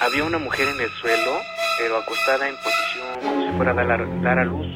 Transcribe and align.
había 0.00 0.24
una 0.24 0.38
mujer 0.38 0.66
en 0.74 0.80
el 0.80 0.90
suelo, 0.90 1.32
pero 1.78 1.96
acostada 1.98 2.48
en 2.48 2.54
posición 2.56 3.06
como 3.22 3.42
si 3.42 3.56
fuera 3.56 3.72
a 3.72 3.74
dar, 3.74 4.22
dar 4.22 4.38
a 4.38 4.44
luz. 4.44 4.66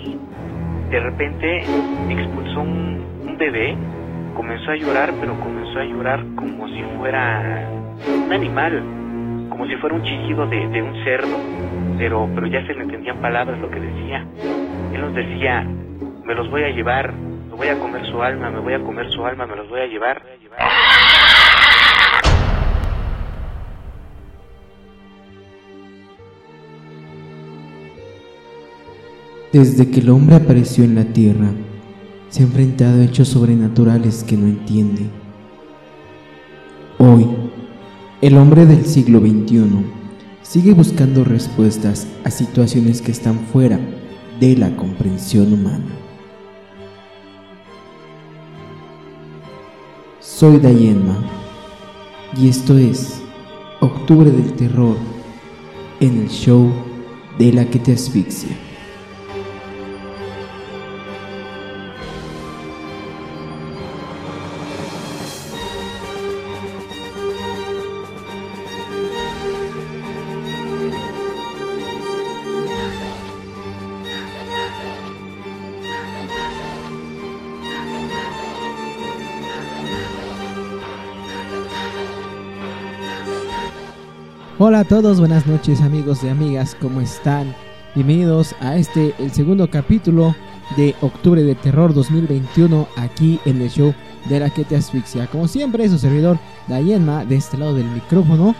De 0.90 1.00
repente 1.00 1.62
expulsó 2.08 2.60
un, 2.60 3.24
un 3.26 3.36
bebé, 3.36 3.76
comenzó 4.34 4.70
a 4.70 4.76
llorar, 4.76 5.12
pero 5.20 5.38
comenzó 5.40 5.78
a 5.78 5.84
llorar 5.84 6.24
como 6.34 6.68
si 6.68 6.82
fuera 6.96 7.68
un 8.06 8.32
animal, 8.32 8.82
como 9.50 9.66
si 9.66 9.76
fuera 9.76 9.96
un 9.96 10.02
chillido 10.02 10.46
de, 10.46 10.68
de 10.68 10.82
un 10.82 11.04
cerdo, 11.04 11.36
pero, 11.98 12.28
pero 12.34 12.46
ya 12.46 12.66
se 12.66 12.74
le 12.74 12.82
entendían 12.82 13.20
palabras 13.20 13.58
lo 13.58 13.70
que 13.70 13.80
decía. 13.80 14.24
Él 14.92 15.00
nos 15.00 15.14
decía, 15.14 15.62
me 15.62 16.34
los 16.34 16.50
voy 16.50 16.62
a 16.62 16.70
llevar, 16.70 17.12
me 17.12 17.54
voy 17.54 17.68
a 17.68 17.78
comer 17.78 18.06
su 18.06 18.22
alma, 18.22 18.50
me 18.50 18.60
voy 18.60 18.74
a 18.74 18.80
comer 18.80 19.10
su 19.10 19.24
alma, 19.26 19.46
me 19.46 19.56
los 19.56 19.68
voy 19.68 19.80
a 19.80 19.86
llevar. 19.86 20.22
Desde 29.52 29.88
que 29.88 30.00
el 30.00 30.10
hombre 30.10 30.36
apareció 30.36 30.84
en 30.84 30.94
la 30.94 31.06
tierra, 31.06 31.50
se 32.28 32.42
ha 32.42 32.46
enfrentado 32.46 33.00
a 33.00 33.04
hechos 33.04 33.28
sobrenaturales 33.28 34.22
que 34.22 34.36
no 34.36 34.46
entiende. 34.46 35.06
Hoy, 36.98 37.26
el 38.20 38.36
hombre 38.36 38.66
del 38.66 38.84
siglo 38.84 39.20
XXI 39.20 39.86
sigue 40.42 40.74
buscando 40.74 41.24
respuestas 41.24 42.06
a 42.24 42.30
situaciones 42.30 43.00
que 43.00 43.10
están 43.10 43.38
fuera 43.50 43.80
de 44.38 44.54
la 44.54 44.76
comprensión 44.76 45.50
humana. 45.54 45.96
Soy 50.20 50.58
Dayenma 50.58 51.24
y 52.36 52.48
esto 52.48 52.76
es 52.76 53.22
Octubre 53.80 54.30
del 54.30 54.52
Terror 54.52 54.96
en 56.00 56.18
el 56.18 56.28
show 56.28 56.70
de 57.38 57.52
la 57.54 57.64
que 57.64 57.78
te 57.78 57.94
asfixia. 57.94 58.67
Hola 84.60 84.80
a 84.80 84.84
todos, 84.84 85.20
buenas 85.20 85.46
noches 85.46 85.80
amigos 85.82 86.24
y 86.24 86.28
amigas, 86.28 86.76
¿cómo 86.80 87.00
están? 87.00 87.54
Bienvenidos 87.94 88.56
a 88.58 88.74
este, 88.76 89.14
el 89.20 89.30
segundo 89.30 89.70
capítulo 89.70 90.34
de 90.76 90.96
Octubre 91.00 91.44
de 91.44 91.54
Terror 91.54 91.94
2021 91.94 92.88
aquí 92.96 93.38
en 93.44 93.62
el 93.62 93.70
show 93.70 93.94
de 94.28 94.40
la 94.40 94.50
que 94.50 94.64
te 94.64 94.74
asfixia. 94.74 95.28
Como 95.28 95.46
siempre, 95.46 95.88
su 95.88 95.96
servidor 95.96 96.40
Dayenma 96.66 97.24
de 97.24 97.36
este 97.36 97.56
lado 97.56 97.72
del 97.72 97.86
micrófono, 97.86 98.56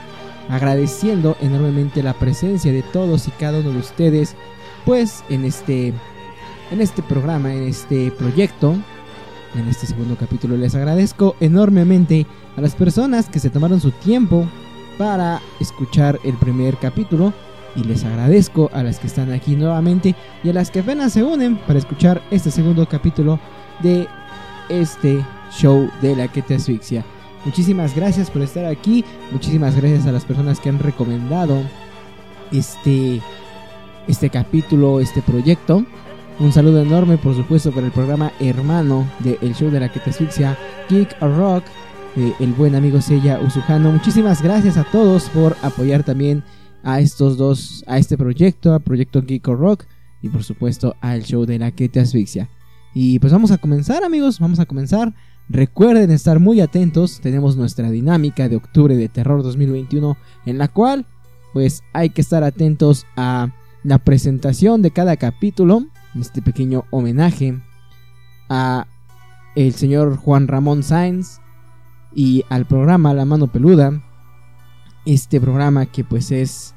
agradeciendo 0.49 1.37
enormemente 1.41 2.01
la 2.05 2.15
presencia 2.15 2.71
de 2.71 2.83
todos 2.85 3.27
y 3.27 3.33
cada 3.33 3.59
uno 3.59 3.73
de 3.73 3.79
ustedes, 3.79 4.37
pues 4.85 5.25
en 5.29 5.45
este, 5.45 5.89
en 6.71 6.81
este 6.81 7.03
programa, 7.03 7.53
en 7.53 7.65
este 7.65 8.13
proyecto, 8.13 8.77
en 9.57 9.67
este 9.67 9.89
segundo 9.89 10.15
capítulo 10.15 10.57
les 10.57 10.77
agradezco 10.77 11.35
enormemente 11.41 12.25
a 12.57 12.61
las 12.61 12.77
personas 12.77 13.29
que 13.29 13.41
se 13.41 13.51
tomaron 13.51 13.81
su 13.81 13.91
tiempo 13.91 14.47
para 14.99 15.41
escuchar 15.61 16.19
el 16.25 16.35
primer 16.35 16.77
capítulo 16.77 17.33
y 17.77 17.85
les 17.85 18.05
agradezco 18.05 18.69
a 18.75 18.83
las 18.83 18.99
que 18.99 19.07
están 19.07 19.33
aquí 19.33 19.55
nuevamente 19.57 20.15
y 20.43 20.51
a 20.51 20.53
las 20.53 20.71
que 20.71 20.81
apenas 20.81 21.13
se 21.13 21.23
unen 21.23 21.57
para 21.57 21.79
escuchar 21.79 22.21
este 22.31 22.51
segundo 22.51 22.87
capítulo 22.87 23.39
de 23.81 24.09
este 24.69 25.25
show 25.53 25.89
de 26.03 26.17
la 26.17 26.29
que 26.29 26.43
te 26.43 26.57
asfixia. 26.57 27.05
Muchísimas 27.45 27.95
gracias 27.95 28.31
por 28.31 28.43
estar 28.43 28.65
aquí, 28.65 29.05
muchísimas 29.31 29.77
gracias 29.77 30.07
a 30.07 30.13
las 30.13 30.25
personas 30.25 30.61
que 30.61 30.69
han 30.69 30.81
recomendado 30.81 31.63
este 32.51 33.23
este 34.09 34.31
capítulo, 34.31 35.01
este 35.01 35.23
proyecto. 35.23 35.85
Un 36.41 36.53
saludo 36.53 36.83
enorme, 36.83 37.19
por 37.19 37.35
supuesto, 37.37 37.73
para 37.73 37.87
el 37.87 37.93
programa 37.93 38.33
hermano 38.41 39.07
de 39.19 39.39
El 39.43 39.55
Show 39.55 39.71
de 39.71 39.81
la 39.81 39.93
que 39.93 40.01
te 40.01 40.11
asfixia, 40.11 40.57
Geek 40.89 41.21
Rock, 41.21 41.65
eh, 42.17 42.33
el 42.41 42.53
buen 42.53 42.75
amigo 42.75 43.01
Sella 43.01 43.41
Usujano. 43.41 43.93
Muchísimas 43.93 44.43
gracias 44.43 44.77
a 44.77 44.85
todos 44.85 45.29
por 45.31 45.57
apoyar 45.63 46.05
también 46.05 46.43
a 46.83 47.01
estos 47.01 47.37
dos, 47.37 47.85
a 47.87 47.99
este 47.99 48.17
proyecto, 48.17 48.75
a 48.75 48.79
Proyecto 48.79 49.23
Geek 49.23 49.47
or 49.49 49.59
Rock 49.59 49.85
y 50.23 50.29
por 50.29 50.43
supuesto 50.43 50.97
al 51.01 51.23
show 51.23 51.45
de 51.45 51.59
la 51.59 51.71
que 51.71 51.89
te 51.89 52.01
asfixia. 52.01 52.49
Y 52.95 53.19
pues 53.19 53.33
vamos 53.33 53.51
a 53.51 53.59
comenzar 53.59 54.05
amigos, 54.05 54.41
vamos 54.41 54.59
a 54.59 54.67
comenzar. 54.67 55.15
Recuerden 55.49 56.11
estar 56.11 56.41
muy 56.41 56.61
atentos, 56.61 57.21
tenemos 57.21 57.57
nuestra 57.57 57.91
dinámica 57.91 58.49
de 58.49 58.57
octubre 58.57 58.97
de 58.97 59.09
terror 59.09 59.43
2021 59.43 60.17
en 60.47 60.59
la 60.59 60.69
cual 60.69 61.07
pues 61.53 61.83
hay 61.93 62.11
que 62.11 62.21
estar 62.21 62.45
atentos 62.45 63.07
a 63.17 63.49
la 63.83 63.99
presentación 63.99 64.83
de 64.83 64.91
cada 64.91 65.17
capítulo, 65.17 65.87
este 66.19 66.43
pequeño 66.43 66.85
homenaje 66.91 67.59
a 68.49 68.87
el 69.55 69.73
señor 69.75 70.17
Juan 70.17 70.49
Ramón 70.49 70.83
Sáenz 70.83 71.41
y 72.15 72.45
al 72.49 72.67
programa 72.67 73.15
La 73.15 73.25
Mano 73.25 73.47
Peluda, 73.49 74.03
este 75.05 75.41
programa 75.41 75.87
que 75.87 76.05
pues 76.05 76.31
es 76.31 76.75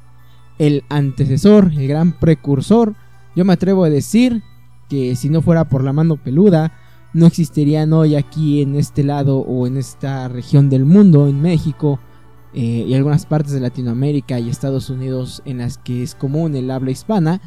el 0.58 0.84
antecesor, 0.88 1.72
el 1.72 1.88
gran 1.88 2.12
precursor, 2.12 2.94
yo 3.34 3.44
me 3.44 3.52
atrevo 3.52 3.84
a 3.84 3.90
decir 3.90 4.42
que 4.88 5.16
si 5.16 5.30
no 5.30 5.42
fuera 5.42 5.68
por 5.68 5.84
La 5.84 5.92
Mano 5.92 6.16
Peluda, 6.16 6.72
no 7.14 7.26
existirían 7.26 7.92
hoy 7.92 8.14
aquí 8.14 8.62
en 8.62 8.76
este 8.76 9.04
lado 9.04 9.38
o 9.38 9.66
en 9.66 9.76
esta 9.76 10.28
región 10.28 10.70
del 10.70 10.84
mundo, 10.84 11.28
en 11.28 11.40
México 11.42 11.98
eh, 12.54 12.84
y 12.86 12.94
algunas 12.94 13.26
partes 13.26 13.52
de 13.52 13.60
Latinoamérica 13.60 14.38
y 14.38 14.48
Estados 14.48 14.90
Unidos 14.90 15.42
en 15.44 15.58
las 15.58 15.78
que 15.78 16.02
es 16.02 16.14
común 16.14 16.54
el 16.54 16.70
habla 16.70 16.90
hispana, 16.90 17.40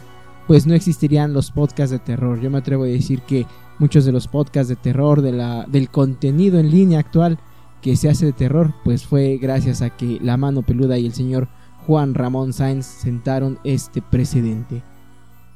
pues 0.48 0.68
no 0.68 0.74
existirían 0.76 1.34
los 1.34 1.52
podcasts 1.52 1.92
de 1.92 2.00
terror. 2.00 2.40
Yo 2.40 2.52
me 2.52 2.60
atrevo 2.60 2.84
a 2.84 2.88
decir 2.88 3.22
que 3.22 3.46
muchos 3.80 4.06
de 4.06 4.12
los 4.12 4.28
podcasts 4.28 4.70
de 4.70 4.76
terror, 4.76 5.22
de 5.22 5.66
del 5.68 5.90
contenido 5.90 6.60
en 6.60 6.72
línea 6.72 7.00
actual 7.00 7.40
que 7.86 7.96
se 7.96 8.10
hace 8.10 8.26
de 8.26 8.34
terror, 8.34 8.74
pues 8.84 9.06
fue 9.06 9.38
gracias 9.40 9.84
a 9.84 9.92
que 9.92 10.18
la 10.20 10.38
mano 10.38 10.64
peluda 10.64 10.98
y 10.98 11.06
el 11.06 11.14
señor 11.14 11.48
Juan 11.86 12.16
Ramón 12.16 12.52
Sáenz 12.52 12.88
sentaron 12.88 13.60
este 13.64 14.02
precedente. 14.02 14.82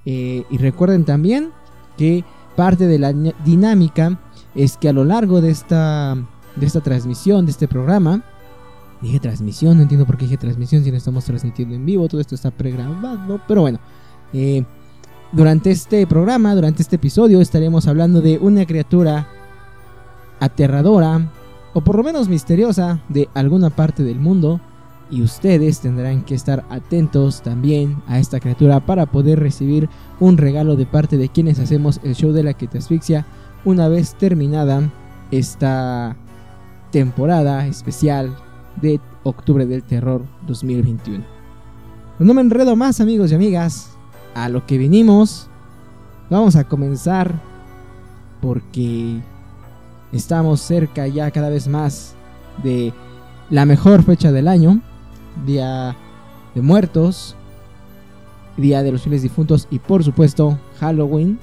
Eh, 0.06 0.44
y 0.48 0.58
recuerden 0.60 1.06
también 1.06 1.50
que 1.98 2.24
parte 2.56 2.86
de 2.86 3.00
la 3.00 3.14
dinámica 3.14 4.20
es 4.54 4.78
que 4.78 4.90
a 4.90 4.94
lo 4.94 5.06
largo 5.06 5.42
de 5.42 5.50
esta, 5.50 6.18
de 6.56 6.68
esta 6.68 6.82
transmisión, 6.82 7.48
de 7.48 7.52
este 7.52 7.68
programa, 7.68 8.22
dije 9.02 9.20
transmisión, 9.20 9.78
no 9.78 9.82
entiendo 9.82 10.06
por 10.06 10.16
qué 10.16 10.26
dije 10.26 10.38
transmisión 10.38 10.84
si 10.84 10.92
no 10.92 10.98
estamos 10.98 11.26
transmitiendo 11.26 11.74
en 11.74 11.84
vivo, 11.84 12.08
todo 12.08 12.22
esto 12.22 12.36
está 12.36 12.52
pregrabado, 12.52 13.42
pero 13.48 13.62
bueno, 13.62 13.80
eh, 14.34 14.64
durante 15.32 15.72
este 15.72 16.06
programa, 16.06 16.54
durante 16.54 16.84
este 16.84 16.98
episodio, 16.98 17.42
estaremos 17.42 17.88
hablando 17.88 18.22
de 18.22 18.38
una 18.38 18.68
criatura 18.68 19.28
aterradora, 20.40 21.28
o 21.74 21.82
por 21.82 21.96
lo 21.96 22.04
menos 22.04 22.30
misteriosa, 22.30 23.00
de 23.10 23.30
alguna 23.34 23.70
parte 23.70 24.04
del 24.04 24.20
mundo. 24.20 24.60
Y 25.12 25.24
ustedes 25.24 25.80
tendrán 25.80 26.22
que 26.22 26.36
estar 26.36 26.66
atentos 26.70 27.42
también 27.42 28.02
a 28.08 28.20
esta 28.20 28.40
criatura 28.40 28.80
para 28.80 29.08
poder 29.08 29.40
recibir 29.40 29.90
un 30.20 30.38
regalo 30.38 30.76
de 30.76 30.86
parte 30.86 31.18
de 31.18 31.30
quienes 31.30 31.60
hacemos 31.60 32.00
el 32.04 32.14
show 32.14 32.32
de 32.32 32.44
la 32.44 32.54
que 32.54 32.68
te 32.68 32.78
asfixia 32.78 33.26
una 33.66 33.88
vez 33.88 34.14
terminada 34.14 34.88
esta 35.32 36.16
temporada 36.92 37.66
especial 37.66 38.36
de 38.82 39.00
Octubre 39.24 39.66
del 39.66 39.84
Terror 39.84 40.24
2021. 40.46 41.24
No 42.20 42.34
me 42.34 42.42
enredo 42.42 42.76
más 42.76 43.02
amigos 43.02 43.32
y 43.32 43.36
amigas, 43.36 43.98
a 44.36 44.50
lo 44.50 44.66
que 44.66 44.78
vinimos, 44.78 45.50
vamos 46.30 46.56
a 46.56 46.66
comenzar 46.66 47.42
porque 48.42 49.22
estamos 50.12 50.62
cerca 50.62 51.08
ya 51.08 51.32
cada 51.32 51.50
vez 51.50 51.68
más 51.68 52.16
de 52.64 52.94
la 53.50 53.66
mejor 53.66 54.04
fecha 54.04 54.32
del 54.32 54.48
año, 54.48 54.82
Día 55.46 55.96
de 56.56 56.62
Muertos, 56.62 57.36
Día 58.58 58.84
de 58.84 58.92
los 58.92 59.02
Fieles 59.02 59.22
Difuntos 59.22 59.68
y 59.72 59.80
por 59.80 60.04
supuesto 60.04 60.58
Halloween. 60.80 61.40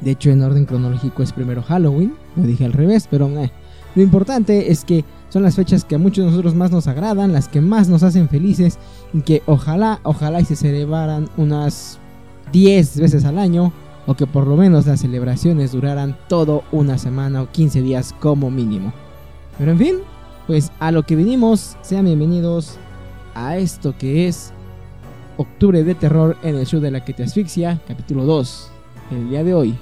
De 0.00 0.12
hecho 0.12 0.30
en 0.30 0.42
orden 0.42 0.64
cronológico 0.64 1.22
es 1.22 1.32
primero 1.32 1.62
Halloween, 1.62 2.14
lo 2.36 2.44
dije 2.44 2.64
al 2.64 2.72
revés, 2.72 3.08
pero 3.10 3.28
eh, 3.28 3.50
lo 3.94 4.02
importante 4.02 4.70
es 4.70 4.84
que 4.84 5.04
son 5.28 5.42
las 5.42 5.56
fechas 5.56 5.84
que 5.84 5.96
a 5.96 5.98
muchos 5.98 6.24
de 6.24 6.30
nosotros 6.30 6.54
más 6.54 6.70
nos 6.70 6.86
agradan, 6.86 7.32
las 7.32 7.48
que 7.48 7.60
más 7.60 7.88
nos 7.88 8.02
hacen 8.02 8.28
felices 8.28 8.78
y 9.12 9.22
que 9.22 9.42
ojalá, 9.46 10.00
ojalá 10.04 10.40
y 10.40 10.44
se 10.44 10.56
celebraran 10.56 11.28
unas 11.36 11.98
10 12.52 13.00
veces 13.00 13.24
al 13.24 13.38
año 13.38 13.72
o 14.08 14.14
que 14.14 14.26
por 14.26 14.46
lo 14.46 14.56
menos 14.56 14.86
las 14.86 15.00
celebraciones 15.00 15.72
duraran 15.72 16.16
todo 16.28 16.64
una 16.72 16.96
semana 16.96 17.42
o 17.42 17.52
15 17.52 17.82
días 17.82 18.14
como 18.18 18.50
mínimo. 18.50 18.90
Pero 19.58 19.72
en 19.72 19.78
fin, 19.78 19.96
pues 20.46 20.72
a 20.80 20.90
lo 20.90 21.02
que 21.02 21.14
vinimos, 21.14 21.76
sean 21.82 22.06
bienvenidos 22.06 22.78
a 23.34 23.58
esto 23.58 23.94
que 23.98 24.26
es 24.26 24.50
Octubre 25.36 25.84
de 25.84 25.94
Terror 25.94 26.38
en 26.42 26.56
el 26.56 26.66
show 26.66 26.80
de 26.80 26.90
la 26.90 27.04
que 27.04 27.12
te 27.12 27.24
asfixia, 27.24 27.82
capítulo 27.86 28.24
2. 28.24 28.70
El 29.10 29.28
día 29.28 29.44
de 29.44 29.52
hoy 29.52 29.78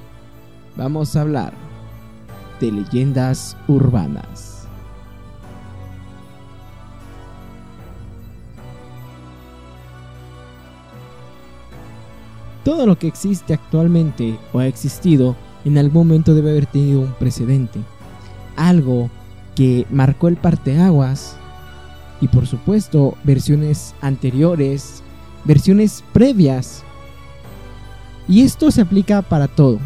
vamos 0.77 1.15
a 1.15 1.21
hablar 1.21 1.53
de 2.61 2.73
leyendas 2.73 3.57
urbanas. 3.69 4.56
Todo 12.67 12.85
lo 12.85 12.99
que 12.99 13.07
existe 13.07 13.55
actualmente 13.55 14.37
o 14.53 14.59
ha 14.59 14.67
existido 14.67 15.37
en 15.65 15.79
algún 15.79 16.09
momento 16.09 16.35
debe 16.35 16.51
haber 16.51 16.67
tenido 16.67 17.01
un 17.01 17.13
precedente. 17.13 17.79
Algo 18.57 19.09
que 19.55 19.87
marcó 19.89 20.27
el 20.27 20.35
parteaguas 20.35 21.37
y 22.21 22.27
por 22.27 22.49
supuesto 22.49 23.15
versiones 23.23 23.95
anteriores, 24.01 25.05
versiones 25.45 26.03
previas. 26.13 26.83
Y 28.27 28.43
esto 28.43 28.73
se 28.73 28.81
aplica 28.81 29.23
para 29.23 29.47
todo. 29.47 29.79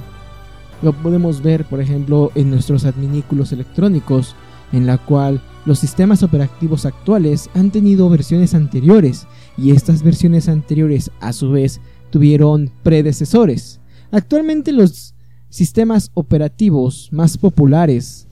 Lo 0.80 0.94
podemos 0.94 1.42
ver, 1.42 1.66
por 1.66 1.82
ejemplo, 1.82 2.32
en 2.34 2.48
nuestros 2.48 2.86
adminículos 2.86 3.52
electrónicos, 3.52 4.34
en 4.72 4.86
la 4.86 4.96
cual 4.96 5.42
los 5.66 5.80
sistemas 5.80 6.22
operativos 6.22 6.86
actuales 6.86 7.50
han 7.54 7.72
tenido 7.72 8.08
versiones 8.08 8.54
anteriores 8.54 9.26
y 9.58 9.72
estas 9.72 10.02
versiones 10.02 10.48
anteriores 10.48 11.10
a 11.20 11.34
su 11.34 11.50
vez 11.50 11.82
tuvieron 12.10 12.70
predecesores. 12.82 13.80
Actualmente 14.10 14.72
los 14.72 15.14
sistemas 15.48 16.10
operativos 16.14 17.08
más 17.12 17.38
populares 17.38 18.26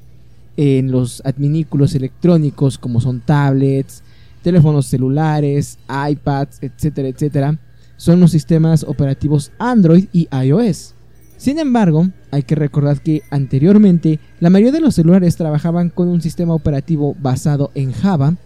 en 0.56 0.90
los 0.90 1.22
adminículos 1.24 1.94
electrónicos 1.94 2.78
como 2.78 3.00
son 3.00 3.20
tablets, 3.20 4.02
teléfonos 4.42 4.86
celulares, 4.86 5.78
iPads, 5.88 6.58
etcétera, 6.62 7.08
etcétera, 7.08 7.58
son 7.96 8.20
los 8.20 8.30
sistemas 8.30 8.84
operativos 8.84 9.52
Android 9.58 10.06
y 10.12 10.28
iOS. 10.32 10.94
Sin 11.36 11.60
embargo, 11.60 12.08
hay 12.32 12.42
que 12.42 12.56
recordar 12.56 13.00
que 13.00 13.22
anteriormente 13.30 14.18
la 14.40 14.50
mayoría 14.50 14.72
de 14.72 14.80
los 14.80 14.96
celulares 14.96 15.36
trabajaban 15.36 15.90
con 15.90 16.08
un 16.08 16.20
sistema 16.20 16.54
operativo 16.54 17.14
basado 17.20 17.70
en 17.76 17.92
Java, 17.92 18.36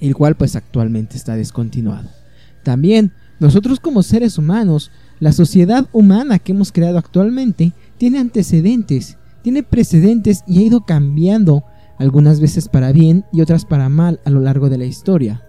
el 0.00 0.16
cual 0.16 0.34
pues 0.34 0.56
actualmente 0.56 1.16
está 1.16 1.36
descontinuado. 1.36 2.08
También 2.64 3.12
nosotros 3.40 3.80
como 3.80 4.02
seres 4.02 4.38
humanos, 4.38 4.90
la 5.20 5.32
sociedad 5.32 5.88
humana 5.92 6.38
que 6.38 6.52
hemos 6.52 6.72
creado 6.72 6.98
actualmente 6.98 7.72
tiene 7.98 8.18
antecedentes, 8.18 9.18
tiene 9.42 9.62
precedentes 9.62 10.44
y 10.46 10.58
ha 10.58 10.62
ido 10.62 10.84
cambiando, 10.84 11.64
algunas 11.98 12.40
veces 12.40 12.68
para 12.68 12.92
bien 12.92 13.24
y 13.32 13.40
otras 13.40 13.64
para 13.64 13.88
mal 13.88 14.20
a 14.24 14.30
lo 14.30 14.40
largo 14.40 14.68
de 14.68 14.78
la 14.78 14.84
historia. 14.84 15.42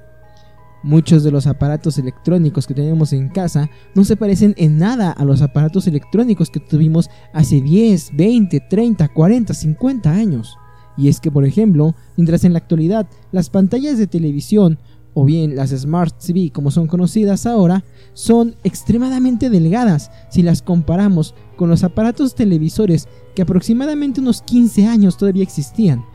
Muchos 0.83 1.23
de 1.23 1.31
los 1.31 1.47
aparatos 1.47 1.97
electrónicos 1.97 2.67
que 2.67 2.75
tenemos 2.75 3.11
en 3.11 3.29
casa 3.29 3.71
no 3.95 4.03
se 4.03 4.15
parecen 4.15 4.53
en 4.57 4.77
nada 4.77 5.09
a 5.11 5.25
los 5.25 5.41
aparatos 5.41 5.87
electrónicos 5.87 6.51
que 6.51 6.59
tuvimos 6.59 7.09
hace 7.33 7.59
10, 7.59 8.11
20, 8.15 8.59
30, 8.69 9.07
40, 9.07 9.53
50 9.53 10.11
años. 10.11 10.55
Y 10.95 11.07
es 11.07 11.19
que, 11.19 11.31
por 11.31 11.43
ejemplo, 11.43 11.95
mientras 12.15 12.43
en 12.43 12.53
la 12.53 12.59
actualidad 12.59 13.07
las 13.31 13.49
pantallas 13.49 13.97
de 13.97 14.05
televisión 14.05 14.77
o 15.15 15.25
bien 15.25 15.55
las 15.55 15.71
Smart 15.71 16.13
TV 16.19 16.51
como 16.51 16.69
son 16.69 16.85
conocidas 16.85 17.47
ahora, 17.47 17.83
son 18.13 18.55
extremadamente 18.63 19.49
delgadas 19.49 20.11
si 20.29 20.43
las 20.43 20.61
comparamos 20.61 21.33
con 21.55 21.69
los 21.69 21.83
aparatos 21.83 22.35
televisores 22.35 23.07
que 23.33 23.41
aproximadamente 23.41 24.21
unos 24.21 24.43
15 24.43 24.85
años 24.85 25.17
todavía 25.17 25.41
existían. 25.41 26.05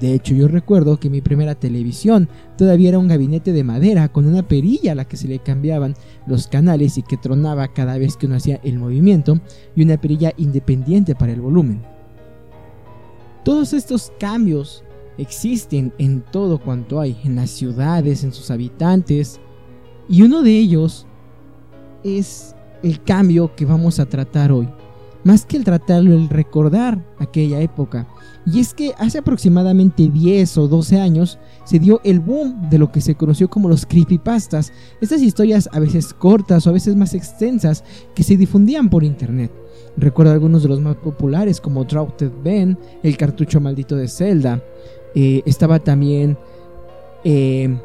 De 0.00 0.12
hecho, 0.14 0.34
yo 0.34 0.46
recuerdo 0.46 1.00
que 1.00 1.10
mi 1.10 1.20
primera 1.20 1.54
televisión 1.54 2.28
todavía 2.56 2.90
era 2.90 2.98
un 2.98 3.08
gabinete 3.08 3.52
de 3.52 3.64
madera 3.64 4.08
con 4.08 4.26
una 4.26 4.46
perilla 4.46 4.92
a 4.92 4.94
la 4.94 5.06
que 5.06 5.16
se 5.16 5.26
le 5.26 5.38
cambiaban 5.38 5.94
los 6.26 6.46
canales 6.46 6.98
y 6.98 7.02
que 7.02 7.16
tronaba 7.16 7.68
cada 7.68 7.96
vez 7.98 8.16
que 8.16 8.26
uno 8.26 8.36
hacía 8.36 8.60
el 8.62 8.78
movimiento 8.78 9.40
y 9.74 9.82
una 9.82 10.00
perilla 10.00 10.32
independiente 10.36 11.14
para 11.14 11.32
el 11.32 11.40
volumen. 11.40 11.82
Todos 13.44 13.72
estos 13.72 14.12
cambios 14.20 14.84
existen 15.18 15.92
en 15.98 16.22
todo 16.22 16.58
cuanto 16.58 17.00
hay, 17.00 17.20
en 17.24 17.36
las 17.36 17.50
ciudades, 17.50 18.24
en 18.24 18.32
sus 18.32 18.50
habitantes, 18.50 19.40
y 20.08 20.22
uno 20.22 20.42
de 20.42 20.58
ellos 20.58 21.06
es 22.02 22.54
el 22.82 23.02
cambio 23.02 23.54
que 23.54 23.66
vamos 23.66 23.98
a 23.98 24.06
tratar 24.06 24.52
hoy. 24.52 24.68
Más 25.24 25.44
que 25.44 25.56
el 25.56 25.64
tratarlo, 25.64 26.14
el 26.14 26.28
recordar 26.28 27.04
aquella 27.18 27.60
época. 27.60 28.06
Y 28.46 28.60
es 28.60 28.72
que 28.72 28.94
hace 28.96 29.18
aproximadamente 29.18 30.08
10 30.08 30.56
o 30.58 30.68
12 30.68 31.00
años 31.00 31.38
se 31.64 31.78
dio 31.78 32.00
el 32.04 32.20
boom 32.20 32.70
de 32.70 32.78
lo 32.78 32.90
que 32.90 33.00
se 33.00 33.14
conoció 33.14 33.50
como 33.50 33.68
los 33.68 33.84
creepypastas, 33.84 34.72
estas 35.02 35.20
historias 35.20 35.68
a 35.72 35.80
veces 35.80 36.14
cortas 36.14 36.66
o 36.66 36.70
a 36.70 36.72
veces 36.72 36.96
más 36.96 37.12
extensas 37.12 37.84
que 38.14 38.22
se 38.22 38.36
difundían 38.36 38.88
por 38.88 39.04
internet. 39.04 39.52
Recuerdo 39.98 40.32
algunos 40.32 40.62
de 40.62 40.68
los 40.68 40.80
más 40.80 40.96
populares 40.96 41.60
como 41.60 41.84
Draughted 41.84 42.30
Ben, 42.42 42.78
El 43.02 43.16
cartucho 43.16 43.60
maldito 43.60 43.96
de 43.96 44.08
Zelda. 44.08 44.62
Eh, 45.20 45.42
estaba 45.46 45.80
también 45.80 46.38
eh, 47.24 47.76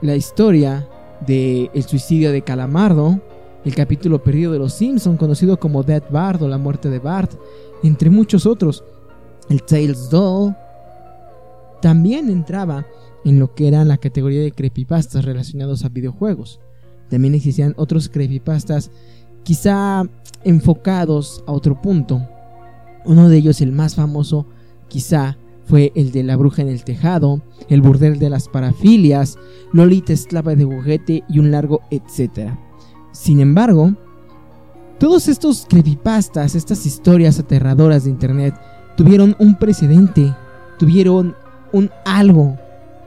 la 0.00 0.14
historia 0.14 0.88
del 1.26 1.72
el 1.74 1.82
suicidio 1.82 2.30
de 2.30 2.42
Calamardo, 2.42 3.20
el 3.64 3.74
capítulo 3.74 4.22
perdido 4.22 4.52
de 4.52 4.60
Los 4.60 4.74
Simpson 4.74 5.16
conocido 5.16 5.58
como 5.58 5.82
Dead 5.82 6.04
Bart 6.10 6.40
o 6.40 6.46
La 6.46 6.56
muerte 6.56 6.88
de 6.88 7.00
Bart, 7.00 7.32
entre 7.82 8.10
muchos 8.10 8.46
otros. 8.46 8.84
El 9.48 9.64
Tales 9.64 10.08
Doll 10.08 10.54
también 11.82 12.30
entraba 12.30 12.86
en 13.24 13.40
lo 13.40 13.52
que 13.52 13.66
era 13.66 13.84
la 13.84 13.98
categoría 13.98 14.42
de 14.42 14.52
creepypastas 14.52 15.24
relacionados 15.24 15.84
a 15.84 15.88
videojuegos. 15.88 16.60
También 17.10 17.34
existían 17.34 17.74
otros 17.76 18.08
creepypastas 18.08 18.92
quizá 19.42 20.04
enfocados 20.44 21.42
a 21.48 21.50
otro 21.50 21.82
punto. 21.82 22.24
Uno 23.04 23.28
de 23.28 23.36
ellos, 23.36 23.60
el 23.60 23.72
más 23.72 23.96
famoso, 23.96 24.46
quizá 24.86 25.38
fue 25.66 25.92
el 25.94 26.12
de 26.12 26.22
la 26.22 26.36
bruja 26.36 26.62
en 26.62 26.68
el 26.68 26.84
tejado, 26.84 27.42
el 27.68 27.80
burdel 27.80 28.18
de 28.18 28.30
las 28.30 28.48
parafilias, 28.48 29.38
Lolita 29.72 30.12
esclava 30.12 30.54
de 30.54 30.64
juguete 30.64 31.24
y 31.28 31.38
un 31.38 31.50
largo 31.50 31.80
etcétera. 31.90 32.58
Sin 33.12 33.40
embargo, 33.40 33.94
todos 34.98 35.28
estos 35.28 35.66
creepypastas, 35.68 36.54
estas 36.54 36.86
historias 36.86 37.38
aterradoras 37.38 38.04
de 38.04 38.10
internet, 38.10 38.54
tuvieron 38.96 39.34
un 39.38 39.56
precedente, 39.56 40.34
tuvieron 40.78 41.34
un 41.72 41.90
algo 42.04 42.56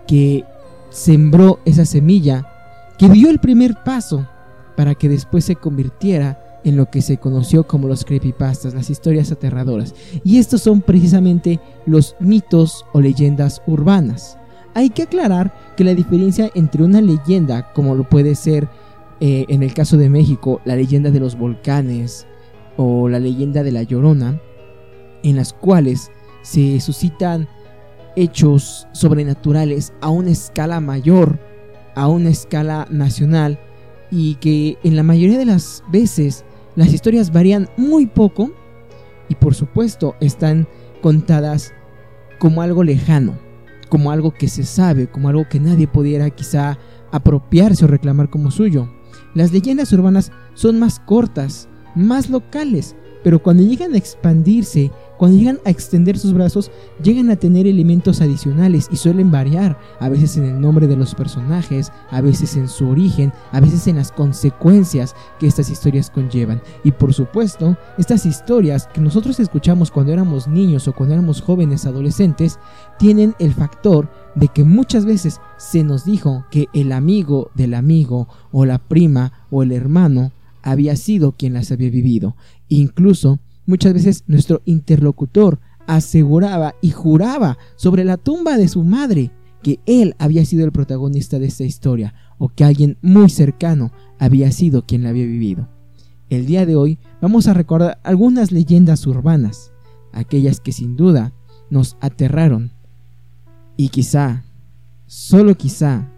que 0.07 0.43
sembró 0.89 1.59
esa 1.65 1.85
semilla, 1.85 2.47
que 2.97 3.09
dio 3.09 3.29
el 3.29 3.39
primer 3.39 3.83
paso 3.83 4.27
para 4.75 4.95
que 4.95 5.09
después 5.09 5.45
se 5.45 5.55
convirtiera 5.55 6.46
en 6.67 6.75
lo 6.75 6.89
que 6.89 7.01
se 7.01 7.17
conoció 7.17 7.65
como 7.65 7.87
los 7.87 8.03
creepypastas, 8.03 8.73
las 8.73 8.89
historias 8.89 9.31
aterradoras. 9.31 9.95
Y 10.25 10.37
estos 10.37 10.61
son 10.61 10.81
precisamente 10.81 11.61
los 11.85 12.17
mitos 12.19 12.85
o 12.91 12.99
leyendas 12.99 13.61
urbanas. 13.67 14.37
Hay 14.73 14.89
que 14.89 15.03
aclarar 15.03 15.53
que 15.77 15.85
la 15.85 15.95
diferencia 15.95 16.51
entre 16.55 16.83
una 16.83 16.99
leyenda, 16.99 17.71
como 17.71 17.95
lo 17.95 18.03
puede 18.03 18.35
ser 18.35 18.67
eh, 19.21 19.45
en 19.47 19.63
el 19.63 19.73
caso 19.73 19.95
de 19.95 20.09
México, 20.09 20.59
la 20.65 20.75
leyenda 20.75 21.09
de 21.09 21.21
los 21.21 21.37
volcanes 21.37 22.27
o 22.75 23.07
la 23.07 23.19
leyenda 23.19 23.63
de 23.63 23.71
la 23.71 23.83
Llorona, 23.83 24.41
en 25.23 25.37
las 25.37 25.53
cuales 25.53 26.11
se 26.41 26.81
suscitan 26.81 27.47
hechos 28.17 28.89
sobrenaturales 28.91 29.93
a 30.01 30.09
una 30.09 30.31
escala 30.31 30.81
mayor, 30.81 31.39
a 31.95 32.09
una 32.09 32.29
escala 32.29 32.87
nacional, 32.91 33.57
y 34.11 34.35
que 34.35 34.77
en 34.83 34.95
la 34.97 35.03
mayoría 35.03 35.37
de 35.37 35.45
las 35.45 35.83
veces 35.91 36.45
las 36.77 36.93
historias 36.93 37.33
varían 37.33 37.69
muy 37.75 38.05
poco 38.05 38.51
y 39.27 39.35
por 39.35 39.55
supuesto 39.55 40.15
están 40.21 40.67
contadas 41.01 41.73
como 42.37 42.61
algo 42.61 42.83
lejano, 42.83 43.35
como 43.89 44.11
algo 44.11 44.31
que 44.31 44.47
se 44.47 44.63
sabe, 44.63 45.07
como 45.07 45.27
algo 45.27 45.49
que 45.49 45.59
nadie 45.59 45.87
pudiera 45.87 46.29
quizá 46.29 46.77
apropiarse 47.11 47.83
o 47.83 47.87
reclamar 47.87 48.29
como 48.29 48.51
suyo. 48.51 48.87
Las 49.33 49.51
leyendas 49.51 49.91
urbanas 49.91 50.31
son 50.53 50.77
más 50.77 50.99
cortas, 50.99 51.67
más 51.95 52.29
locales, 52.29 52.95
pero 53.23 53.41
cuando 53.41 53.63
llegan 53.63 53.93
a 53.93 53.97
expandirse, 53.97 54.91
cuando 55.17 55.37
llegan 55.37 55.59
a 55.65 55.69
extender 55.69 56.17
sus 56.17 56.33
brazos, 56.33 56.71
llegan 57.01 57.29
a 57.29 57.35
tener 57.35 57.65
elementos 57.65 58.21
adicionales 58.21 58.87
y 58.91 58.97
suelen 58.97 59.31
variar, 59.31 59.79
a 59.99 60.09
veces 60.09 60.37
en 60.37 60.45
el 60.45 60.61
nombre 60.61 60.87
de 60.87 60.95
los 60.95 61.15
personajes, 61.15 61.91
a 62.11 62.21
veces 62.21 62.55
en 62.55 62.67
su 62.67 62.87
origen, 62.87 63.33
a 63.51 63.59
veces 63.59 63.87
en 63.87 63.95
las 63.95 64.11
consecuencias 64.11 65.15
que 65.39 65.47
estas 65.47 65.69
historias 65.69 66.09
conllevan. 66.09 66.61
Y 66.83 66.91
por 66.91 67.13
supuesto, 67.13 67.77
estas 67.97 68.25
historias 68.25 68.87
que 68.93 69.01
nosotros 69.01 69.39
escuchamos 69.39 69.91
cuando 69.91 70.13
éramos 70.13 70.47
niños 70.47 70.87
o 70.87 70.93
cuando 70.93 71.15
éramos 71.15 71.41
jóvenes 71.41 71.85
adolescentes, 71.85 72.59
tienen 72.99 73.35
el 73.39 73.53
factor 73.53 74.09
de 74.35 74.47
que 74.49 74.63
muchas 74.63 75.05
veces 75.05 75.41
se 75.57 75.83
nos 75.83 76.05
dijo 76.05 76.45
que 76.51 76.67
el 76.73 76.91
amigo 76.91 77.49
del 77.55 77.73
amigo 77.73 78.27
o 78.51 78.65
la 78.65 78.77
prima 78.77 79.47
o 79.49 79.63
el 79.63 79.71
hermano 79.71 80.31
había 80.61 80.95
sido 80.95 81.31
quien 81.31 81.53
las 81.53 81.71
había 81.71 81.89
vivido. 81.89 82.35
Incluso 82.69 83.39
muchas 83.65 83.93
veces 83.93 84.23
nuestro 84.27 84.61
interlocutor 84.65 85.59
aseguraba 85.87 86.75
y 86.81 86.91
juraba 86.91 87.57
sobre 87.75 88.03
la 88.03 88.17
tumba 88.17 88.57
de 88.57 88.67
su 88.67 88.83
madre 88.83 89.31
que 89.63 89.79
él 89.85 90.15
había 90.19 90.45
sido 90.45 90.65
el 90.65 90.71
protagonista 90.71 91.39
de 91.39 91.47
esta 91.47 91.63
historia 91.63 92.13
o 92.37 92.49
que 92.49 92.63
alguien 92.63 92.97
muy 93.01 93.29
cercano 93.29 93.91
había 94.19 94.51
sido 94.51 94.85
quien 94.85 95.03
la 95.03 95.09
había 95.09 95.25
vivido. 95.25 95.69
El 96.29 96.45
día 96.45 96.65
de 96.65 96.75
hoy 96.75 96.99
vamos 97.21 97.47
a 97.47 97.53
recordar 97.53 97.99
algunas 98.03 98.51
leyendas 98.51 99.07
urbanas, 99.07 99.71
aquellas 100.11 100.59
que 100.59 100.73
sin 100.73 100.95
duda 100.95 101.33
nos 101.69 101.97
aterraron 102.01 102.71
y 103.77 103.89
quizá, 103.89 104.43
solo 105.05 105.55
quizá, 105.55 106.11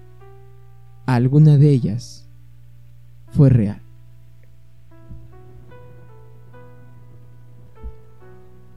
alguna 1.06 1.58
de 1.58 1.70
ellas 1.72 2.30
fue 3.32 3.50
real. 3.50 3.89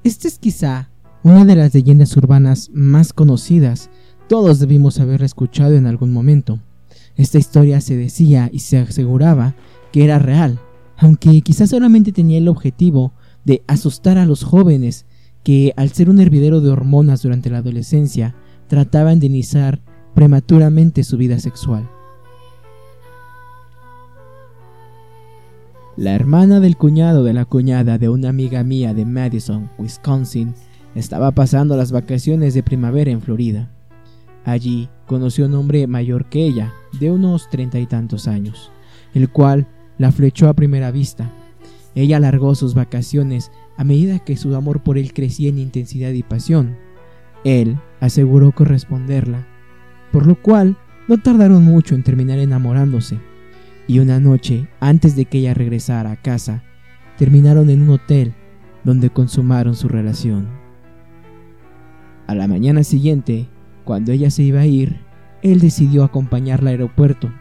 Esta 0.05 0.27
es 0.27 0.41
quizá 0.41 0.91
una 1.23 1.45
de 1.45 1.55
las 1.55 1.73
leyendas 1.75 2.17
urbanas 2.17 2.71
más 2.75 3.13
conocidas. 3.13 3.89
Todos 4.29 4.59
debimos 4.59 4.99
haberla 4.99 5.27
escuchado 5.27 5.75
en 5.75 5.87
algún 5.87 6.13
momento. 6.13 6.59
Esta 7.15 7.39
historia 7.39 7.81
se 7.81 7.97
decía 7.97 8.51
y 8.53 8.61
se 8.61 8.79
aseguraba 8.79 9.55
que 9.93 10.03
era 10.03 10.19
real, 10.19 10.59
aunque 10.97 11.41
quizás 11.43 11.71
solamente 11.71 12.11
tenía 12.11 12.39
el 12.39 12.49
objetivo 12.49 13.13
de 13.45 13.63
asustar 13.69 14.19
a 14.19 14.27
los 14.27 14.43
jóvenes 14.43 15.07
que, 15.45 15.73
al 15.77 15.93
ser 15.93 16.11
un 16.11 16.21
hervidero 16.21 16.61
de 16.61 16.71
hormonas 16.71 17.23
durante 17.23 17.51
la 17.51 17.59
adolescencia, 17.59 18.35
trataban 18.67 19.21
de 19.21 19.27
iniciar 19.27 19.83
prematuramente 20.17 21.05
su 21.05 21.17
vida 21.17 21.39
sexual. 21.39 21.89
La 25.99 26.15
hermana 26.15 26.59
del 26.59 26.79
cuñado 26.79 27.23
de 27.23 27.35
la 27.35 27.45
cuñada 27.45 27.99
de 27.99 28.09
una 28.09 28.31
amiga 28.31 28.65
mía 28.65 28.95
de 28.95 29.05
Madison, 29.05 29.69
Wisconsin, 29.79 30.55
estaba 30.95 31.33
pasando 31.33 31.77
las 31.77 31.93
vacaciones 31.93 32.55
de 32.55 32.63
primavera 32.63 33.11
en 33.11 33.21
Florida. 33.21 33.71
Allí 34.47 34.89
conoció 35.07 35.45
a 35.45 35.49
un 35.49 35.55
hombre 35.55 35.87
mayor 35.87 36.31
que 36.31 36.47
ella, 36.47 36.73
de 36.99 37.11
unos 37.11 37.51
treinta 37.51 37.79
y 37.79 37.85
tantos 37.85 38.27
años, 38.27 38.73
el 39.13 39.29
cual 39.29 39.67
la 39.99 40.13
flechó 40.13 40.49
a 40.49 40.55
primera 40.55 40.91
vista. 40.91 41.31
Ella 41.95 42.17
alargó 42.17 42.55
sus 42.55 42.73
vacaciones 42.73 43.53
a 43.77 43.85
medida 43.85 44.19
que 44.19 44.39
su 44.39 44.55
amor 44.57 44.83
por 44.83 44.97
él 44.97 45.13
crecía 45.13 45.51
en 45.51 45.59
intensidad 45.59 46.13
y 46.13 46.23
pasión. 46.23 46.79
Él 47.45 47.79
aseguró 48.01 48.53
corresponderla, 48.53 49.47
por 50.11 50.27
lo 50.27 50.41
cual 50.41 50.79
no 51.07 51.19
tardaron 51.19 51.63
mucho 51.63 51.95
en 51.95 52.03
terminar 52.03 52.39
enamorándose 52.39 53.19
y 53.87 53.99
una 53.99 54.21
noche, 54.21 54.69
antes 54.81 55.17
de 55.17 55.25
que 55.25 55.39
ella 55.39 55.55
regresara 55.55 56.13
a 56.13 56.17
casa, 56.17 56.63
terminaron 57.19 57.71
en 57.71 57.83
un 57.83 57.91
hotel 57.91 58.35
donde 58.85 59.11
consumaron 59.11 59.75
su 59.75 59.89
relación. 59.89 60.49
A 62.27 62.35
la 62.35 62.47
mañana 62.47 62.85
siguiente, 62.85 63.49
cuando 63.85 64.13
ella 64.13 64.31
se 64.31 64.43
iba 64.43 64.61
a 64.61 64.67
ir, 64.67 65.01
él 65.43 65.61
decidió 65.61 66.05
acompañarla 66.05 66.71
al 66.71 66.77
aeropuerto 66.77 67.33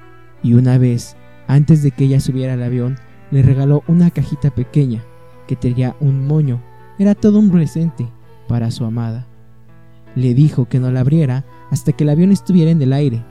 y 0.43 0.53
una 0.53 0.77
vez, 0.77 1.15
antes 1.47 1.83
de 1.83 1.91
que 1.91 2.05
ella 2.05 2.19
subiera 2.19 2.53
al 2.53 2.63
avión, 2.63 2.97
le 3.29 3.41
regaló 3.41 3.83
una 3.87 4.11
cajita 4.11 4.49
pequeña 4.49 5.03
que 5.47 5.55
tenía 5.55 5.95
un 5.99 6.27
moño. 6.27 6.61
Era 6.97 7.15
todo 7.15 7.39
un 7.39 7.51
presente 7.51 8.07
para 8.47 8.71
su 8.71 8.85
amada. 8.85 9.27
Le 10.15 10.33
dijo 10.33 10.65
que 10.65 10.79
no 10.79 10.91
la 10.91 11.01
abriera 11.01 11.45
hasta 11.69 11.93
que 11.93 12.03
el 12.03 12.09
avión 12.09 12.31
estuviera 12.31 12.71
en 12.71 12.81
el 12.81 12.91
aire. 12.91 13.23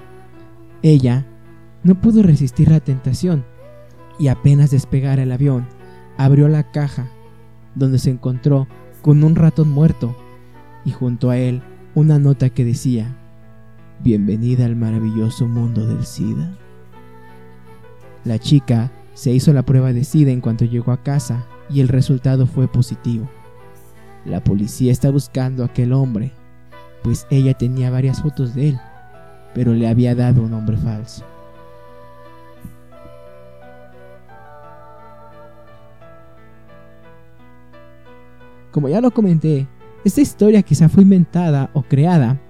Ella 0.83 1.27
no 1.83 1.95
pudo 2.01 2.23
resistir 2.23 2.71
la 2.71 2.81
tentación 2.81 3.45
y 4.19 4.29
apenas 4.29 4.71
despegar 4.71 5.19
el 5.19 5.33
avión, 5.33 5.67
abrió 6.19 6.49
la 6.49 6.71
caja, 6.71 7.09
donde 7.75 7.99
se 7.99 8.11
encontró 8.11 8.67
con 9.03 9.25
un 9.25 9.35
ratón 9.35 9.71
muerto 9.71 10.15
y 10.85 10.91
junto 10.91 11.31
a 11.31 11.39
él 11.39 11.63
una 11.95 12.19
nota 12.19 12.51
que 12.51 12.65
decía, 12.65 13.17
Bienvenida 14.03 14.65
al 14.65 14.77
maravilloso 14.77 15.47
mundo 15.47 15.87
del 15.87 16.05
SIDA. 16.07 16.57
La 18.25 18.39
chica 18.39 18.91
se 19.15 19.33
hizo 19.33 19.53
la 19.53 19.63
prueba 19.63 19.93
de 19.93 20.05
SIDA 20.05 20.31
en 20.31 20.41
cuanto 20.41 20.65
llegó 20.65 20.93
a 20.93 21.03
casa 21.03 21.45
y 21.69 21.81
el 21.81 21.89
resultado 21.89 22.47
fue 22.47 22.67
positivo. 22.69 23.29
La 24.25 24.43
policía 24.43 24.93
está 24.93 25.11
buscando 25.11 25.63
a 25.63 25.67
aquel 25.67 25.93
hombre, 25.93 26.33
pues 27.03 27.27
ella 27.31 27.55
tenía 27.55 27.91
varias 27.91 28.23
fotos 28.23 28.55
de 28.55 28.71
él, 28.71 28.81
pero 29.55 29.75
le 29.75 29.89
había 29.89 30.15
dado 30.15 30.43
un 30.43 30.51
nombre 30.51 30.77
falso. 30.77 31.25
Como 38.71 38.89
ya 38.89 39.01
lo 39.01 39.11
comenté, 39.11 39.69
esta 40.05 40.21
historia 40.21 40.63
quizá 40.63 40.89
fue 40.89 41.03
inventada 41.03 41.71
o 41.75 41.83
creada 41.83 42.41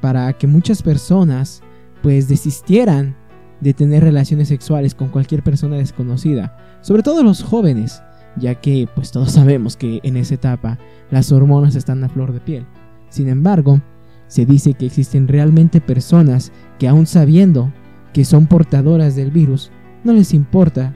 para 0.00 0.32
que 0.32 0.46
muchas 0.46 0.82
personas 0.82 1.62
pues 2.02 2.28
desistieran 2.28 3.16
de 3.60 3.74
tener 3.74 4.04
relaciones 4.04 4.48
sexuales 4.48 4.94
con 4.94 5.08
cualquier 5.08 5.42
persona 5.42 5.76
desconocida, 5.76 6.56
sobre 6.80 7.02
todo 7.02 7.22
los 7.22 7.42
jóvenes, 7.42 8.02
ya 8.36 8.54
que 8.54 8.88
pues 8.94 9.10
todos 9.10 9.32
sabemos 9.32 9.76
que 9.76 10.00
en 10.02 10.16
esa 10.16 10.34
etapa 10.34 10.78
las 11.10 11.32
hormonas 11.32 11.74
están 11.74 12.04
a 12.04 12.08
flor 12.08 12.32
de 12.32 12.40
piel. 12.40 12.66
Sin 13.08 13.28
embargo, 13.28 13.80
se 14.26 14.44
dice 14.44 14.74
que 14.74 14.86
existen 14.86 15.26
realmente 15.26 15.80
personas 15.80 16.52
que 16.78 16.88
aún 16.88 17.06
sabiendo 17.06 17.72
que 18.12 18.24
son 18.24 18.46
portadoras 18.46 19.16
del 19.16 19.30
virus, 19.30 19.70
no 20.04 20.12
les 20.12 20.34
importa 20.34 20.94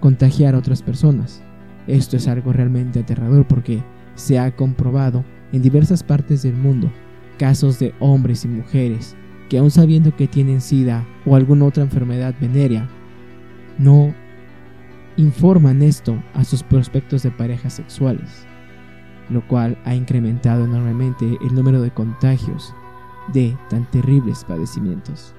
contagiar 0.00 0.54
a 0.54 0.58
otras 0.58 0.82
personas. 0.82 1.42
Esto 1.86 2.16
es 2.16 2.28
algo 2.28 2.52
realmente 2.52 3.00
aterrador 3.00 3.46
porque 3.46 3.82
se 4.16 4.38
ha 4.38 4.54
comprobado 4.54 5.24
en 5.52 5.62
diversas 5.62 6.02
partes 6.02 6.42
del 6.42 6.54
mundo 6.54 6.90
casos 7.38 7.78
de 7.78 7.94
hombres 8.00 8.44
y 8.44 8.48
mujeres 8.48 9.16
que 9.48 9.58
aun 9.58 9.70
sabiendo 9.70 10.14
que 10.16 10.26
tienen 10.26 10.60
SIDA 10.60 11.06
o 11.24 11.36
alguna 11.36 11.66
otra 11.66 11.84
enfermedad 11.84 12.34
venérea, 12.40 12.88
no 13.78 14.12
informan 15.16 15.82
esto 15.82 16.20
a 16.34 16.44
sus 16.44 16.62
prospectos 16.62 17.22
de 17.22 17.30
parejas 17.30 17.74
sexuales, 17.74 18.44
lo 19.30 19.46
cual 19.46 19.78
ha 19.84 19.94
incrementado 19.94 20.64
enormemente 20.64 21.38
el 21.46 21.54
número 21.54 21.80
de 21.80 21.92
contagios 21.92 22.74
de 23.32 23.56
tan 23.70 23.88
terribles 23.90 24.44
padecimientos. 24.44 25.32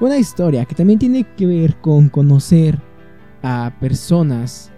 Una 0.00 0.16
historia 0.16 0.64
que 0.64 0.76
también 0.76 1.00
tiene 1.00 1.24
que 1.36 1.46
ver 1.46 1.76
con 1.80 2.08
conocer 2.08 2.80
a 3.42 3.72
personas 3.80 4.70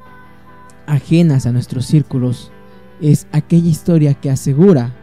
ajenas 0.86 1.46
a 1.46 1.52
nuestros 1.52 1.86
círculos 1.86 2.50
es 3.00 3.26
aquella 3.32 3.68
historia 3.68 4.14
que 4.14 4.30
asegura 4.30 4.94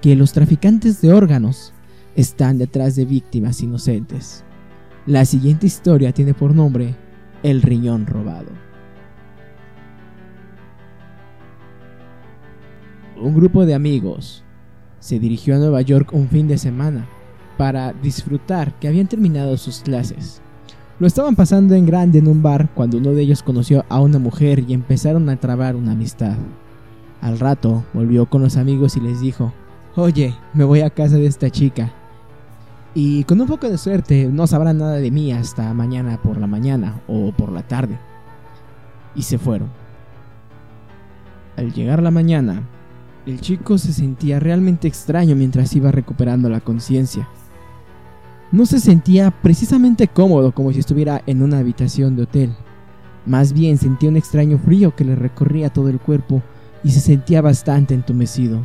que 0.00 0.16
los 0.16 0.32
traficantes 0.32 1.00
de 1.00 1.12
órganos 1.12 1.72
están 2.14 2.58
detrás 2.58 2.96
de 2.96 3.04
víctimas 3.04 3.60
inocentes. 3.62 4.44
La 5.06 5.24
siguiente 5.24 5.66
historia 5.66 6.12
tiene 6.12 6.34
por 6.34 6.54
nombre 6.54 6.94
El 7.42 7.62
riñón 7.62 8.06
robado. 8.06 8.50
Un 13.16 13.34
grupo 13.34 13.66
de 13.66 13.74
amigos 13.74 14.44
se 14.98 15.18
dirigió 15.18 15.56
a 15.56 15.58
Nueva 15.58 15.82
York 15.82 16.10
un 16.12 16.28
fin 16.28 16.48
de 16.48 16.58
semana 16.58 17.08
para 17.56 17.92
disfrutar 17.92 18.78
que 18.78 18.88
habían 18.88 19.08
terminado 19.08 19.56
sus 19.56 19.80
clases. 19.80 20.40
Lo 21.00 21.06
estaban 21.06 21.34
pasando 21.34 21.74
en 21.74 21.86
grande 21.86 22.18
en 22.18 22.28
un 22.28 22.42
bar 22.42 22.68
cuando 22.74 22.98
uno 22.98 23.12
de 23.12 23.22
ellos 23.22 23.42
conoció 23.42 23.86
a 23.88 24.00
una 24.00 24.18
mujer 24.18 24.62
y 24.68 24.74
empezaron 24.74 25.30
a 25.30 25.36
trabar 25.40 25.74
una 25.74 25.92
amistad. 25.92 26.36
Al 27.22 27.38
rato 27.38 27.84
volvió 27.94 28.26
con 28.26 28.42
los 28.42 28.58
amigos 28.58 28.98
y 28.98 29.00
les 29.00 29.18
dijo, 29.18 29.50
Oye, 29.96 30.34
me 30.52 30.62
voy 30.62 30.82
a 30.82 30.90
casa 30.90 31.16
de 31.16 31.24
esta 31.24 31.48
chica. 31.48 31.90
Y 32.94 33.24
con 33.24 33.40
un 33.40 33.46
poco 33.46 33.66
de 33.66 33.78
suerte 33.78 34.28
no 34.30 34.46
sabrán 34.46 34.76
nada 34.76 34.96
de 34.96 35.10
mí 35.10 35.32
hasta 35.32 35.72
mañana 35.72 36.20
por 36.20 36.36
la 36.36 36.46
mañana 36.46 37.00
o 37.08 37.32
por 37.32 37.50
la 37.50 37.62
tarde. 37.62 37.98
Y 39.14 39.22
se 39.22 39.38
fueron. 39.38 39.70
Al 41.56 41.72
llegar 41.72 42.02
la 42.02 42.10
mañana, 42.10 42.62
el 43.24 43.40
chico 43.40 43.78
se 43.78 43.94
sentía 43.94 44.38
realmente 44.38 44.86
extraño 44.86 45.34
mientras 45.34 45.74
iba 45.74 45.90
recuperando 45.90 46.50
la 46.50 46.60
conciencia 46.60 47.26
no 48.52 48.66
se 48.66 48.80
sentía 48.80 49.30
precisamente 49.30 50.08
cómodo 50.08 50.52
como 50.52 50.72
si 50.72 50.80
estuviera 50.80 51.22
en 51.26 51.42
una 51.42 51.58
habitación 51.58 52.16
de 52.16 52.22
hotel. 52.24 52.56
Más 53.24 53.52
bien 53.52 53.78
sentía 53.78 54.08
un 54.08 54.16
extraño 54.16 54.58
frío 54.58 54.96
que 54.96 55.04
le 55.04 55.14
recorría 55.14 55.70
todo 55.70 55.88
el 55.88 56.00
cuerpo 56.00 56.42
y 56.82 56.90
se 56.90 57.00
sentía 57.00 57.42
bastante 57.42 57.94
entumecido. 57.94 58.60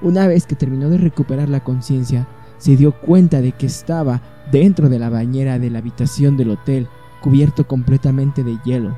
Una 0.00 0.26
vez 0.26 0.46
que 0.46 0.56
terminó 0.56 0.88
de 0.88 0.96
recuperar 0.96 1.50
la 1.50 1.62
conciencia, 1.62 2.26
se 2.56 2.76
dio 2.76 2.92
cuenta 2.92 3.42
de 3.42 3.52
que 3.52 3.66
estaba 3.66 4.22
dentro 4.50 4.88
de 4.88 4.98
la 4.98 5.10
bañera 5.10 5.58
de 5.58 5.68
la 5.68 5.80
habitación 5.80 6.36
del 6.36 6.50
hotel, 6.50 6.88
cubierto 7.20 7.66
completamente 7.66 8.42
de 8.42 8.56
hielo. 8.64 8.96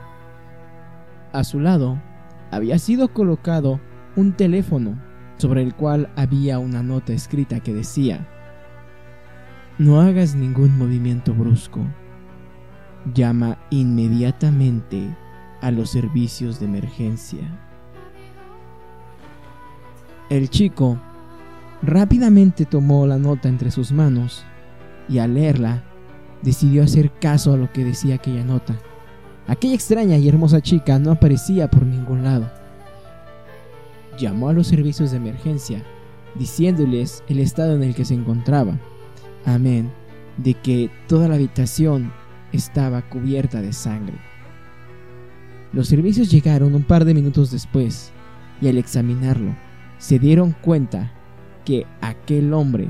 A 1.33 1.43
su 1.43 1.59
lado 1.59 2.01
había 2.53 2.79
sido 2.79 3.13
colocado 3.13 3.81
un 4.15 4.33
teléfono 4.35 5.01
sobre 5.39 5.63
el 5.63 5.75
cual 5.75 6.11
había 6.15 6.61
una 6.61 6.83
nota 6.85 7.13
escrita 7.13 7.59
que 7.61 7.75
decía 7.75 8.29
no 9.79 10.01
hagas 10.01 10.35
ningún 10.35 10.77
movimiento 10.79 11.33
brusco. 11.35 11.81
Llama 13.15 13.59
inmediatamente 13.71 15.17
a 15.61 15.71
los 15.71 15.91
servicios 15.91 16.61
de 16.61 16.67
emergencia. 16.67 17.41
El 20.29 20.49
chico 20.51 20.99
rápidamente 21.83 22.65
tomó 22.65 23.07
la 23.07 23.19
nota 23.19 23.49
entre 23.49 23.71
sus 23.71 23.93
manos 23.93 24.45
y 25.09 25.19
al 25.19 25.35
leerla 25.35 25.83
decidió 26.43 26.83
hacer 26.83 27.11
caso 27.13 27.53
a 27.53 27.57
lo 27.57 27.73
que 27.73 27.85
decía 27.85 28.17
aquella 28.17 28.45
nota. 28.45 28.79
Aquella 29.47 29.75
extraña 29.75 30.17
y 30.19 30.29
hermosa 30.29 30.61
chica 30.61 30.99
no 30.99 31.13
aparecía 31.13 31.69
por 31.71 31.85
ningún 31.85 32.23
lado. 32.23 32.51
Llamó 34.19 34.49
a 34.49 34.53
los 34.53 34.69
servicios 34.69 35.11
de 35.11 35.17
emergencia, 35.17 35.83
diciéndoles 36.37 37.25
el 37.29 37.41
estado 37.41 37.75
en 37.75 37.83
el 37.83 37.95
que 37.95 38.05
se 38.05 38.15
encontraba. 38.15 38.79
Amén, 39.45 39.91
de 40.37 40.55
que 40.55 40.91
toda 41.09 41.29
la 41.29 41.35
habitación 41.35 42.13
estaba 42.53 43.03
cubierta 43.03 43.61
de 43.61 43.73
sangre. 43.73 44.17
Los 45.73 45.89
servicios 45.89 46.31
llegaron 46.31 46.75
un 46.75 46.83
par 46.83 47.05
de 47.05 47.15
minutos 47.15 47.51
después 47.51 48.13
y 48.61 48.69
al 48.69 48.79
examinarlo 48.79 49.55
se 49.99 50.19
dieron 50.19 50.55
cuenta 50.61 51.13
que 51.65 51.87
aquel 52.01 52.53
hombre 52.53 52.89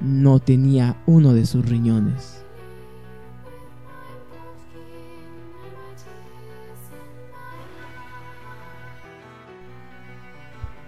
no 0.00 0.40
tenía 0.40 0.96
uno 1.06 1.34
de 1.34 1.46
sus 1.46 1.68
riñones. 1.68 2.44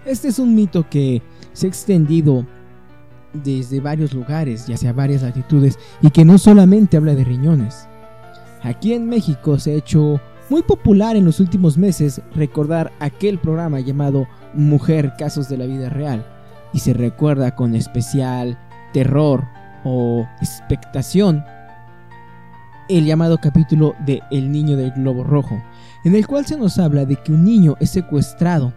Este 0.05 0.29
es 0.29 0.39
un 0.39 0.55
mito 0.55 0.89
que 0.89 1.21
se 1.53 1.67
ha 1.67 1.69
extendido 1.69 2.45
desde 3.33 3.79
varios 3.79 4.13
lugares 4.13 4.67
y 4.67 4.73
hacia 4.73 4.93
varias 4.93 5.21
latitudes 5.21 5.77
y 6.01 6.09
que 6.09 6.25
no 6.25 6.37
solamente 6.37 6.97
habla 6.97 7.15
de 7.15 7.23
riñones. 7.23 7.87
Aquí 8.63 8.93
en 8.93 9.07
México 9.07 9.57
se 9.59 9.71
ha 9.71 9.75
hecho 9.75 10.19
muy 10.49 10.61
popular 10.63 11.15
en 11.15 11.25
los 11.25 11.39
últimos 11.39 11.77
meses 11.77 12.21
recordar 12.35 12.91
aquel 12.99 13.39
programa 13.39 13.79
llamado 13.79 14.27
Mujer 14.53 15.13
Casos 15.17 15.49
de 15.49 15.57
la 15.57 15.65
Vida 15.65 15.89
Real 15.89 16.25
y 16.73 16.79
se 16.79 16.93
recuerda 16.93 17.55
con 17.55 17.75
especial 17.75 18.59
terror 18.93 19.45
o 19.83 20.27
expectación 20.41 21.43
el 22.89 23.05
llamado 23.05 23.37
capítulo 23.39 23.95
de 24.05 24.21
El 24.31 24.51
niño 24.51 24.75
del 24.75 24.91
globo 24.91 25.23
rojo, 25.23 25.63
en 26.03 26.15
el 26.15 26.27
cual 26.27 26.45
se 26.45 26.57
nos 26.57 26.77
habla 26.77 27.05
de 27.05 27.15
que 27.15 27.31
un 27.31 27.45
niño 27.45 27.77
es 27.79 27.91
secuestrado 27.91 28.73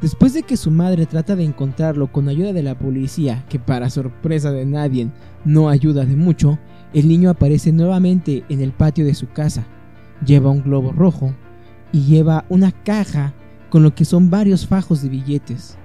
después 0.00 0.34
de 0.34 0.42
que 0.42 0.56
su 0.56 0.70
madre 0.70 1.06
trata 1.06 1.36
de 1.36 1.44
encontrarlo 1.44 2.10
con 2.12 2.28
ayuda 2.28 2.52
de 2.52 2.62
la 2.62 2.78
policía, 2.78 3.44
que 3.48 3.58
para 3.58 3.90
sorpresa 3.90 4.52
de 4.52 4.66
nadie 4.66 5.10
no 5.44 5.68
ayuda 5.68 6.04
de 6.04 6.16
mucho, 6.16 6.58
el 6.94 7.08
niño 7.08 7.30
aparece 7.30 7.72
nuevamente 7.72 8.44
en 8.48 8.60
el 8.60 8.72
patio 8.72 9.04
de 9.04 9.14
su 9.14 9.28
casa. 9.28 9.66
Lleva 10.24 10.50
un 10.50 10.62
globo 10.62 10.92
rojo 10.92 11.34
y 11.92 12.02
lleva 12.02 12.44
una 12.48 12.72
caja 12.72 13.34
con 13.70 13.82
lo 13.82 13.94
que 13.94 14.04
son 14.04 14.30
varios 14.30 14.66
fajos 14.66 15.02
de 15.02 15.08
billetes. 15.08 15.76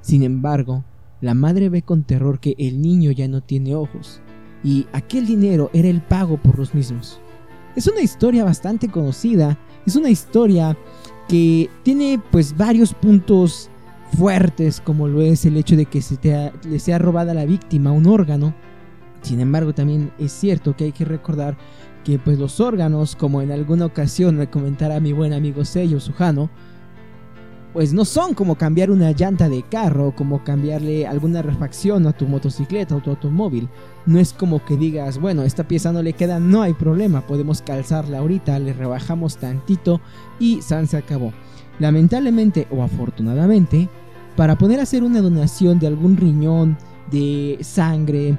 Sin 0.00 0.22
embargo, 0.22 0.84
la 1.20 1.34
madre 1.34 1.68
ve 1.68 1.82
con 1.82 2.04
terror 2.04 2.40
que 2.40 2.54
el 2.58 2.80
niño 2.80 3.10
ya 3.10 3.28
no 3.28 3.42
tiene 3.42 3.74
ojos 3.74 4.20
y 4.62 4.86
aquel 4.92 5.26
dinero 5.26 5.70
era 5.72 5.88
el 5.88 6.00
pago 6.00 6.36
por 6.36 6.58
los 6.58 6.74
mismos. 6.74 7.20
Es 7.76 7.86
una 7.86 8.00
historia 8.00 8.44
bastante 8.44 8.88
conocida, 8.88 9.58
es 9.86 9.96
una 9.96 10.10
historia 10.10 10.76
que 11.30 11.70
tiene 11.84 12.20
pues 12.32 12.56
varios 12.56 12.92
puntos 12.92 13.70
fuertes 14.18 14.80
como 14.80 15.06
lo 15.06 15.22
es 15.22 15.44
el 15.44 15.56
hecho 15.56 15.76
de 15.76 15.86
que 15.86 16.02
se 16.02 16.18
le 16.68 16.78
sea 16.80 16.98
robada 16.98 17.30
a 17.30 17.36
la 17.36 17.44
víctima 17.44 17.92
un 17.92 18.08
órgano. 18.08 18.52
Sin 19.22 19.38
embargo, 19.38 19.72
también 19.72 20.10
es 20.18 20.32
cierto 20.32 20.74
que 20.74 20.84
hay 20.84 20.92
que 20.92 21.04
recordar 21.04 21.56
que 22.02 22.18
pues 22.18 22.36
los 22.36 22.58
órganos, 22.58 23.14
como 23.14 23.42
en 23.42 23.52
alguna 23.52 23.86
ocasión 23.86 24.36
me 24.36 24.50
comentara 24.50 24.98
mi 24.98 25.12
buen 25.12 25.32
amigo 25.32 25.64
Sello 25.64 26.00
Sujano, 26.00 26.50
pues 27.72 27.92
no 27.92 28.04
son 28.04 28.34
como 28.34 28.56
cambiar 28.56 28.90
una 28.90 29.12
llanta 29.12 29.48
de 29.48 29.62
carro, 29.62 30.14
como 30.16 30.42
cambiarle 30.42 31.06
alguna 31.06 31.42
refacción 31.42 32.06
a 32.06 32.12
tu 32.12 32.26
motocicleta 32.26 32.96
o 32.96 33.00
tu 33.00 33.10
automóvil. 33.10 33.68
No 34.06 34.18
es 34.18 34.32
como 34.32 34.64
que 34.64 34.76
digas, 34.76 35.18
bueno, 35.18 35.42
esta 35.42 35.68
pieza 35.68 35.92
no 35.92 36.02
le 36.02 36.14
queda, 36.14 36.40
no 36.40 36.62
hay 36.62 36.74
problema, 36.74 37.26
podemos 37.26 37.62
calzarla 37.62 38.18
ahorita, 38.18 38.58
le 38.58 38.72
rebajamos 38.72 39.36
tantito 39.36 40.00
y 40.40 40.62
San 40.62 40.86
se 40.86 40.96
acabó. 40.96 41.32
Lamentablemente 41.78 42.66
o 42.70 42.82
afortunadamente, 42.82 43.88
para 44.36 44.58
poder 44.58 44.80
hacer 44.80 45.02
una 45.04 45.20
donación 45.20 45.78
de 45.78 45.86
algún 45.86 46.16
riñón, 46.16 46.76
de 47.10 47.58
sangre, 47.62 48.36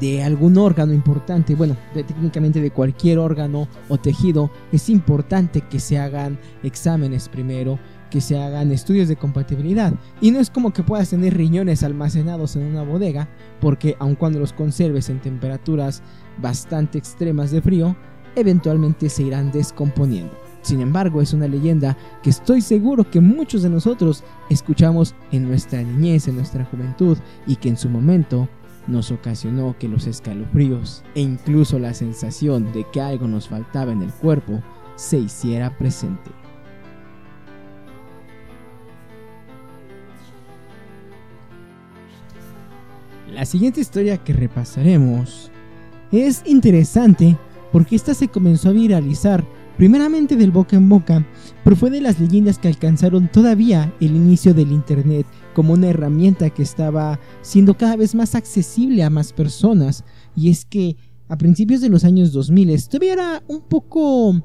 de 0.00 0.22
algún 0.22 0.58
órgano 0.58 0.92
importante, 0.92 1.54
bueno, 1.54 1.76
técnicamente 1.94 2.60
de 2.60 2.70
cualquier 2.70 3.18
órgano 3.18 3.68
o 3.88 3.98
tejido, 3.98 4.50
es 4.72 4.88
importante 4.88 5.60
que 5.62 5.78
se 5.78 5.98
hagan 5.98 6.38
exámenes 6.62 7.28
primero, 7.28 7.78
que 8.14 8.20
se 8.20 8.40
hagan 8.40 8.70
estudios 8.70 9.08
de 9.08 9.16
compatibilidad. 9.16 9.92
Y 10.20 10.30
no 10.30 10.38
es 10.38 10.48
como 10.48 10.72
que 10.72 10.84
puedas 10.84 11.10
tener 11.10 11.36
riñones 11.36 11.82
almacenados 11.82 12.54
en 12.54 12.62
una 12.62 12.84
bodega, 12.84 13.28
porque 13.60 13.96
aun 13.98 14.14
cuando 14.14 14.38
los 14.38 14.52
conserves 14.52 15.08
en 15.08 15.18
temperaturas 15.18 16.00
bastante 16.40 16.96
extremas 16.96 17.50
de 17.50 17.60
frío, 17.60 17.96
eventualmente 18.36 19.08
se 19.08 19.24
irán 19.24 19.50
descomponiendo. 19.50 20.32
Sin 20.62 20.80
embargo, 20.80 21.22
es 21.22 21.32
una 21.32 21.48
leyenda 21.48 21.96
que 22.22 22.30
estoy 22.30 22.60
seguro 22.60 23.10
que 23.10 23.20
muchos 23.20 23.62
de 23.62 23.70
nosotros 23.70 24.22
escuchamos 24.48 25.12
en 25.32 25.48
nuestra 25.48 25.82
niñez, 25.82 26.28
en 26.28 26.36
nuestra 26.36 26.64
juventud, 26.66 27.18
y 27.48 27.56
que 27.56 27.70
en 27.70 27.76
su 27.76 27.88
momento 27.88 28.48
nos 28.86 29.10
ocasionó 29.10 29.74
que 29.76 29.88
los 29.88 30.06
escalofríos 30.06 31.02
e 31.16 31.20
incluso 31.20 31.80
la 31.80 31.94
sensación 31.94 32.72
de 32.72 32.86
que 32.92 33.00
algo 33.00 33.26
nos 33.26 33.48
faltaba 33.48 33.90
en 33.90 34.02
el 34.02 34.12
cuerpo 34.12 34.62
se 34.94 35.18
hiciera 35.18 35.76
presente. 35.76 36.43
La 43.44 43.50
siguiente 43.50 43.82
historia 43.82 44.16
que 44.16 44.32
repasaremos 44.32 45.50
es 46.10 46.42
interesante 46.46 47.36
porque 47.72 47.94
esta 47.94 48.14
se 48.14 48.28
comenzó 48.28 48.70
a 48.70 48.72
viralizar 48.72 49.44
primeramente 49.76 50.34
del 50.34 50.50
boca 50.50 50.76
en 50.76 50.88
boca, 50.88 51.26
pero 51.62 51.76
fue 51.76 51.90
de 51.90 52.00
las 52.00 52.18
leyendas 52.18 52.58
que 52.58 52.68
alcanzaron 52.68 53.30
todavía 53.30 53.92
el 54.00 54.16
inicio 54.16 54.54
del 54.54 54.72
Internet 54.72 55.26
como 55.52 55.74
una 55.74 55.88
herramienta 55.88 56.48
que 56.48 56.62
estaba 56.62 57.20
siendo 57.42 57.76
cada 57.76 57.96
vez 57.96 58.14
más 58.14 58.34
accesible 58.34 59.04
a 59.04 59.10
más 59.10 59.34
personas. 59.34 60.04
Y 60.34 60.48
es 60.48 60.64
que 60.64 60.96
a 61.28 61.36
principios 61.36 61.82
de 61.82 61.90
los 61.90 62.04
años 62.04 62.32
2000 62.32 62.88
todavía 62.88 63.12
era 63.12 63.42
un 63.46 63.60
poco 63.60 64.42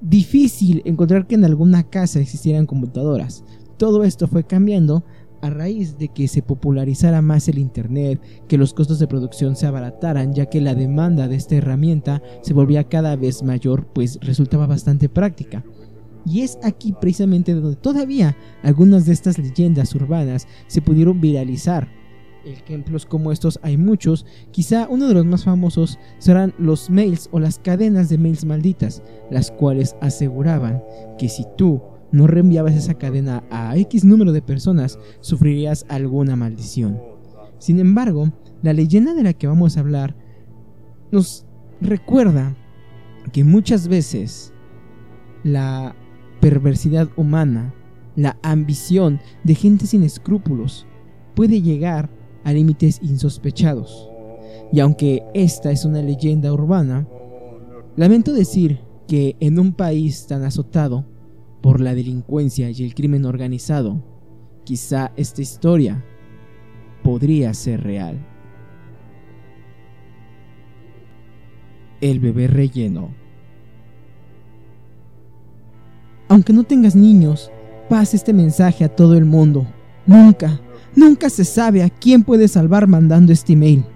difícil 0.00 0.82
encontrar 0.84 1.26
que 1.26 1.34
en 1.34 1.46
alguna 1.46 1.82
casa 1.82 2.20
existieran 2.20 2.66
computadoras. 2.66 3.42
Todo 3.76 4.04
esto 4.04 4.28
fue 4.28 4.44
cambiando 4.44 5.04
a 5.44 5.50
raíz 5.50 5.98
de 5.98 6.08
que 6.08 6.26
se 6.26 6.40
popularizara 6.40 7.20
más 7.20 7.48
el 7.48 7.58
Internet, 7.58 8.18
que 8.48 8.56
los 8.56 8.72
costos 8.72 8.98
de 8.98 9.06
producción 9.06 9.56
se 9.56 9.66
abarataran, 9.66 10.32
ya 10.32 10.46
que 10.46 10.62
la 10.62 10.74
demanda 10.74 11.28
de 11.28 11.36
esta 11.36 11.56
herramienta 11.56 12.22
se 12.40 12.54
volvía 12.54 12.88
cada 12.88 13.14
vez 13.14 13.42
mayor, 13.42 13.86
pues 13.92 14.18
resultaba 14.22 14.66
bastante 14.66 15.10
práctica. 15.10 15.62
Y 16.24 16.40
es 16.40 16.58
aquí 16.62 16.94
precisamente 16.98 17.52
donde 17.52 17.76
todavía 17.76 18.34
algunas 18.62 19.04
de 19.04 19.12
estas 19.12 19.36
leyendas 19.36 19.94
urbanas 19.94 20.48
se 20.66 20.80
pudieron 20.80 21.20
viralizar. 21.20 21.88
Ejemplos 22.46 23.04
como 23.04 23.30
estos 23.30 23.58
hay 23.62 23.76
muchos, 23.76 24.24
quizá 24.50 24.88
uno 24.88 25.08
de 25.08 25.14
los 25.14 25.26
más 25.26 25.44
famosos 25.44 25.98
serán 26.18 26.54
los 26.58 26.88
mails 26.88 27.28
o 27.32 27.38
las 27.38 27.58
cadenas 27.58 28.08
de 28.08 28.16
mails 28.16 28.46
malditas, 28.46 29.02
las 29.30 29.50
cuales 29.50 29.94
aseguraban 30.00 30.82
que 31.18 31.28
si 31.28 31.44
tú 31.58 31.82
no 32.14 32.28
reenviabas 32.28 32.76
esa 32.76 32.94
cadena 32.94 33.42
a 33.50 33.76
X 33.76 34.04
número 34.04 34.30
de 34.30 34.40
personas, 34.40 35.00
sufrirías 35.20 35.84
alguna 35.88 36.36
maldición. 36.36 37.02
Sin 37.58 37.80
embargo, 37.80 38.32
la 38.62 38.72
leyenda 38.72 39.14
de 39.14 39.24
la 39.24 39.32
que 39.32 39.48
vamos 39.48 39.76
a 39.76 39.80
hablar 39.80 40.14
nos 41.10 41.44
recuerda 41.80 42.56
que 43.32 43.42
muchas 43.42 43.88
veces 43.88 44.52
la 45.42 45.96
perversidad 46.40 47.08
humana, 47.16 47.74
la 48.14 48.38
ambición 48.42 49.20
de 49.42 49.56
gente 49.56 49.86
sin 49.86 50.04
escrúpulos, 50.04 50.86
puede 51.34 51.62
llegar 51.62 52.10
a 52.44 52.52
límites 52.52 53.00
insospechados. 53.02 54.08
Y 54.72 54.78
aunque 54.78 55.24
esta 55.34 55.72
es 55.72 55.84
una 55.84 56.00
leyenda 56.00 56.52
urbana, 56.52 57.08
lamento 57.96 58.32
decir 58.32 58.78
que 59.08 59.36
en 59.40 59.58
un 59.58 59.72
país 59.72 60.28
tan 60.28 60.44
azotado 60.44 61.06
por 61.64 61.80
la 61.80 61.94
delincuencia 61.94 62.68
y 62.68 62.84
el 62.84 62.94
crimen 62.94 63.24
organizado, 63.24 63.98
quizá 64.64 65.12
esta 65.16 65.40
historia 65.40 66.04
podría 67.02 67.54
ser 67.54 67.82
real. 67.82 68.22
El 72.02 72.20
bebé 72.20 72.48
relleno. 72.48 73.14
Aunque 76.28 76.52
no 76.52 76.64
tengas 76.64 76.94
niños, 76.94 77.50
pase 77.88 78.18
este 78.18 78.34
mensaje 78.34 78.84
a 78.84 78.94
todo 78.94 79.16
el 79.16 79.24
mundo. 79.24 79.66
Nunca, 80.04 80.60
nunca 80.94 81.30
se 81.30 81.46
sabe 81.46 81.82
a 81.82 81.88
quién 81.88 82.24
puede 82.24 82.46
salvar 82.46 82.86
mandando 82.86 83.32
este 83.32 83.54
email. 83.54 83.86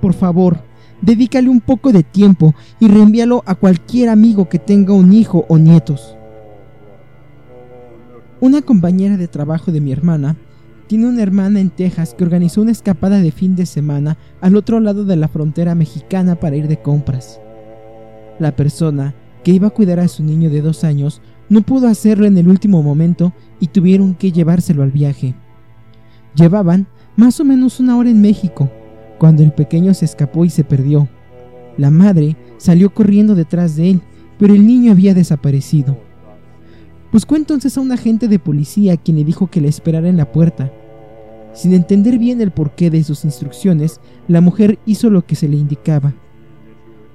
Por 0.00 0.14
favor, 0.14 0.64
dedícale 1.00 1.48
un 1.48 1.60
poco 1.60 1.92
de 1.92 2.02
tiempo 2.02 2.56
y 2.80 2.88
reenvíalo 2.88 3.44
a 3.46 3.54
cualquier 3.54 4.08
amigo 4.08 4.48
que 4.48 4.58
tenga 4.58 4.94
un 4.94 5.12
hijo 5.12 5.44
o 5.48 5.58
nietos. 5.58 6.16
Una 8.44 8.60
compañera 8.60 9.16
de 9.16 9.26
trabajo 9.26 9.72
de 9.72 9.80
mi 9.80 9.90
hermana 9.90 10.36
tiene 10.86 11.06
una 11.06 11.22
hermana 11.22 11.60
en 11.60 11.70
Texas 11.70 12.12
que 12.12 12.24
organizó 12.24 12.60
una 12.60 12.72
escapada 12.72 13.22
de 13.22 13.32
fin 13.32 13.56
de 13.56 13.64
semana 13.64 14.18
al 14.42 14.54
otro 14.54 14.80
lado 14.80 15.06
de 15.06 15.16
la 15.16 15.28
frontera 15.28 15.74
mexicana 15.74 16.34
para 16.38 16.54
ir 16.54 16.68
de 16.68 16.76
compras. 16.76 17.40
La 18.38 18.54
persona 18.54 19.14
que 19.44 19.52
iba 19.52 19.68
a 19.68 19.70
cuidar 19.70 19.98
a 19.98 20.08
su 20.08 20.22
niño 20.22 20.50
de 20.50 20.60
dos 20.60 20.84
años 20.84 21.22
no 21.48 21.62
pudo 21.62 21.88
hacerlo 21.88 22.26
en 22.26 22.36
el 22.36 22.48
último 22.48 22.82
momento 22.82 23.32
y 23.60 23.68
tuvieron 23.68 24.14
que 24.14 24.30
llevárselo 24.30 24.82
al 24.82 24.90
viaje. 24.90 25.34
Llevaban 26.34 26.86
más 27.16 27.40
o 27.40 27.46
menos 27.46 27.80
una 27.80 27.96
hora 27.96 28.10
en 28.10 28.20
México, 28.20 28.70
cuando 29.18 29.42
el 29.42 29.54
pequeño 29.54 29.94
se 29.94 30.04
escapó 30.04 30.44
y 30.44 30.50
se 30.50 30.64
perdió. 30.64 31.08
La 31.78 31.90
madre 31.90 32.36
salió 32.58 32.92
corriendo 32.92 33.34
detrás 33.34 33.74
de 33.74 33.92
él, 33.92 34.02
pero 34.38 34.52
el 34.52 34.66
niño 34.66 34.92
había 34.92 35.14
desaparecido. 35.14 35.96
Buscó 37.14 37.36
entonces 37.36 37.78
a 37.78 37.80
un 37.80 37.92
agente 37.92 38.26
de 38.26 38.40
policía 38.40 38.96
quien 38.96 39.16
le 39.16 39.22
dijo 39.22 39.46
que 39.46 39.60
le 39.60 39.68
esperara 39.68 40.08
en 40.08 40.16
la 40.16 40.32
puerta. 40.32 40.72
Sin 41.52 41.72
entender 41.72 42.18
bien 42.18 42.40
el 42.40 42.50
porqué 42.50 42.90
de 42.90 43.04
sus 43.04 43.24
instrucciones, 43.24 44.00
la 44.26 44.40
mujer 44.40 44.80
hizo 44.84 45.10
lo 45.10 45.24
que 45.24 45.36
se 45.36 45.46
le 45.46 45.56
indicaba. 45.56 46.12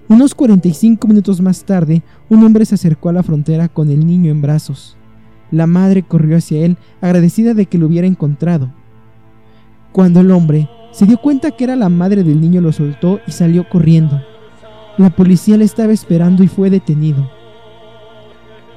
Unos 0.08 0.36
45 0.36 1.06
minutos 1.06 1.42
más 1.42 1.66
tarde, 1.66 2.02
un 2.30 2.42
hombre 2.46 2.64
se 2.64 2.76
acercó 2.76 3.10
a 3.10 3.12
la 3.12 3.24
frontera 3.24 3.68
con 3.68 3.90
el 3.90 4.08
niño 4.08 4.32
en 4.32 4.42
brazos. 4.42 4.96
La 5.52 5.68
madre 5.68 6.04
corrió 6.04 6.38
hacia 6.38 6.64
él, 6.64 6.78
agradecida 7.02 7.54
de 7.54 7.66
que 7.66 7.78
lo 7.78 7.88
hubiera 7.88 8.08
encontrado. 8.08 8.72
Cuando 9.92 10.22
el 10.22 10.32
hombre 10.32 10.70
se 10.94 11.08
dio 11.08 11.18
cuenta 11.18 11.52
que 11.52 11.66
era 11.66 11.76
la 11.76 11.90
madre 11.90 12.24
del 12.24 12.40
niño, 12.40 12.62
lo 12.62 12.72
soltó 12.72 13.20
y 13.28 13.34
salió 13.34 13.68
corriendo. 13.68 14.22
La 14.98 15.10
policía 15.10 15.58
le 15.58 15.66
estaba 15.66 15.92
esperando 15.92 16.42
y 16.42 16.48
fue 16.48 16.70
detenido. 16.70 17.39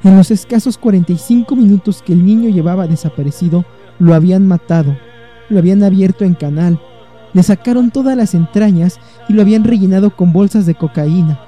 En 0.04 0.16
los 0.16 0.32
escasos 0.32 0.78
45 0.78 1.54
minutos 1.54 2.02
que 2.02 2.12
el 2.12 2.26
niño 2.26 2.48
llevaba 2.48 2.88
desaparecido, 2.88 3.64
lo 4.00 4.14
habían 4.14 4.48
matado, 4.48 4.96
lo 5.48 5.58
habían 5.60 5.84
abierto 5.84 6.24
en 6.24 6.34
canal, 6.34 6.80
le 7.32 7.42
sacaron 7.44 7.92
todas 7.92 8.16
las 8.16 8.34
entrañas 8.34 8.98
y 9.28 9.32
lo 9.32 9.42
habían 9.42 9.62
rellenado 9.62 10.14
con 10.16 10.32
bolsas 10.32 10.66
de 10.66 10.74
cocaína. 10.74 11.40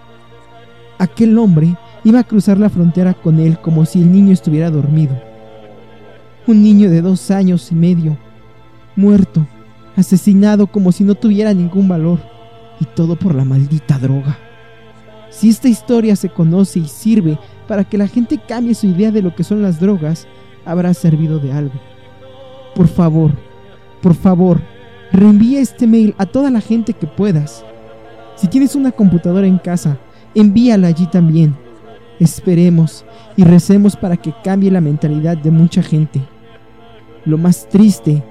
Aquel 0.98 1.36
hombre 1.38 1.76
iba 2.04 2.20
a 2.20 2.24
cruzar 2.24 2.58
la 2.58 2.70
frontera 2.70 3.14
con 3.14 3.40
él 3.40 3.58
como 3.60 3.84
si 3.86 4.00
el 4.00 4.12
niño 4.12 4.32
estuviera 4.32 4.70
dormido. 4.70 5.20
Un 6.46 6.62
niño 6.62 6.90
de 6.90 7.02
dos 7.02 7.32
años 7.32 7.72
y 7.72 7.74
medio, 7.74 8.16
muerto, 8.94 9.44
asesinado 9.96 10.68
como 10.68 10.92
si 10.92 11.02
no 11.02 11.16
tuviera 11.16 11.52
ningún 11.52 11.88
valor, 11.88 12.20
y 12.80 12.84
todo 12.84 13.16
por 13.16 13.34
la 13.34 13.44
maldita 13.44 13.98
droga. 13.98 14.38
Si 15.34 15.48
esta 15.48 15.68
historia 15.68 16.14
se 16.14 16.28
conoce 16.28 16.78
y 16.78 16.86
sirve 16.86 17.40
para 17.66 17.82
que 17.82 17.98
la 17.98 18.06
gente 18.06 18.38
cambie 18.38 18.72
su 18.72 18.86
idea 18.86 19.10
de 19.10 19.20
lo 19.20 19.34
que 19.34 19.42
son 19.42 19.62
las 19.62 19.80
drogas, 19.80 20.28
habrá 20.64 20.94
servido 20.94 21.40
de 21.40 21.52
algo. 21.52 21.74
Por 22.76 22.86
favor, 22.86 23.32
por 24.00 24.14
favor, 24.14 24.60
reenvía 25.10 25.60
este 25.60 25.88
mail 25.88 26.14
a 26.18 26.26
toda 26.26 26.52
la 26.52 26.60
gente 26.60 26.92
que 26.92 27.08
puedas. 27.08 27.64
Si 28.36 28.46
tienes 28.46 28.76
una 28.76 28.92
computadora 28.92 29.48
en 29.48 29.58
casa, 29.58 29.98
envíala 30.36 30.86
allí 30.86 31.06
también. 31.06 31.56
Esperemos 32.20 33.04
y 33.36 33.42
recemos 33.42 33.96
para 33.96 34.16
que 34.16 34.32
cambie 34.44 34.70
la 34.70 34.80
mentalidad 34.80 35.36
de 35.36 35.50
mucha 35.50 35.82
gente. 35.82 36.20
Lo 37.24 37.38
más 37.38 37.68
triste 37.68 38.22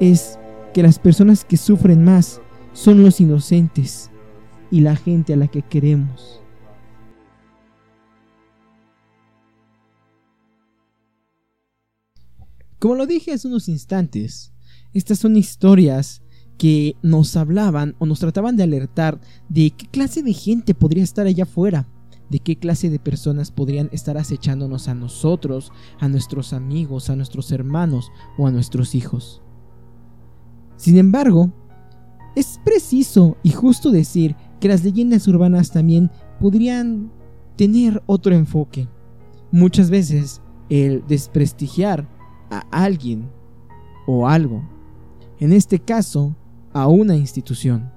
es 0.00 0.36
que 0.72 0.82
las 0.82 0.98
personas 0.98 1.44
que 1.44 1.56
sufren 1.56 2.02
más 2.02 2.40
son 2.72 3.04
los 3.04 3.20
inocentes 3.20 4.10
y 4.74 4.80
la 4.80 4.96
gente 4.96 5.32
a 5.32 5.36
la 5.36 5.46
que 5.46 5.62
queremos. 5.62 6.40
Como 12.80 12.96
lo 12.96 13.06
dije 13.06 13.32
hace 13.32 13.46
unos 13.46 13.68
instantes, 13.68 14.52
estas 14.92 15.20
son 15.20 15.36
historias 15.36 16.24
que 16.58 16.96
nos 17.02 17.36
hablaban 17.36 17.94
o 18.00 18.06
nos 18.06 18.18
trataban 18.18 18.56
de 18.56 18.64
alertar 18.64 19.20
de 19.48 19.70
qué 19.70 19.86
clase 19.86 20.24
de 20.24 20.32
gente 20.32 20.74
podría 20.74 21.04
estar 21.04 21.28
allá 21.28 21.44
afuera, 21.44 21.88
de 22.28 22.40
qué 22.40 22.56
clase 22.56 22.90
de 22.90 22.98
personas 22.98 23.52
podrían 23.52 23.88
estar 23.92 24.18
acechándonos 24.18 24.88
a 24.88 24.96
nosotros, 24.96 25.70
a 26.00 26.08
nuestros 26.08 26.52
amigos, 26.52 27.10
a 27.10 27.14
nuestros 27.14 27.52
hermanos 27.52 28.10
o 28.36 28.48
a 28.48 28.50
nuestros 28.50 28.96
hijos. 28.96 29.40
Sin 30.76 30.98
embargo, 30.98 31.52
es 32.34 32.58
preciso 32.64 33.36
y 33.44 33.50
justo 33.50 33.92
decir 33.92 34.34
que 34.64 34.68
las 34.68 34.82
leyendas 34.82 35.28
urbanas 35.28 35.72
también 35.72 36.10
podrían 36.40 37.12
tener 37.54 38.02
otro 38.06 38.34
enfoque. 38.34 38.88
Muchas 39.52 39.90
veces 39.90 40.40
el 40.70 41.04
desprestigiar 41.06 42.08
a 42.48 42.60
alguien 42.70 43.28
o 44.06 44.26
algo. 44.26 44.66
En 45.38 45.52
este 45.52 45.80
caso, 45.80 46.34
a 46.72 46.88
una 46.88 47.14
institución. 47.14 47.92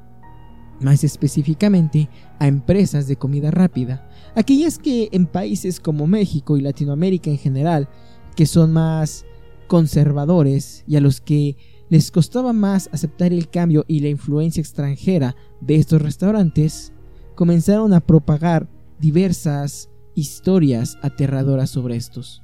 Más 0.81 1.05
específicamente, 1.05 2.09
a 2.37 2.47
empresas 2.47 3.07
de 3.07 3.15
comida 3.15 3.49
rápida. 3.49 4.09
Aquellas 4.35 4.77
que 4.77 5.07
en 5.13 5.25
países 5.25 5.79
como 5.79 6.05
México 6.05 6.57
y 6.57 6.61
Latinoamérica 6.61 7.29
en 7.29 7.37
general, 7.37 7.87
que 8.35 8.45
son 8.45 8.73
más 8.73 9.25
conservadores 9.67 10.83
y 10.85 10.97
a 10.97 11.01
los 11.01 11.21
que 11.21 11.55
les 11.89 12.11
costaba 12.11 12.53
más 12.53 12.89
aceptar 12.91 13.33
el 13.33 13.49
cambio 13.49 13.85
y 13.87 14.01
la 14.01 14.09
influencia 14.09 14.61
extranjera 14.61 15.35
de 15.61 15.75
estos 15.75 16.01
restaurantes, 16.01 16.93
comenzaron 17.35 17.93
a 17.93 18.01
propagar 18.01 18.67
diversas 18.99 19.89
historias 20.15 20.97
aterradoras 21.01 21.69
sobre 21.69 21.95
estos. 21.95 22.41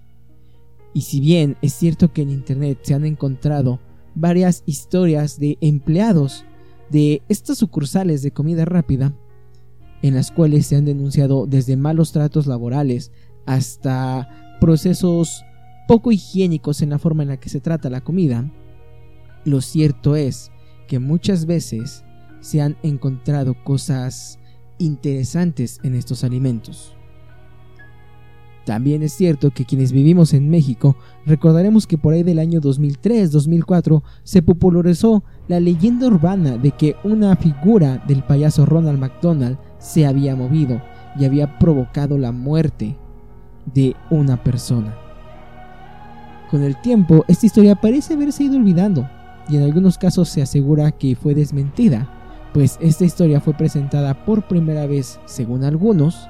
Y 0.93 1.01
si 1.01 1.19
bien 1.19 1.57
es 1.61 1.73
cierto 1.73 2.13
que 2.13 2.21
en 2.21 2.29
Internet 2.29 2.79
se 2.83 2.93
han 2.93 3.05
encontrado 3.05 3.79
varias 4.15 4.63
historias 4.65 5.39
de 5.39 5.57
empleados 5.59 6.45
de 6.91 7.23
estas 7.27 7.57
sucursales 7.57 8.21
de 8.21 8.31
comida 8.31 8.65
rápida, 8.65 9.13
en 10.03 10.13
las 10.13 10.31
cuales 10.31 10.67
se 10.67 10.75
han 10.75 10.85
denunciado 10.85 11.47
desde 11.47 11.75
malos 11.75 12.11
tratos 12.11 12.45
laborales 12.45 13.11
hasta 13.45 14.57
procesos 14.61 15.43
poco 15.87 16.11
higiénicos 16.11 16.81
en 16.81 16.91
la 16.91 16.99
forma 16.99 17.23
en 17.23 17.29
la 17.29 17.39
que 17.39 17.49
se 17.49 17.59
trata 17.59 17.89
la 17.89 18.01
comida, 18.01 18.51
lo 19.45 19.61
cierto 19.61 20.15
es 20.15 20.51
que 20.87 20.99
muchas 20.99 21.45
veces 21.45 22.03
se 22.39 22.61
han 22.61 22.77
encontrado 22.83 23.55
cosas 23.63 24.39
interesantes 24.77 25.79
en 25.83 25.95
estos 25.95 26.23
alimentos. 26.23 26.95
También 28.65 29.03
es 29.03 29.11
cierto 29.13 29.51
que 29.51 29.65
quienes 29.65 29.91
vivimos 29.91 30.33
en 30.33 30.49
México 30.49 30.95
recordaremos 31.25 31.85
que 31.85 31.97
por 31.97 32.13
ahí 32.13 32.23
del 32.23 32.39
año 32.39 32.61
2003-2004 32.61 34.03
se 34.23 34.41
popularizó 34.41 35.23
la 35.49 35.59
leyenda 35.59 36.07
urbana 36.07 36.57
de 36.57 36.71
que 36.71 36.95
una 37.03 37.35
figura 37.35 38.01
del 38.07 38.23
payaso 38.23 38.65
Ronald 38.65 38.99
McDonald 38.99 39.57
se 39.79 40.05
había 40.05 40.35
movido 40.35 40.81
y 41.19 41.25
había 41.25 41.59
provocado 41.59 42.17
la 42.17 42.31
muerte 42.31 42.97
de 43.73 43.95
una 44.09 44.41
persona. 44.41 44.95
Con 46.49 46.63
el 46.63 46.79
tiempo, 46.81 47.25
esta 47.27 47.45
historia 47.45 47.75
parece 47.75 48.13
haberse 48.13 48.43
ido 48.43 48.55
olvidando 48.55 49.09
y 49.49 49.57
en 49.57 49.63
algunos 49.63 49.97
casos 49.97 50.29
se 50.29 50.41
asegura 50.41 50.91
que 50.91 51.15
fue 51.15 51.35
desmentida, 51.35 52.09
pues 52.53 52.77
esta 52.81 53.05
historia 53.05 53.41
fue 53.41 53.53
presentada 53.53 54.25
por 54.25 54.47
primera 54.47 54.85
vez, 54.85 55.19
según 55.25 55.63
algunos, 55.63 56.29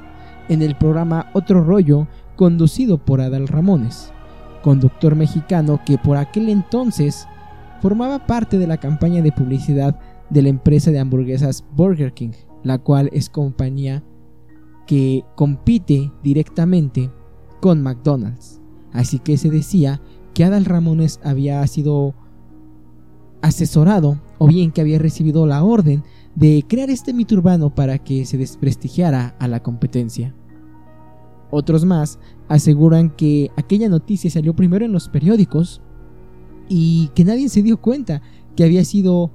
en 0.50 0.62
el 0.62 0.76
programa 0.76 1.30
Otro 1.34 1.64
Rollo 1.64 2.08
conducido 2.36 2.98
por 2.98 3.22
Adal 3.22 3.48
Ramones, 3.48 4.12
conductor 4.62 5.16
mexicano 5.16 5.80
que 5.86 5.98
por 5.98 6.18
aquel 6.18 6.50
entonces 6.50 7.28
formaba 7.82 8.26
parte 8.26 8.58
de 8.58 8.68
la 8.68 8.78
campaña 8.78 9.22
de 9.22 9.32
publicidad 9.32 10.00
de 10.30 10.42
la 10.42 10.50
empresa 10.50 10.92
de 10.92 11.00
hamburguesas 11.00 11.66
Burger 11.76 12.14
King, 12.14 12.32
la 12.64 12.78
cual 12.80 13.10
es 13.14 13.30
compañía 13.30 14.04
que 14.88 15.24
compite 15.36 16.12
directamente 16.24 17.12
con 17.62 17.82
McDonald's. 17.82 18.62
Así 18.92 19.20
que 19.20 19.38
se 19.38 19.50
decía 19.50 20.02
que 20.34 20.44
Adal 20.44 20.66
Ramones 20.66 21.20
había 21.24 21.66
sido 21.68 22.16
asesorado 23.44 24.20
o 24.40 24.48
bien 24.48 24.72
que 24.72 24.82
había 24.82 24.98
recibido 24.98 25.46
la 25.46 25.64
orden 25.64 26.04
de 26.34 26.64
crear 26.68 26.90
este 26.90 27.14
mito 27.14 27.36
urbano 27.36 27.76
para 27.76 28.00
que 28.00 28.26
se 28.26 28.38
desprestigiara 28.38 29.36
a 29.38 29.48
la 29.48 29.62
competencia. 29.62 30.34
Otros 31.52 31.86
más 31.86 32.18
aseguran 32.48 33.12
que 33.12 33.52
aquella 33.58 33.90
noticia 33.90 34.32
salió 34.32 34.56
primero 34.56 34.86
en 34.86 34.94
los 34.94 35.10
periódicos 35.10 35.82
y 36.70 37.10
que 37.10 37.26
nadie 37.26 37.50
se 37.50 37.62
dio 37.62 37.80
cuenta 37.80 38.22
que 38.56 38.64
había 38.64 38.84
sido 38.86 39.30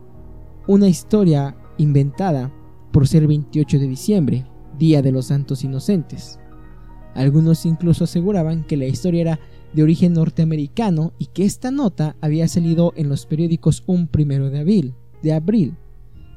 una 0.66 0.88
historia 0.88 1.56
inventada 1.76 2.50
por 2.90 3.06
ser 3.06 3.26
28 3.26 3.78
de 3.78 3.86
diciembre, 3.86 4.46
Día 4.78 5.02
de 5.02 5.12
los 5.12 5.26
Santos 5.26 5.64
Inocentes. 5.64 6.40
Algunos 7.14 7.66
incluso 7.66 8.04
aseguraban 8.04 8.64
que 8.64 8.76
la 8.76 8.86
historia 8.86 9.20
era 9.20 9.40
de 9.72 9.82
origen 9.82 10.14
norteamericano 10.14 11.12
y 11.18 11.26
que 11.26 11.44
esta 11.44 11.70
nota 11.70 12.16
había 12.20 12.48
salido 12.48 12.92
en 12.96 13.08
los 13.08 13.26
periódicos 13.26 13.82
un 13.86 14.06
primero 14.06 14.50
de 14.50 14.60
abril, 14.60 14.94
de 15.22 15.32
abril, 15.32 15.76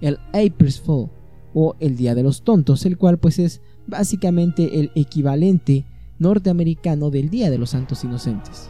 el 0.01 0.17
April's 0.33 0.79
Fool 0.79 1.09
o 1.53 1.75
el 1.79 1.95
Día 1.95 2.15
de 2.15 2.23
los 2.23 2.43
Tontos, 2.43 2.85
el 2.85 2.97
cual 2.97 3.19
pues 3.19 3.39
es 3.39 3.61
básicamente 3.87 4.79
el 4.79 4.91
equivalente 4.95 5.85
norteamericano 6.19 7.09
del 7.09 7.29
Día 7.29 7.49
de 7.49 7.57
los 7.57 7.71
Santos 7.71 8.03
Inocentes. 8.03 8.69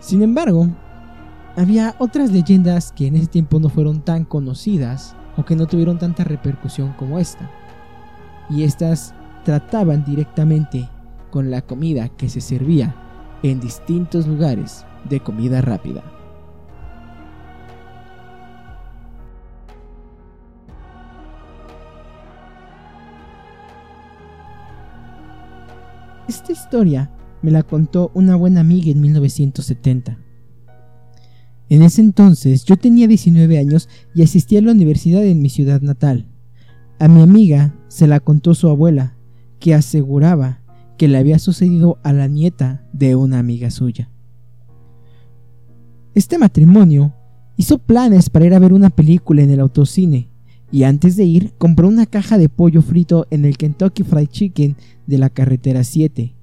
Sin 0.00 0.22
embargo, 0.22 0.68
había 1.56 1.94
otras 1.98 2.32
leyendas 2.32 2.92
que 2.92 3.06
en 3.06 3.16
ese 3.16 3.26
tiempo 3.26 3.60
no 3.60 3.68
fueron 3.68 4.00
tan 4.00 4.24
conocidas 4.24 5.14
o 5.36 5.44
que 5.44 5.54
no 5.54 5.66
tuvieron 5.66 5.98
tanta 5.98 6.24
repercusión 6.24 6.92
como 6.94 7.18
esta. 7.18 7.50
Y 8.50 8.64
estas 8.64 9.14
trataban 9.44 10.04
directamente 10.04 10.88
con 11.32 11.50
la 11.50 11.62
comida 11.62 12.10
que 12.10 12.28
se 12.28 12.42
servía 12.42 12.94
en 13.42 13.58
distintos 13.58 14.26
lugares 14.28 14.84
de 15.08 15.18
comida 15.18 15.62
rápida. 15.62 16.04
Esta 26.28 26.52
historia 26.52 27.10
me 27.40 27.50
la 27.50 27.62
contó 27.62 28.10
una 28.14 28.36
buena 28.36 28.60
amiga 28.60 28.90
en 28.92 29.00
1970. 29.00 30.18
En 31.70 31.82
ese 31.82 32.02
entonces 32.02 32.66
yo 32.66 32.76
tenía 32.76 33.08
19 33.08 33.58
años 33.58 33.88
y 34.14 34.22
asistía 34.22 34.58
a 34.58 34.62
la 34.62 34.72
universidad 34.72 35.24
en 35.24 35.40
mi 35.40 35.48
ciudad 35.48 35.80
natal. 35.80 36.28
A 36.98 37.08
mi 37.08 37.22
amiga 37.22 37.74
se 37.88 38.06
la 38.06 38.20
contó 38.20 38.54
su 38.54 38.68
abuela, 38.68 39.16
que 39.58 39.74
aseguraba 39.74 40.61
que 41.02 41.08
le 41.08 41.18
había 41.18 41.40
sucedido 41.40 41.98
a 42.04 42.12
la 42.12 42.28
nieta 42.28 42.86
de 42.92 43.16
una 43.16 43.40
amiga 43.40 43.72
suya. 43.72 44.08
Este 46.14 46.38
matrimonio 46.38 47.12
hizo 47.56 47.78
planes 47.78 48.30
para 48.30 48.46
ir 48.46 48.54
a 48.54 48.60
ver 48.60 48.72
una 48.72 48.88
película 48.88 49.42
en 49.42 49.50
el 49.50 49.58
autocine 49.58 50.28
y 50.70 50.84
antes 50.84 51.16
de 51.16 51.24
ir 51.24 51.54
compró 51.58 51.88
una 51.88 52.06
caja 52.06 52.38
de 52.38 52.48
pollo 52.48 52.82
frito 52.82 53.26
en 53.30 53.44
el 53.44 53.56
Kentucky 53.56 54.04
Fried 54.04 54.28
Chicken 54.28 54.76
de 55.08 55.18
la 55.18 55.28
carretera 55.28 55.82
7. 55.82 56.36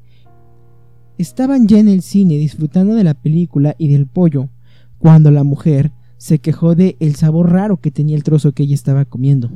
Estaban 1.17 1.69
ya 1.69 1.79
en 1.79 1.87
el 1.87 2.01
cine 2.01 2.35
disfrutando 2.35 2.95
de 2.95 3.05
la 3.05 3.13
película 3.13 3.75
y 3.77 3.87
del 3.87 4.07
pollo 4.07 4.49
cuando 4.97 5.31
la 5.31 5.45
mujer 5.45 5.93
se 6.17 6.39
quejó 6.39 6.75
de 6.75 6.97
el 6.99 7.15
sabor 7.15 7.49
raro 7.49 7.77
que 7.77 7.91
tenía 7.91 8.17
el 8.17 8.23
trozo 8.23 8.51
que 8.51 8.63
ella 8.63 8.75
estaba 8.75 9.05
comiendo. 9.05 9.51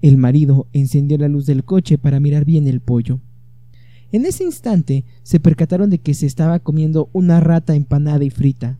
El 0.00 0.16
marido 0.16 0.68
encendió 0.72 1.18
la 1.18 1.28
luz 1.28 1.44
del 1.44 1.64
coche 1.64 1.98
para 1.98 2.18
mirar 2.18 2.46
bien 2.46 2.66
el 2.66 2.80
pollo. 2.80 3.20
En 4.12 4.26
ese 4.26 4.44
instante 4.44 5.04
se 5.22 5.40
percataron 5.40 5.88
de 5.88 5.98
que 5.98 6.12
se 6.12 6.26
estaba 6.26 6.58
comiendo 6.58 7.08
una 7.12 7.40
rata 7.40 7.74
empanada 7.74 8.22
y 8.24 8.30
frita. 8.30 8.78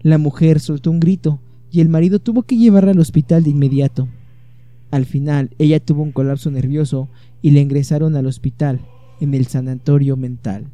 La 0.00 0.18
mujer 0.18 0.58
soltó 0.58 0.90
un 0.90 0.98
grito 0.98 1.40
y 1.70 1.80
el 1.80 1.88
marido 1.88 2.18
tuvo 2.18 2.42
que 2.42 2.56
llevarla 2.56 2.90
al 2.90 2.98
hospital 2.98 3.44
de 3.44 3.50
inmediato. 3.50 4.08
Al 4.90 5.06
final, 5.06 5.50
ella 5.58 5.78
tuvo 5.78 6.02
un 6.02 6.10
colapso 6.10 6.50
nervioso 6.50 7.08
y 7.40 7.52
le 7.52 7.60
ingresaron 7.60 8.16
al 8.16 8.26
hospital, 8.26 8.80
en 9.20 9.34
el 9.34 9.46
sanatorio 9.46 10.16
mental. 10.16 10.66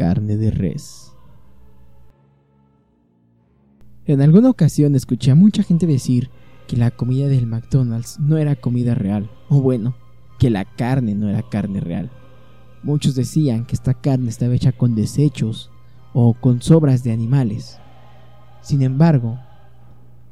carne 0.00 0.38
de 0.38 0.50
res. 0.50 1.09
En 4.10 4.20
alguna 4.20 4.50
ocasión 4.50 4.96
escuché 4.96 5.30
a 5.30 5.36
mucha 5.36 5.62
gente 5.62 5.86
decir 5.86 6.30
que 6.66 6.76
la 6.76 6.90
comida 6.90 7.28
del 7.28 7.46
McDonald's 7.46 8.18
no 8.18 8.38
era 8.38 8.56
comida 8.56 8.96
real, 8.96 9.30
o 9.48 9.60
bueno, 9.62 9.94
que 10.40 10.50
la 10.50 10.64
carne 10.64 11.14
no 11.14 11.28
era 11.28 11.48
carne 11.48 11.78
real. 11.78 12.10
Muchos 12.82 13.14
decían 13.14 13.64
que 13.64 13.76
esta 13.76 13.94
carne 13.94 14.28
estaba 14.28 14.52
hecha 14.52 14.72
con 14.72 14.96
desechos 14.96 15.70
o 16.12 16.34
con 16.34 16.60
sobras 16.60 17.04
de 17.04 17.12
animales. 17.12 17.78
Sin 18.62 18.82
embargo, 18.82 19.38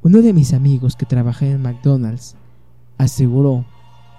uno 0.03 0.23
de 0.23 0.33
mis 0.33 0.55
amigos 0.55 0.97
que 0.97 1.07
trabaja 1.07 1.47
en 1.47 1.63
McDonald's 1.63 2.35
aseguró 2.97 3.65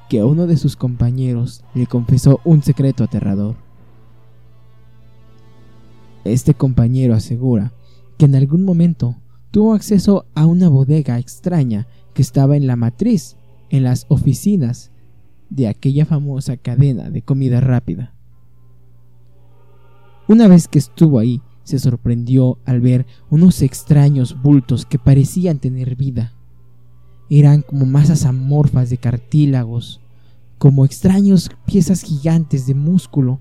que 0.08 0.24
uno 0.24 0.48
de 0.48 0.56
sus 0.56 0.78
compañeros 0.78 1.66
le 1.74 1.86
confesó 1.86 2.40
un 2.46 2.64
secreto 2.64 3.04
aterrador. 3.04 3.58
Este 6.24 6.54
compañero 6.54 7.14
asegura 7.14 7.74
que 8.18 8.24
en 8.24 8.36
algún 8.36 8.64
momento 8.64 9.18
tuvo 9.52 9.74
acceso 9.74 10.26
a 10.36 10.46
una 10.46 10.70
bodega 10.70 11.20
extraña 11.20 11.88
que 12.14 12.22
estaba 12.22 12.58
en 12.58 12.68
la 12.68 12.76
matriz, 12.76 13.38
en 13.70 13.84
las 13.84 14.06
oficinas 14.10 14.92
de 15.50 15.68
aquella 15.68 16.06
famosa 16.06 16.58
cadena 16.58 17.10
de 17.10 17.22
comida 17.22 17.60
rápida. 17.60 18.14
Una 20.28 20.48
vez 20.48 20.68
que 20.68 20.80
estuvo 20.80 21.20
ahí, 21.20 21.42
se 21.64 21.80
sorprendió 21.80 22.60
al 22.66 22.82
ver 22.82 23.06
unos 23.30 23.62
extraños 23.62 24.42
bultos 24.42 24.86
que 24.86 25.00
parecían 25.00 25.60
tener 25.60 25.96
vida. 25.96 26.34
Eran 27.30 27.62
como 27.62 27.86
masas 27.86 28.26
amorfas 28.26 28.90
de 28.90 28.98
cartílagos, 28.98 30.02
como 30.58 30.86
extraños 30.86 31.52
piezas 31.66 32.02
gigantes 32.02 32.68
de 32.68 32.74
músculo 32.74 33.40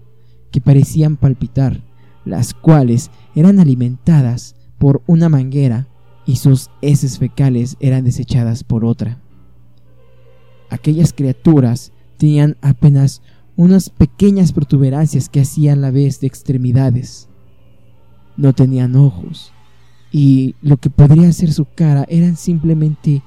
que 0.50 0.60
parecían 0.60 1.16
palpitar 1.16 1.82
las 2.28 2.54
cuales 2.54 3.10
eran 3.34 3.58
alimentadas 3.58 4.54
por 4.78 5.02
una 5.06 5.28
manguera 5.28 5.88
y 6.28 6.36
sus 6.36 6.68
heces 6.82 7.18
fecales 7.18 7.78
eran 7.80 8.04
desechadas 8.04 8.62
por 8.62 8.84
otra. 8.84 9.18
Aquellas 10.68 11.14
criaturas 11.14 11.90
tenían 12.18 12.58
apenas 12.60 13.22
unas 13.56 13.88
pequeñas 13.88 14.52
protuberancias 14.52 15.30
que 15.30 15.40
hacían 15.40 15.80
la 15.80 15.90
vez 15.90 16.20
de 16.20 16.26
extremidades. 16.26 17.30
No 18.36 18.52
tenían 18.52 18.94
ojos, 18.94 19.54
y 20.12 20.54
lo 20.60 20.76
que 20.76 20.90
podría 20.90 21.32
ser 21.32 21.50
su 21.50 21.64
cara 21.64 22.04
eran 22.10 22.36
simplemente 22.36 23.22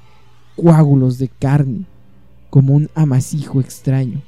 coágulos 0.54 1.18
de 1.18 1.26
carne, 1.26 1.86
como 2.50 2.72
un 2.72 2.88
amasijo 2.94 3.60
extraño. 3.60 4.22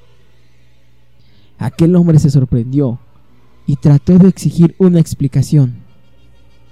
Aquel 1.58 1.94
hombre 1.94 2.18
se 2.18 2.28
sorprendió 2.28 2.98
y 3.68 3.76
trató 3.76 4.18
de 4.18 4.30
exigir 4.30 4.74
una 4.78 4.98
explicación. 4.98 5.76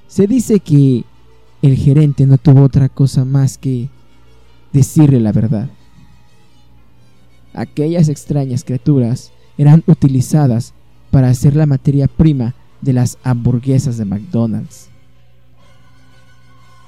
Se 0.09 0.27
dice 0.27 0.59
que 0.59 1.05
el 1.63 1.77
gerente 1.77 2.27
no 2.27 2.39
tuvo 2.39 2.63
otra 2.63 2.89
cosa 2.89 3.25
más 3.25 3.57
que 3.57 3.89
decirle 4.73 5.21
la 5.21 5.33
verdad. 5.33 5.71
Aquellas 7.55 8.09
extrañas 8.09 8.65
criaturas 8.65 9.33
eran 9.57 9.85
utilizadas 9.87 10.75
para 11.11 11.29
hacer 11.29 11.55
la 11.55 11.67
materia 11.67 12.09
prima 12.09 12.55
de 12.81 12.93
las 12.93 13.19
hamburguesas 13.23 13.97
de 13.97 14.05
McDonald's. 14.05 14.89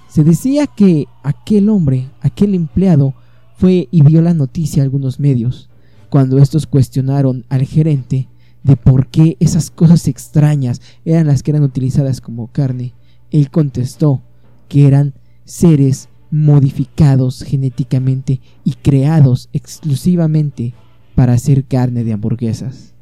Se 0.08 0.24
decía 0.24 0.66
que 0.66 1.06
aquel 1.22 1.68
hombre, 1.68 2.10
aquel 2.20 2.54
empleado, 2.54 3.14
fue 3.56 3.88
y 3.90 4.02
vio 4.02 4.22
la 4.22 4.34
noticia 4.34 4.82
a 4.82 4.84
algunos 4.84 5.20
medios. 5.20 5.68
Cuando 6.08 6.38
estos 6.38 6.66
cuestionaron 6.66 7.44
al 7.48 7.64
gerente, 7.64 8.28
de 8.62 8.76
por 8.76 9.08
qué 9.08 9.37
esas 9.40 9.70
cosas 9.70 10.08
extrañas 10.08 10.80
eran 11.04 11.26
las 11.26 11.42
que 11.42 11.50
eran 11.50 11.62
utilizadas 11.62 12.20
como 12.20 12.48
carne, 12.48 12.94
él 13.30 13.50
contestó 13.50 14.22
que 14.68 14.87
eran 14.87 15.14
seres 15.44 16.09
modificados 16.31 17.42
genéticamente 17.42 18.40
y 18.64 18.72
creados 18.72 19.48
exclusivamente 19.53 20.74
para 21.14 21.35
hacer 21.35 21.64
carne 21.64 22.03
de 22.05 22.12
hamburguesas. 22.12 22.94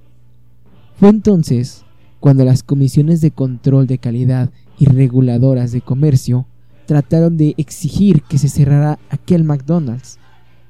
Fue 0.96 1.08
entonces 1.08 1.84
cuando 2.20 2.44
las 2.44 2.62
comisiones 2.62 3.20
de 3.20 3.30
control 3.30 3.86
de 3.86 3.98
calidad 3.98 4.50
y 4.78 4.84
reguladoras 4.84 5.72
de 5.72 5.80
comercio 5.80 6.46
trataron 6.86 7.36
de 7.36 7.54
exigir 7.56 8.22
que 8.22 8.38
se 8.38 8.48
cerrara 8.48 8.98
aquel 9.08 9.44
McDonald's, 9.44 10.18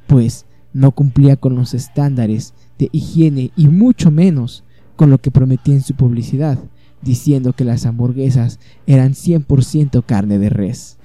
pues 0.07 0.47
no 0.73 0.93
cumplía 0.93 1.37
con 1.37 1.57
los 1.57 1.75
estándares 1.75 2.55
de 2.79 2.89
higiene 2.93 3.51
y 3.57 3.69
mucho 3.69 4.11
menos 4.11 4.65
con 4.97 5.11
lo 5.11 5.19
que 5.19 5.31
prometía 5.31 5.75
en 5.75 5.83
su 5.83 5.95
publicidad, 5.95 6.59
diciendo 7.03 7.53
que 7.53 7.65
las 7.65 7.85
hamburguesas 7.85 8.59
eran 8.87 9.13
100% 9.13 10.05
carne 10.07 10.39
de 10.39 10.49
res. 10.49 10.97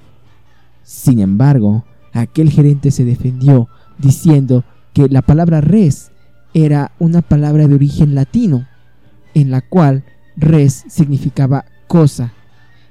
Sin 0.82 1.18
embargo, 1.18 1.84
aquel 2.12 2.50
gerente 2.50 2.90
se 2.90 3.04
defendió 3.04 3.68
diciendo 3.98 4.64
que 4.94 5.08
la 5.08 5.22
palabra 5.22 5.60
res 5.60 6.12
era 6.54 6.92
una 6.98 7.20
palabra 7.20 7.68
de 7.68 7.74
origen 7.74 8.14
latino, 8.14 8.66
en 9.34 9.50
la 9.50 9.60
cual 9.60 10.04
res 10.36 10.84
significaba 10.88 11.66
cosa, 11.88 12.32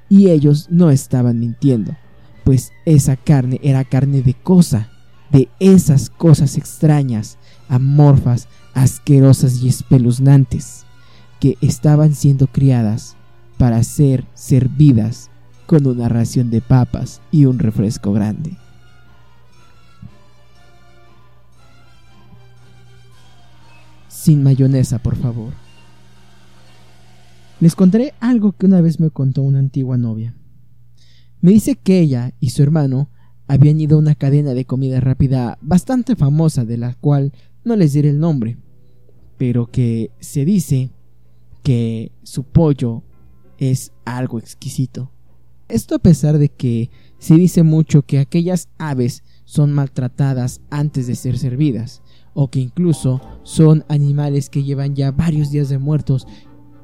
y 0.10 0.30
ellos 0.30 0.68
no 0.70 0.90
estaban 0.92 1.40
mintiendo, 1.40 1.96
pues 2.44 2.72
esa 2.86 3.16
carne 3.16 3.60
era 3.64 3.84
carne 3.84 4.22
de 4.22 4.34
cosa, 4.34 4.90
de 5.32 5.50
esas 5.60 6.10
cosas 6.10 6.58
extrañas, 6.58 7.38
amorfas, 7.68 8.48
asquerosas 8.74 9.62
y 9.62 9.68
espeluznantes 9.68 10.87
que 11.40 11.58
estaban 11.62 12.14
siendo 12.14 12.48
criadas 12.48 13.16
para 13.58 13.84
ser 13.84 14.26
servidas 14.34 15.30
con 15.66 15.86
una 15.86 16.10
ración 16.10 16.50
de 16.50 16.62
papas 16.62 17.22
y 17.32 17.46
un 17.46 17.60
refresco 17.60 18.14
grande. 18.14 18.58
Sin 24.08 24.44
mayonesa, 24.44 25.00
por 25.00 25.16
favor. 25.16 25.54
Les 27.60 27.76
contaré 27.76 28.14
algo 28.20 28.52
que 28.52 28.66
una 28.66 28.82
vez 28.82 29.00
me 29.00 29.10
contó 29.10 29.42
una 29.42 29.60
antigua 29.60 29.98
novia. 29.98 30.36
Me 31.42 31.52
dice 31.52 31.76
que 31.76 32.00
ella 32.00 32.34
y 32.40 32.52
su 32.52 32.62
hermano 32.64 33.10
habían 33.48 33.80
ido 33.80 33.98
a 33.98 34.00
una 34.00 34.16
cadena 34.16 34.54
de 34.54 34.66
comida 34.66 35.00
rápida 35.00 35.58
bastante 35.62 36.16
famosa 36.16 36.66
de 36.66 36.78
la 36.78 36.94
cual 36.96 37.34
no 37.64 37.76
les 37.76 37.94
diré 37.94 38.10
el 38.10 38.20
nombre, 38.20 38.58
pero 39.38 39.68
que 39.68 40.12
se 40.20 40.46
dice 40.46 40.92
que 41.68 42.14
su 42.24 42.46
pollo 42.46 43.04
es 43.58 43.92
algo 44.06 44.40
exquisito. 44.40 45.12
Esto 45.68 45.96
a 45.96 46.00
pesar 46.00 46.38
de 46.38 46.48
que 46.48 46.90
se 47.18 47.36
dice 47.36 47.64
mucho 47.64 48.04
que 48.04 48.20
aquellas 48.20 48.70
aves 48.78 49.22
son 49.44 49.74
maltratadas 49.74 50.62
antes 50.70 51.08
de 51.08 51.16
ser 51.16 51.38
servidas, 51.38 52.02
o 52.34 52.50
que 52.50 52.62
incluso 52.62 53.20
son 53.44 53.84
animales 53.90 54.50
que 54.50 54.64
llevan 54.64 54.96
ya 54.96 55.12
varios 55.12 55.52
días 55.52 55.68
de 55.68 55.78
muertos 55.78 56.26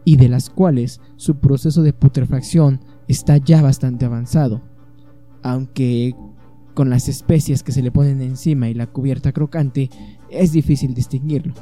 y 0.04 0.18
de 0.18 0.28
las 0.28 0.50
cuales 0.50 1.00
su 1.16 1.38
proceso 1.38 1.82
de 1.82 1.94
putrefacción 1.94 2.82
está 3.08 3.38
ya 3.38 3.62
bastante 3.62 4.04
avanzado. 4.04 4.64
Aunque 5.44 6.14
con 6.74 6.90
las 6.90 7.08
especias 7.08 7.64
que 7.64 7.72
se 7.72 7.84
le 7.84 7.92
ponen 7.94 8.22
encima 8.22 8.68
y 8.68 8.74
la 8.74 8.88
cubierta 8.88 9.32
crocante 9.32 9.90
es 10.30 10.52
difícil 10.52 10.94
distinguirlo. 10.94 11.54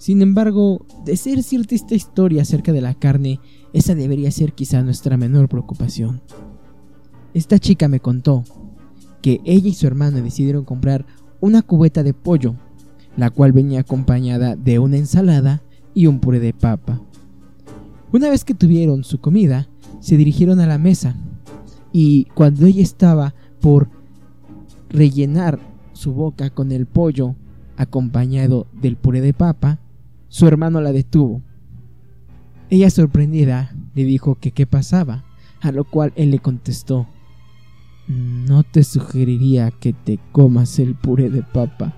Sin 0.00 0.22
embargo, 0.22 0.86
de 1.04 1.14
ser 1.18 1.42
cierta 1.42 1.74
esta 1.74 1.94
historia 1.94 2.40
acerca 2.40 2.72
de 2.72 2.80
la 2.80 2.94
carne, 2.94 3.38
esa 3.74 3.94
debería 3.94 4.30
ser 4.30 4.54
quizá 4.54 4.80
nuestra 4.80 5.18
menor 5.18 5.50
preocupación. 5.50 6.22
Esta 7.34 7.58
chica 7.58 7.86
me 7.86 8.00
contó 8.00 8.42
que 9.20 9.42
ella 9.44 9.68
y 9.68 9.74
su 9.74 9.86
hermana 9.86 10.22
decidieron 10.22 10.64
comprar 10.64 11.04
una 11.38 11.60
cubeta 11.60 12.02
de 12.02 12.14
pollo, 12.14 12.54
la 13.18 13.28
cual 13.28 13.52
venía 13.52 13.80
acompañada 13.80 14.56
de 14.56 14.78
una 14.78 14.96
ensalada 14.96 15.60
y 15.92 16.06
un 16.06 16.18
puré 16.18 16.40
de 16.40 16.54
papa. 16.54 17.02
Una 18.10 18.30
vez 18.30 18.42
que 18.46 18.54
tuvieron 18.54 19.04
su 19.04 19.20
comida, 19.20 19.68
se 20.00 20.16
dirigieron 20.16 20.60
a 20.60 20.66
la 20.66 20.78
mesa 20.78 21.14
y 21.92 22.24
cuando 22.34 22.64
ella 22.64 22.82
estaba 22.82 23.34
por 23.60 23.90
rellenar 24.88 25.60
su 25.92 26.14
boca 26.14 26.48
con 26.48 26.72
el 26.72 26.86
pollo 26.86 27.34
acompañado 27.76 28.66
del 28.72 28.96
puré 28.96 29.20
de 29.20 29.34
papa, 29.34 29.78
su 30.30 30.46
hermano 30.46 30.80
la 30.80 30.92
detuvo. 30.92 31.42
Ella 32.70 32.88
sorprendida 32.88 33.74
le 33.94 34.04
dijo 34.04 34.36
que 34.36 34.52
qué 34.52 34.66
pasaba, 34.66 35.24
a 35.60 35.72
lo 35.72 35.84
cual 35.84 36.14
él 36.16 36.30
le 36.30 36.38
contestó, 36.38 37.08
no 38.08 38.62
te 38.62 38.82
sugeriría 38.84 39.70
que 39.70 39.92
te 39.92 40.18
comas 40.32 40.78
el 40.78 40.94
puré 40.94 41.28
de 41.28 41.42
papa. 41.42 41.94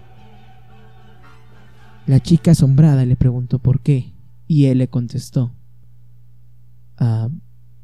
La 2.07 2.19
chica 2.19 2.51
asombrada 2.51 3.05
le 3.05 3.15
preguntó 3.15 3.61
por 3.61 3.81
qué, 3.81 4.13
y 4.49 4.65
él 4.65 4.79
le 4.79 4.89
contestó, 4.89 5.53
Ah, 6.99 7.29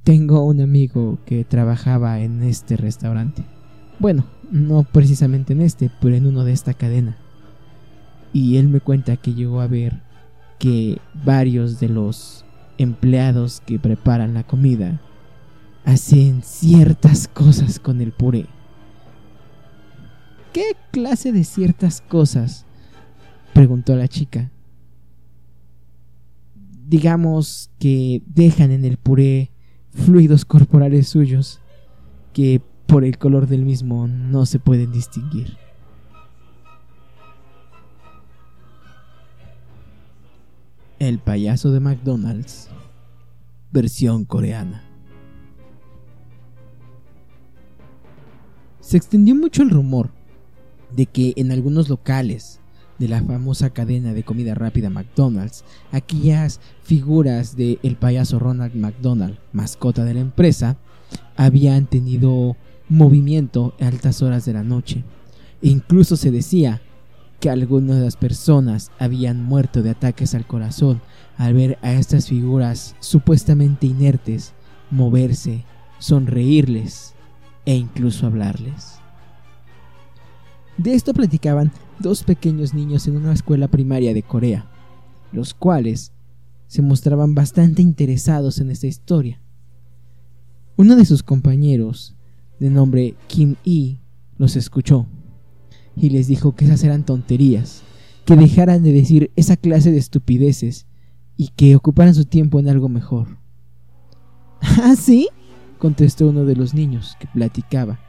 tengo 0.05 0.45
un 0.45 0.61
amigo 0.61 1.19
que 1.27 1.45
trabajaba 1.45 2.21
en 2.21 2.43
este 2.43 2.77
restaurante. 2.77 3.45
Bueno, 3.99 4.25
no 4.51 4.85
precisamente 4.85 5.53
en 5.53 5.61
este, 5.61 5.91
pero 6.01 6.15
en 6.15 6.27
uno 6.27 6.45
de 6.45 6.53
esta 6.53 6.73
cadena. 6.73 7.19
Y 8.33 8.57
él 8.57 8.69
me 8.69 8.81
cuenta 8.81 9.17
que 9.17 9.35
llegó 9.35 9.61
a 9.61 9.67
ver 9.67 10.08
que 10.59 10.99
varios 11.25 11.81
de 11.81 11.89
los 11.89 12.45
empleados 12.79 13.63
que 13.67 13.79
preparan 13.79 14.35
la 14.35 14.45
comida 14.45 15.01
hacen 15.85 16.43
ciertas 16.43 17.29
cosas 17.29 17.79
con 17.79 18.01
el 18.01 18.13
puré. 18.13 18.47
¿Qué 20.53 20.77
clase 20.91 21.33
de 21.33 21.45
ciertas 21.45 22.01
cosas? 22.01 22.65
preguntó 23.55 23.97
la 23.97 24.09
chica 24.09 24.51
digamos 26.89 27.71
que 27.79 28.23
dejan 28.27 28.71
en 28.71 28.85
el 28.85 28.97
puré 28.97 29.51
fluidos 29.91 30.47
corporales 30.47 31.09
suyos 31.09 31.61
que 32.33 32.63
por 32.87 33.05
el 33.05 33.19
color 33.19 33.47
del 33.47 33.65
mismo 33.65 34.09
no 34.09 34.47
se 34.47 34.59
pueden 34.59 34.91
distinguir. 34.91 35.59
El 40.99 41.21
payaso 41.21 41.71
de 41.71 41.79
McDonald's, 41.79 42.69
versión 43.71 44.25
coreana. 44.25 44.83
Se 48.81 48.97
extendió 48.97 49.37
mucho 49.37 49.63
el 49.63 49.71
rumor 49.71 50.11
de 50.91 51.07
que 51.07 51.35
en 51.37 51.53
algunos 51.53 51.89
locales 51.89 52.59
de 52.99 53.07
la 53.07 53.23
famosa 53.23 53.71
cadena 53.71 54.13
de 54.13 54.25
comida 54.25 54.57
rápida 54.57 54.91
McDonald's, 54.91 55.63
aquellas 55.93 56.61
figuras 56.83 57.57
del 57.57 57.79
el 57.85 57.95
payaso 57.95 58.41
Ronald 58.41 58.75
McDonald, 58.75 59.39
mascota 59.53 60.05
de 60.05 60.15
la 60.15 60.21
empresa, 60.21 60.79
habían 61.37 61.87
tenido 61.87 62.57
movimiento 62.89 63.73
a 63.81 63.87
altas 63.87 64.21
horas 64.21 64.45
de 64.47 64.55
la 64.55 64.65
noche. 64.65 65.05
E 65.63 65.69
incluso 65.69 66.17
se 66.17 66.33
decía 66.33 66.83
que 67.41 67.51
algunas 67.51 67.97
de 67.97 68.05
las 68.05 68.17
personas 68.17 68.91
habían 68.99 69.45
muerto 69.45 69.83
de 69.83 69.91
ataques 69.91 70.35
al 70.35 70.47
corazón 70.47 71.01
al 71.37 71.55
ver 71.55 71.79
a 71.83 71.93
estas 71.93 72.29
figuras 72.29 72.97
supuestamente 72.99 73.87
inertes 73.87 74.55
moverse, 74.91 75.65
sonreírles 75.99 77.15
e 77.65 77.77
incluso 77.77 78.27
hablarles. 78.27 78.99
De 80.77 80.95
esto 80.95 81.13
platicaban 81.13 81.73
dos 81.99 82.23
pequeños 82.23 82.75
niños 82.75 83.07
en 83.07 83.17
una 83.17 83.33
escuela 83.33 83.69
primaria 83.69 84.15
de 84.15 84.23
Corea, 84.23 84.71
los 85.33 85.55
cuales 85.55 86.13
se 86.67 86.83
mostraban 86.83 87.35
bastante 87.35 87.83
interesados 87.83 88.61
en 88.61 88.71
esta 88.71 88.87
historia. 88.87 89.41
Uno 90.77 90.97
de 90.97 91.05
sus 91.05 91.23
compañeros, 91.23 92.15
de 92.61 92.71
nombre 92.71 93.15
Kim 93.27 93.57
Yi, 93.65 94.01
los 94.39 94.55
escuchó 94.55 95.07
y 96.01 96.11
les 96.11 96.27
dijo 96.27 96.55
que 96.55 96.65
esas 96.65 96.83
eran 96.85 97.05
tonterías, 97.05 97.83
que 98.25 98.37
dejaran 98.37 98.83
de 98.83 98.93
decir 98.93 99.31
esa 99.37 99.57
clase 99.57 99.91
de 99.91 99.99
estupideces 99.99 100.87
y 101.37 101.49
que 101.49 101.77
ocuparan 101.77 102.15
su 102.15 102.25
tiempo 102.25 102.59
en 102.61 102.69
algo 102.69 102.89
mejor. 102.89 103.39
¿Ah, 104.61 104.95
sí? 104.97 105.29
contestó 105.79 106.29
uno 106.29 106.45
de 106.45 106.57
los 106.57 106.75
niños 106.75 107.17
que 107.19 107.29
platicaba. 107.29 108.01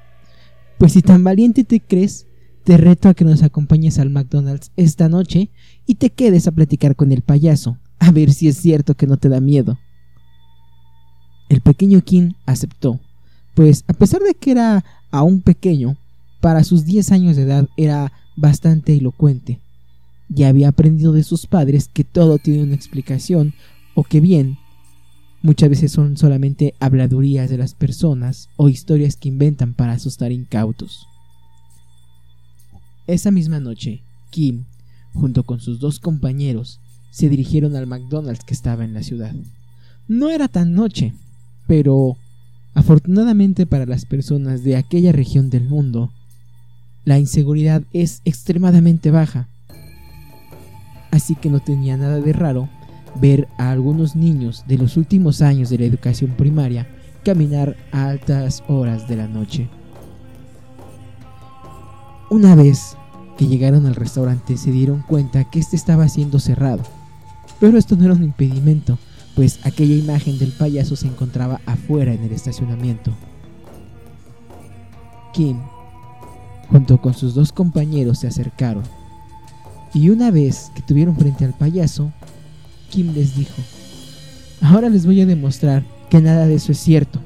Pues 0.77 0.93
si 0.93 1.01
tan 1.01 1.23
valiente 1.23 1.63
te 1.63 1.79
crees, 1.79 2.25
te 2.63 2.77
reto 2.77 3.09
a 3.09 3.13
que 3.13 3.25
nos 3.25 3.43
acompañes 3.43 3.99
al 3.99 4.09
McDonald's 4.09 4.71
esta 4.75 5.07
noche 5.07 5.49
y 5.85 5.95
te 5.95 6.09
quedes 6.09 6.47
a 6.47 6.51
platicar 6.51 6.95
con 6.95 7.11
el 7.11 7.21
payaso, 7.21 7.77
a 7.99 8.11
ver 8.11 8.33
si 8.33 8.47
es 8.47 8.57
cierto 8.57 8.95
que 8.95 9.07
no 9.07 9.17
te 9.17 9.29
da 9.29 9.39
miedo. 9.39 9.77
El 11.49 11.61
pequeño 11.61 12.01
Kim 12.01 12.33
aceptó, 12.45 12.99
pues 13.55 13.83
a 13.87 13.93
pesar 13.93 14.21
de 14.21 14.33
que 14.33 14.51
era 14.51 14.83
aún 15.11 15.41
pequeño, 15.41 15.97
para 16.41 16.63
sus 16.63 16.85
10 16.85 17.11
años 17.11 17.35
de 17.35 17.43
edad 17.43 17.67
era 17.77 18.11
bastante 18.35 18.95
elocuente. 18.95 19.59
Ya 20.29 20.47
había 20.47 20.69
aprendido 20.69 21.11
de 21.11 21.23
sus 21.23 21.47
padres 21.47 21.89
que 21.91 22.03
todo 22.03 22.37
tiene 22.37 22.63
una 22.63 22.75
explicación, 22.75 23.53
o 23.95 24.03
que 24.03 24.19
bien, 24.19 24.57
muchas 25.41 25.69
veces 25.69 25.91
son 25.91 26.17
solamente 26.17 26.75
habladurías 26.79 27.49
de 27.49 27.57
las 27.57 27.73
personas 27.73 28.49
o 28.55 28.69
historias 28.69 29.15
que 29.15 29.29
inventan 29.29 29.73
para 29.73 29.93
asustar 29.93 30.31
incautos. 30.31 31.07
Esa 33.07 33.31
misma 33.31 33.59
noche, 33.59 34.03
Kim, 34.29 34.65
junto 35.13 35.43
con 35.43 35.59
sus 35.59 35.79
dos 35.79 35.99
compañeros, 35.99 36.79
se 37.09 37.27
dirigieron 37.27 37.75
al 37.75 37.87
McDonald's 37.87 38.45
que 38.45 38.53
estaba 38.53 38.85
en 38.85 38.93
la 38.93 39.01
ciudad. 39.01 39.33
No 40.07 40.29
era 40.29 40.47
tan 40.47 40.73
noche, 40.73 41.13
pero 41.67 42.17
afortunadamente 42.75 43.65
para 43.65 43.87
las 43.87 44.05
personas 44.05 44.63
de 44.63 44.75
aquella 44.75 45.11
región 45.11 45.49
del 45.49 45.67
mundo, 45.67 46.11
la 47.05 47.19
inseguridad 47.19 47.83
es 47.93 48.21
extremadamente 48.25 49.11
baja. 49.11 49.47
Así 51.11 51.35
que 51.35 51.49
no 51.49 51.59
tenía 51.59 51.97
nada 51.97 52.19
de 52.19 52.33
raro 52.33 52.69
ver 53.15 53.47
a 53.57 53.71
algunos 53.71 54.15
niños 54.15 54.63
de 54.67 54.77
los 54.77 54.97
últimos 54.97 55.41
años 55.41 55.69
de 55.69 55.79
la 55.79 55.85
educación 55.85 56.31
primaria 56.31 56.87
caminar 57.23 57.75
a 57.91 58.09
altas 58.09 58.63
horas 58.67 59.07
de 59.07 59.15
la 59.15 59.27
noche. 59.27 59.69
Una 62.29 62.55
vez 62.55 62.95
que 63.37 63.47
llegaron 63.47 63.85
al 63.85 63.95
restaurante 63.95 64.57
se 64.57 64.71
dieron 64.71 65.01
cuenta 65.01 65.49
que 65.49 65.59
este 65.59 65.75
estaba 65.75 66.07
siendo 66.09 66.39
cerrado. 66.39 66.83
Pero 67.59 67.77
esto 67.77 67.95
no 67.95 68.05
era 68.05 68.13
un 68.13 68.23
impedimento, 68.23 68.99
pues 69.35 69.59
aquella 69.65 69.95
imagen 69.95 70.37
del 70.37 70.51
payaso 70.51 70.95
se 70.95 71.07
encontraba 71.07 71.59
afuera 71.65 72.13
en 72.13 72.23
el 72.23 72.31
estacionamiento. 72.31 73.13
Kim, 75.33 75.59
junto 76.69 77.01
con 77.01 77.13
sus 77.13 77.33
dos 77.33 77.51
compañeros, 77.51 78.19
se 78.19 78.27
acercaron. 78.27 78.83
Y 79.93 80.09
una 80.09 80.31
vez 80.31 80.71
que 80.75 80.81
tuvieron 80.81 81.15
frente 81.15 81.45
al 81.45 81.53
payaso, 81.53 82.11
Kim 82.89 83.13
les 83.13 83.35
dijo, 83.35 83.55
ahora 84.61 84.89
les 84.89 85.05
voy 85.05 85.21
a 85.21 85.25
demostrar 85.25 85.83
que 86.09 86.21
nada 86.21 86.47
de 86.47 86.55
eso 86.55 86.71
es 86.71 86.79
cierto. 86.79 87.19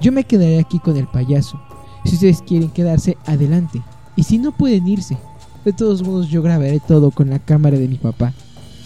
Yo 0.00 0.12
me 0.12 0.24
quedaré 0.24 0.58
aquí 0.58 0.78
con 0.78 0.96
el 0.96 1.06
payaso. 1.06 1.60
Si 2.04 2.14
ustedes 2.14 2.42
quieren 2.42 2.70
quedarse, 2.70 3.16
adelante. 3.26 3.82
Y 4.14 4.22
si 4.22 4.38
no 4.38 4.52
pueden 4.52 4.86
irse, 4.86 5.16
de 5.64 5.72
todos 5.72 6.02
modos 6.02 6.28
yo 6.28 6.42
grabaré 6.42 6.80
todo 6.80 7.10
con 7.10 7.30
la 7.30 7.38
cámara 7.38 7.78
de 7.78 7.88
mi 7.88 7.96
papá. 7.96 8.32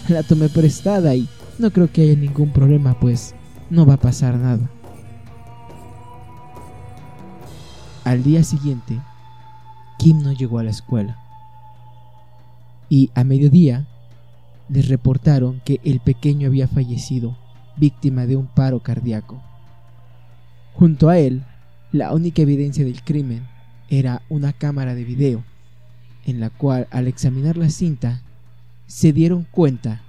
La 0.09 0.23
tomé 0.23 0.49
prestada 0.49 1.15
y 1.15 1.29
no 1.59 1.71
creo 1.71 1.93
que 1.93 2.03
haya 2.03 2.17
ningún 2.17 2.51
problema, 2.51 2.99
pues 2.99 3.35
no 3.69 3.85
va 3.85 3.95
a 3.95 4.01
pasar 4.01 4.37
nada. 4.37 4.71
al 8.05 8.23
día 8.23 8.43
siguiente, 8.43 9.01
Kim 10.01 10.23
no 10.23 10.33
llegó 10.33 10.59
a 10.59 10.65
la 10.65 10.71
escuela. 10.71 11.19
Y 12.89 13.11
a 13.15 13.23
mediodía 13.23 13.87
les 14.71 14.89
reportaron 14.89 15.61
que 15.63 15.79
el 15.85 16.01
pequeño 16.01 16.49
había 16.49 16.67
fallecido, 16.69 17.37
víctima 17.77 18.25
de 18.25 18.35
un 18.37 18.47
paro 18.47 18.81
cardíaco. 18.81 19.43
Junto 20.73 21.11
a 21.11 21.19
él, 21.19 21.45
la 21.93 22.15
única 22.15 22.41
evidencia 22.41 22.83
del 22.83 23.03
crimen 23.05 23.47
era 23.91 24.23
una 24.31 24.55
cámara 24.55 24.95
de 24.95 25.05
video, 25.05 25.45
en 26.25 26.41
la 26.41 26.49
cual 26.49 26.89
al 26.91 27.07
examinar 27.07 27.59
la 27.59 27.69
cinta 27.69 28.23
se 28.87 29.13
dieron 29.13 29.47
cuenta 29.51 30.01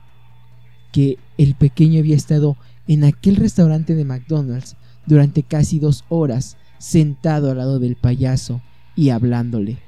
que 0.93 1.19
el 1.37 1.53
pequeño 1.55 1.99
había 1.99 2.15
estado 2.15 2.55
en 2.87 3.03
aquel 3.03 3.35
restaurante 3.35 3.93
de 3.93 4.05
McDonald's 4.05 4.77
durante 5.05 5.43
casi 5.43 5.79
dos 5.79 6.05
horas 6.07 6.55
sentado 6.77 7.51
al 7.51 7.57
lado 7.57 7.77
del 7.77 7.97
payaso 7.97 8.61
y 8.95 9.09
hablándole. 9.09 9.79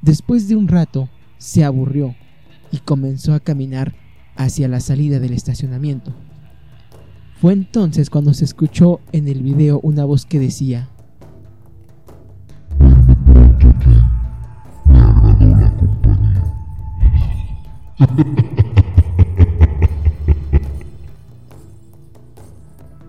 Después 0.00 0.48
de 0.48 0.56
un 0.56 0.68
rato 0.68 1.08
se 1.38 1.64
aburrió 1.64 2.14
y 2.70 2.78
comenzó 2.78 3.34
a 3.34 3.40
caminar 3.40 3.94
hacia 4.36 4.68
la 4.68 4.80
salida 4.80 5.20
del 5.20 5.32
estacionamiento. 5.32 6.12
Fue 7.40 7.52
entonces 7.52 8.10
cuando 8.10 8.34
se 8.34 8.44
escuchó 8.44 9.00
en 9.12 9.28
el 9.28 9.42
video 9.42 9.80
una 9.82 10.04
voz 10.04 10.26
que 10.26 10.38
decía, 10.38 10.88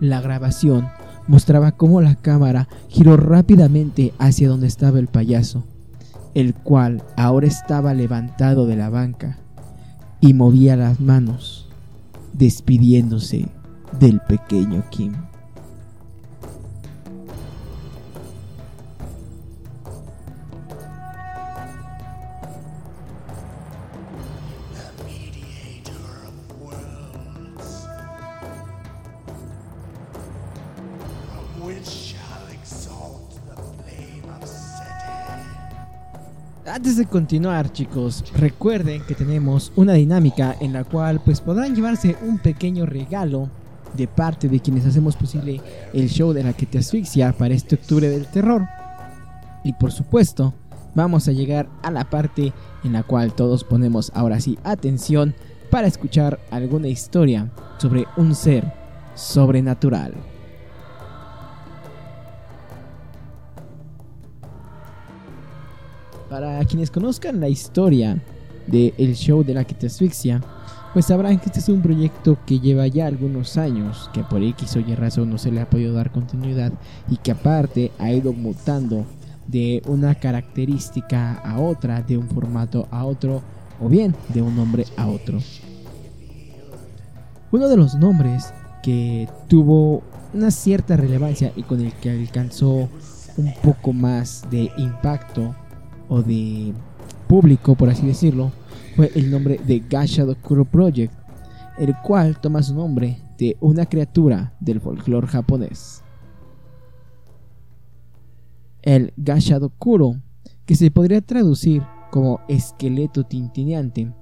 La 0.00 0.20
grabación 0.20 0.88
mostraba 1.26 1.72
cómo 1.72 2.00
la 2.00 2.14
cámara 2.14 2.68
giró 2.88 3.16
rápidamente 3.16 4.12
hacia 4.18 4.48
donde 4.48 4.66
estaba 4.66 4.98
el 4.98 5.06
payaso, 5.06 5.64
el 6.34 6.54
cual 6.54 7.02
ahora 7.16 7.46
estaba 7.46 7.94
levantado 7.94 8.66
de 8.66 8.76
la 8.76 8.90
banca 8.90 9.38
y 10.20 10.34
movía 10.34 10.76
las 10.76 11.00
manos, 11.00 11.68
despidiéndose 12.32 13.48
del 13.98 14.20
pequeño 14.20 14.82
Kim. 14.90 15.12
Antes 36.94 37.06
de 37.08 37.10
continuar, 37.10 37.72
chicos, 37.72 38.24
recuerden 38.36 39.02
que 39.02 39.16
tenemos 39.16 39.72
una 39.74 39.94
dinámica 39.94 40.54
en 40.60 40.72
la 40.72 40.84
cual 40.84 41.20
pues 41.24 41.40
podrán 41.40 41.74
llevarse 41.74 42.16
un 42.22 42.38
pequeño 42.38 42.86
regalo 42.86 43.50
de 43.96 44.06
parte 44.06 44.48
de 44.48 44.60
quienes 44.60 44.86
hacemos 44.86 45.16
posible 45.16 45.60
el 45.92 46.08
show 46.08 46.32
de 46.32 46.44
la 46.44 46.52
que 46.52 46.66
te 46.66 46.78
asfixia 46.78 47.32
para 47.32 47.52
este 47.52 47.74
octubre 47.74 48.08
del 48.08 48.28
terror. 48.28 48.68
Y 49.64 49.72
por 49.72 49.90
supuesto, 49.90 50.54
vamos 50.94 51.26
a 51.26 51.32
llegar 51.32 51.68
a 51.82 51.90
la 51.90 52.08
parte 52.08 52.52
en 52.84 52.92
la 52.92 53.02
cual 53.02 53.32
todos 53.32 53.64
ponemos 53.64 54.12
ahora 54.14 54.38
sí 54.38 54.56
atención 54.62 55.34
para 55.72 55.88
escuchar 55.88 56.38
alguna 56.52 56.86
historia 56.86 57.50
sobre 57.78 58.04
un 58.16 58.36
ser 58.36 58.72
sobrenatural. 59.16 60.14
Para 66.34 66.64
quienes 66.64 66.90
conozcan 66.90 67.38
la 67.38 67.48
historia 67.48 68.20
del 68.66 69.14
show 69.14 69.44
de 69.44 69.54
la 69.54 69.62
que 69.62 69.72
te 69.72 69.86
asfixia, 69.86 70.42
pues 70.92 71.06
sabrán 71.06 71.38
que 71.38 71.46
este 71.46 71.60
es 71.60 71.68
un 71.68 71.80
proyecto 71.80 72.38
que 72.44 72.58
lleva 72.58 72.88
ya 72.88 73.06
algunos 73.06 73.56
años, 73.56 74.10
que 74.12 74.24
por 74.24 74.42
X 74.42 74.74
o 74.74 74.80
Y 74.80 74.96
razón 74.96 75.30
no 75.30 75.38
se 75.38 75.52
le 75.52 75.60
ha 75.60 75.70
podido 75.70 75.94
dar 75.94 76.10
continuidad 76.10 76.72
y 77.08 77.18
que 77.18 77.30
aparte 77.30 77.92
ha 78.00 78.10
ido 78.10 78.32
mutando 78.32 79.06
de 79.46 79.80
una 79.86 80.16
característica 80.16 81.34
a 81.34 81.60
otra, 81.60 82.02
de 82.02 82.18
un 82.18 82.28
formato 82.28 82.88
a 82.90 83.04
otro 83.04 83.40
o 83.80 83.88
bien 83.88 84.12
de 84.30 84.42
un 84.42 84.56
nombre 84.56 84.86
a 84.96 85.06
otro. 85.06 85.38
Uno 87.52 87.68
de 87.68 87.76
los 87.76 87.94
nombres 87.94 88.52
que 88.82 89.28
tuvo 89.46 90.02
una 90.32 90.50
cierta 90.50 90.96
relevancia 90.96 91.52
y 91.54 91.62
con 91.62 91.80
el 91.80 91.92
que 91.92 92.10
alcanzó 92.10 92.88
un 93.36 93.54
poco 93.62 93.92
más 93.92 94.42
de 94.50 94.72
impacto 94.78 95.54
o 96.14 96.22
de 96.22 96.72
público, 97.26 97.74
por 97.74 97.88
así 97.88 98.06
decirlo, 98.06 98.52
fue 98.94 99.10
el 99.16 99.30
nombre 99.30 99.58
de 99.66 99.80
Gashadokuro 99.80 100.64
Project, 100.64 101.12
el 101.78 101.94
cual 102.02 102.40
toma 102.40 102.62
su 102.62 102.74
nombre 102.74 103.18
de 103.36 103.56
una 103.60 103.86
criatura 103.86 104.54
del 104.60 104.80
folclore 104.80 105.26
japonés. 105.26 106.04
El 108.82 109.12
Gashadokuro, 109.16 110.20
que 110.66 110.76
se 110.76 110.90
podría 110.90 111.20
traducir 111.20 111.82
como 112.12 112.40
esqueleto 112.48 113.24
tintineante, 113.24 114.12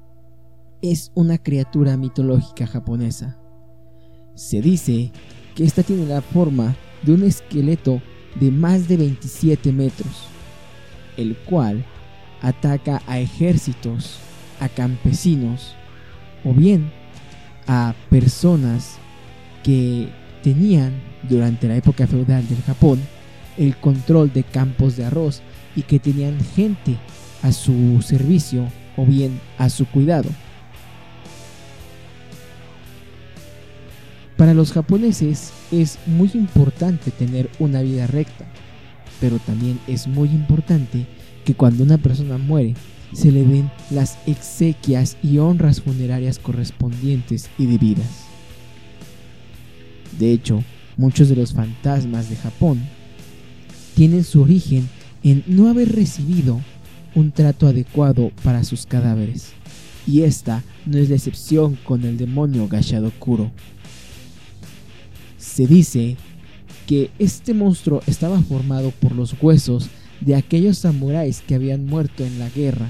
es 0.81 1.13
una 1.15 1.37
criatura 1.37 1.97
mitológica 1.99 2.67
japonesa. 2.67 3.39
Se 4.35 4.63
dice 4.63 5.13
que 5.55 5.65
esta 5.65 5.83
tiene 5.83 6.07
la 6.07 6.23
forma 6.23 6.75
de 7.03 7.13
un 7.13 7.25
esqueleto 7.25 8.01
de 8.41 8.51
más 8.51 8.89
de 8.89 8.97
27 8.97 9.71
metros 9.73 10.32
el 11.17 11.37
cual 11.37 11.85
ataca 12.41 13.03
a 13.07 13.19
ejércitos, 13.19 14.19
a 14.61 14.69
campesinos 14.69 15.75
o 16.45 16.53
bien 16.53 16.91
a 17.67 17.95
personas 18.11 18.97
que 19.63 20.09
tenían 20.43 20.93
durante 21.23 21.69
la 21.69 21.77
época 21.77 22.07
feudal 22.07 22.47
del 22.49 22.63
Japón 22.63 23.01
el 23.57 23.77
control 23.77 24.33
de 24.33 24.43
campos 24.43 24.97
de 24.97 25.05
arroz 25.05 25.43
y 25.77 25.83
que 25.83 25.99
tenían 25.99 26.39
gente 26.57 26.97
a 27.43 27.53
su 27.53 28.03
servicio 28.03 28.67
o 28.97 29.05
bien 29.05 29.41
a 29.59 29.69
su 29.69 29.87
cuidado. 29.87 30.29
Para 34.37 34.55
los 34.55 34.73
japoneses 34.73 35.53
es 35.71 35.99
muy 36.07 36.31
importante 36.35 37.11
tener 37.11 37.49
una 37.59 37.83
vida 37.83 38.07
recta, 38.07 38.47
pero 39.23 39.39
también 39.39 39.79
es 39.87 40.09
muy 40.09 40.29
importante 40.31 41.07
que 41.45 41.55
cuando 41.55 41.85
una 41.85 41.97
persona 41.97 42.39
muere 42.39 42.75
se 43.13 43.31
le 43.31 43.45
den 43.45 43.71
las 43.93 44.19
exequias 44.27 45.17
y 45.23 45.39
honras 45.39 45.81
funerarias 45.81 46.41
correspondientes 46.41 47.49
y 47.57 47.67
debidas. 47.67 48.25
De 50.19 50.33
hecho, 50.33 50.65
muchos 50.97 51.29
de 51.29 51.37
los 51.37 51.53
fantasmas 51.53 52.31
de 52.31 52.37
Japón 52.37 52.81
tienen 53.95 54.25
su 54.25 54.43
origen 54.43 54.89
en 55.23 55.45
no 55.47 55.69
haber 55.69 55.95
recibido 55.95 56.61
un 57.15 57.31
trato 57.31 57.69
adecuado 57.69 58.33
para 58.43 58.65
sus 58.65 58.87
cadáveres. 58.87 59.53
Y 60.05 60.23
esta 60.23 60.65
no 60.85 60.99
es 60.99 61.11
la 61.11 61.15
excepción 61.15 61.79
con 61.85 62.03
el 62.03 62.17
demonio 62.17 62.67
Gashadokuro. 62.67 63.53
Se 65.39 65.69
dice 65.69 66.17
que 66.87 67.11
este 67.19 67.55
monstruo 67.55 68.03
estaba 68.07 68.41
formado 68.43 68.91
por 68.91 69.13
los 69.13 69.35
huesos 69.41 69.89
de 70.21 70.35
aquellos 70.35 70.79
samuráis 70.79 71.41
que 71.41 71.55
habían 71.55 71.87
muerto 71.87 72.25
en 72.25 72.39
la 72.39 72.49
guerra, 72.51 72.89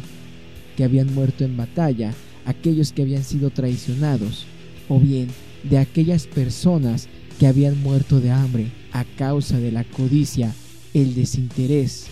que 0.77 0.85
habían 0.85 1.15
muerto 1.15 1.45
en 1.45 1.57
batalla, 1.57 2.13
aquellos 2.45 2.93
que 2.93 3.03
habían 3.03 3.25
sido 3.25 3.51
traicionados, 3.51 4.47
o 4.89 4.99
bien 4.99 5.29
de 5.63 5.79
aquellas 5.79 6.27
personas 6.27 7.09
que 7.39 7.47
habían 7.47 7.81
muerto 7.83 8.21
de 8.21 8.31
hambre 8.31 8.73
a 8.93 9.05
causa 9.05 9.59
de 9.59 9.73
la 9.73 9.85
codicia, 9.85 10.53
el 10.93 11.15
desinterés 11.15 12.07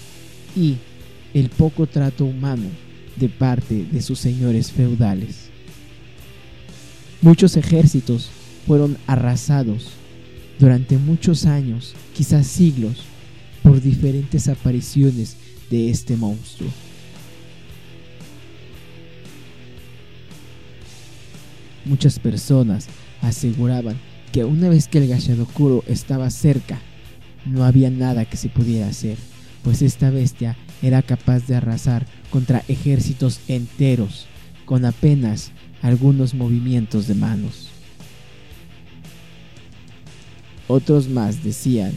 y 0.56 0.76
el 1.34 1.50
poco 1.50 1.86
trato 1.86 2.24
humano 2.24 2.66
de 3.16 3.28
parte 3.28 3.86
de 3.90 4.00
sus 4.00 4.18
señores 4.18 4.72
feudales. 4.72 5.50
Muchos 7.20 7.56
ejércitos 7.56 8.30
fueron 8.66 8.96
arrasados 9.06 9.99
durante 10.60 10.98
muchos 10.98 11.46
años, 11.46 11.94
quizás 12.14 12.46
siglos, 12.46 13.04
por 13.62 13.80
diferentes 13.80 14.46
apariciones 14.46 15.36
de 15.70 15.90
este 15.90 16.16
monstruo. 16.16 16.70
Muchas 21.86 22.18
personas 22.18 22.88
aseguraban 23.22 23.96
que 24.32 24.44
una 24.44 24.68
vez 24.68 24.86
que 24.86 24.98
el 24.98 25.08
Gashadokuro 25.08 25.82
estaba 25.88 26.28
cerca, 26.28 26.78
no 27.46 27.64
había 27.64 27.90
nada 27.90 28.26
que 28.26 28.36
se 28.36 28.50
pudiera 28.50 28.86
hacer, 28.86 29.16
pues 29.64 29.80
esta 29.80 30.10
bestia 30.10 30.56
era 30.82 31.00
capaz 31.00 31.46
de 31.46 31.56
arrasar 31.56 32.06
contra 32.30 32.64
ejércitos 32.68 33.40
enteros 33.48 34.26
con 34.66 34.84
apenas 34.84 35.52
algunos 35.80 36.34
movimientos 36.34 37.06
de 37.06 37.14
manos. 37.14 37.69
Otros 40.72 41.08
más 41.08 41.42
decían 41.42 41.90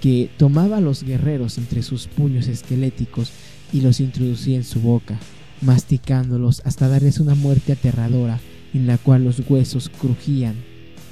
que 0.00 0.30
tomaba 0.38 0.78
a 0.78 0.80
los 0.80 1.02
guerreros 1.02 1.58
entre 1.58 1.82
sus 1.82 2.06
puños 2.06 2.46
esqueléticos 2.46 3.30
y 3.74 3.82
los 3.82 4.00
introducía 4.00 4.56
en 4.56 4.64
su 4.64 4.80
boca, 4.80 5.18
masticándolos 5.60 6.62
hasta 6.64 6.88
darles 6.88 7.20
una 7.20 7.34
muerte 7.34 7.72
aterradora 7.72 8.40
en 8.72 8.86
la 8.86 8.96
cual 8.96 9.24
los 9.24 9.42
huesos 9.46 9.90
crujían 9.90 10.54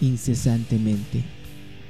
incesantemente. 0.01 1.25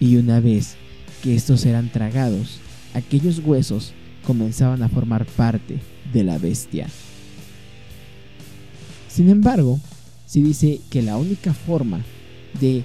Y 0.00 0.16
una 0.16 0.40
vez 0.40 0.74
que 1.22 1.36
estos 1.36 1.64
eran 1.64 1.92
tragados, 1.92 2.58
aquellos 2.92 3.38
huesos 3.38 3.92
comenzaban 4.26 4.82
a 4.82 4.88
formar 4.88 5.26
parte 5.26 5.78
de 6.12 6.24
la 6.24 6.38
bestia. 6.38 6.88
Sin 9.06 9.30
embargo, 9.30 9.78
se 10.26 10.42
dice 10.42 10.80
que 10.90 11.02
la 11.02 11.18
única 11.18 11.54
forma 11.54 12.00
de 12.60 12.82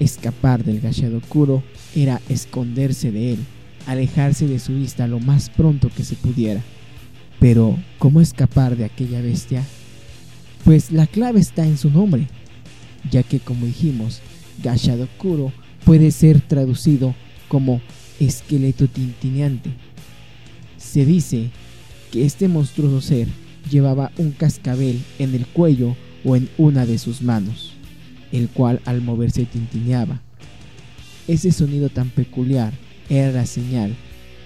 escapar 0.00 0.64
del 0.64 0.80
gallado 0.80 1.20
Kuro 1.28 1.62
era 1.94 2.20
esconderse 2.28 3.10
de 3.10 3.32
él, 3.34 3.38
alejarse 3.86 4.46
de 4.46 4.58
su 4.58 4.74
vista 4.74 5.06
lo 5.06 5.20
más 5.20 5.50
pronto 5.50 5.90
que 5.94 6.04
se 6.04 6.16
pudiera. 6.16 6.62
Pero, 7.38 7.78
¿cómo 7.98 8.20
escapar 8.20 8.76
de 8.76 8.84
aquella 8.84 9.20
bestia? 9.20 9.62
Pues 10.64 10.90
la 10.90 11.06
clave 11.06 11.40
está 11.40 11.64
en 11.64 11.78
su 11.78 11.90
nombre, 11.90 12.26
ya 13.10 13.22
que 13.22 13.38
como 13.40 13.66
dijimos, 13.66 14.20
Gashado 14.62 15.08
Kuro 15.18 15.52
puede 15.84 16.10
ser 16.10 16.40
traducido 16.40 17.14
como 17.48 17.80
esqueleto 18.18 18.88
tintineante. 18.88 19.70
Se 20.78 21.04
dice 21.04 21.50
que 22.10 22.24
este 22.24 22.48
monstruoso 22.48 23.00
ser 23.00 23.28
llevaba 23.70 24.10
un 24.16 24.32
cascabel 24.32 25.00
en 25.18 25.34
el 25.34 25.46
cuello 25.46 25.96
o 26.24 26.36
en 26.36 26.48
una 26.58 26.86
de 26.86 26.98
sus 26.98 27.22
manos, 27.22 27.65
el 28.32 28.48
cual 28.48 28.80
al 28.84 29.02
moverse 29.02 29.44
tintineaba. 29.44 30.20
Ese 31.28 31.52
sonido 31.52 31.88
tan 31.88 32.10
peculiar 32.10 32.72
era 33.08 33.32
la 33.32 33.46
señal 33.46 33.94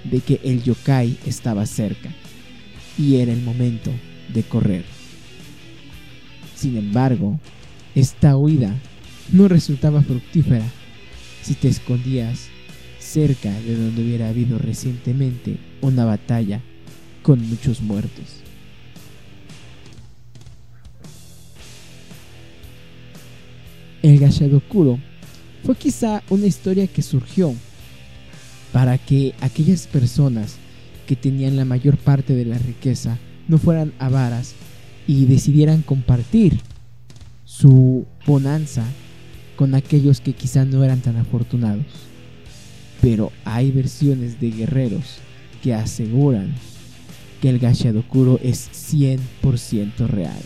de 0.05 0.21
que 0.21 0.41
el 0.45 0.63
yokai 0.63 1.19
estaba 1.27 1.67
cerca 1.67 2.11
y 2.99 3.17
era 3.17 3.33
el 3.33 3.43
momento 3.43 3.91
de 4.33 4.43
correr. 4.43 4.85
Sin 6.55 6.77
embargo, 6.77 7.39
esta 7.95 8.37
huida 8.37 8.75
no 9.33 9.49
resultaba 9.49 10.03
fructífera 10.03 10.65
si 11.43 11.55
te 11.55 11.69
escondías 11.69 12.49
cerca 12.99 13.51
de 13.51 13.77
donde 13.77 14.03
hubiera 14.03 14.29
habido 14.29 14.59
recientemente 14.59 15.57
una 15.81 16.05
batalla 16.05 16.61
con 17.23 17.41
muchos 17.49 17.81
muertos. 17.81 18.43
El 24.03 24.19
Gashadokuro 24.19 24.99
fue 25.65 25.77
quizá 25.77 26.23
una 26.31 26.47
historia 26.47 26.87
que 26.87 27.03
surgió 27.03 27.55
para 28.73 28.97
que 28.97 29.35
aquellas 29.41 29.87
personas 29.87 30.57
que 31.07 31.17
tenían 31.17 31.57
la 31.57 31.65
mayor 31.65 31.99
parte 31.99 32.35
de 32.35 32.47
la 32.47 32.57
riqueza 32.57 33.19
no 33.47 33.59
fueran 33.59 33.93
avaras 33.99 34.55
y 35.07 35.27
decidieran 35.27 35.83
compartir 35.83 36.61
su 37.45 38.07
bonanza 38.27 38.85
con 39.57 39.75
aquellos 39.75 40.21
que 40.21 40.33
quizá 40.33 40.65
no 40.65 40.83
eran 40.83 41.01
tan 41.01 41.17
afortunados. 41.17 41.85
Pero 43.03 43.33
hay 43.45 43.71
versiones 43.71 44.41
de 44.41 44.51
guerreros 44.51 45.19
que 45.63 45.75
aseguran 45.75 46.55
que 47.43 47.51
el 47.51 47.59
Gashadokuro 47.59 48.39
es 48.43 48.71
100% 48.95 50.07
real. 50.07 50.41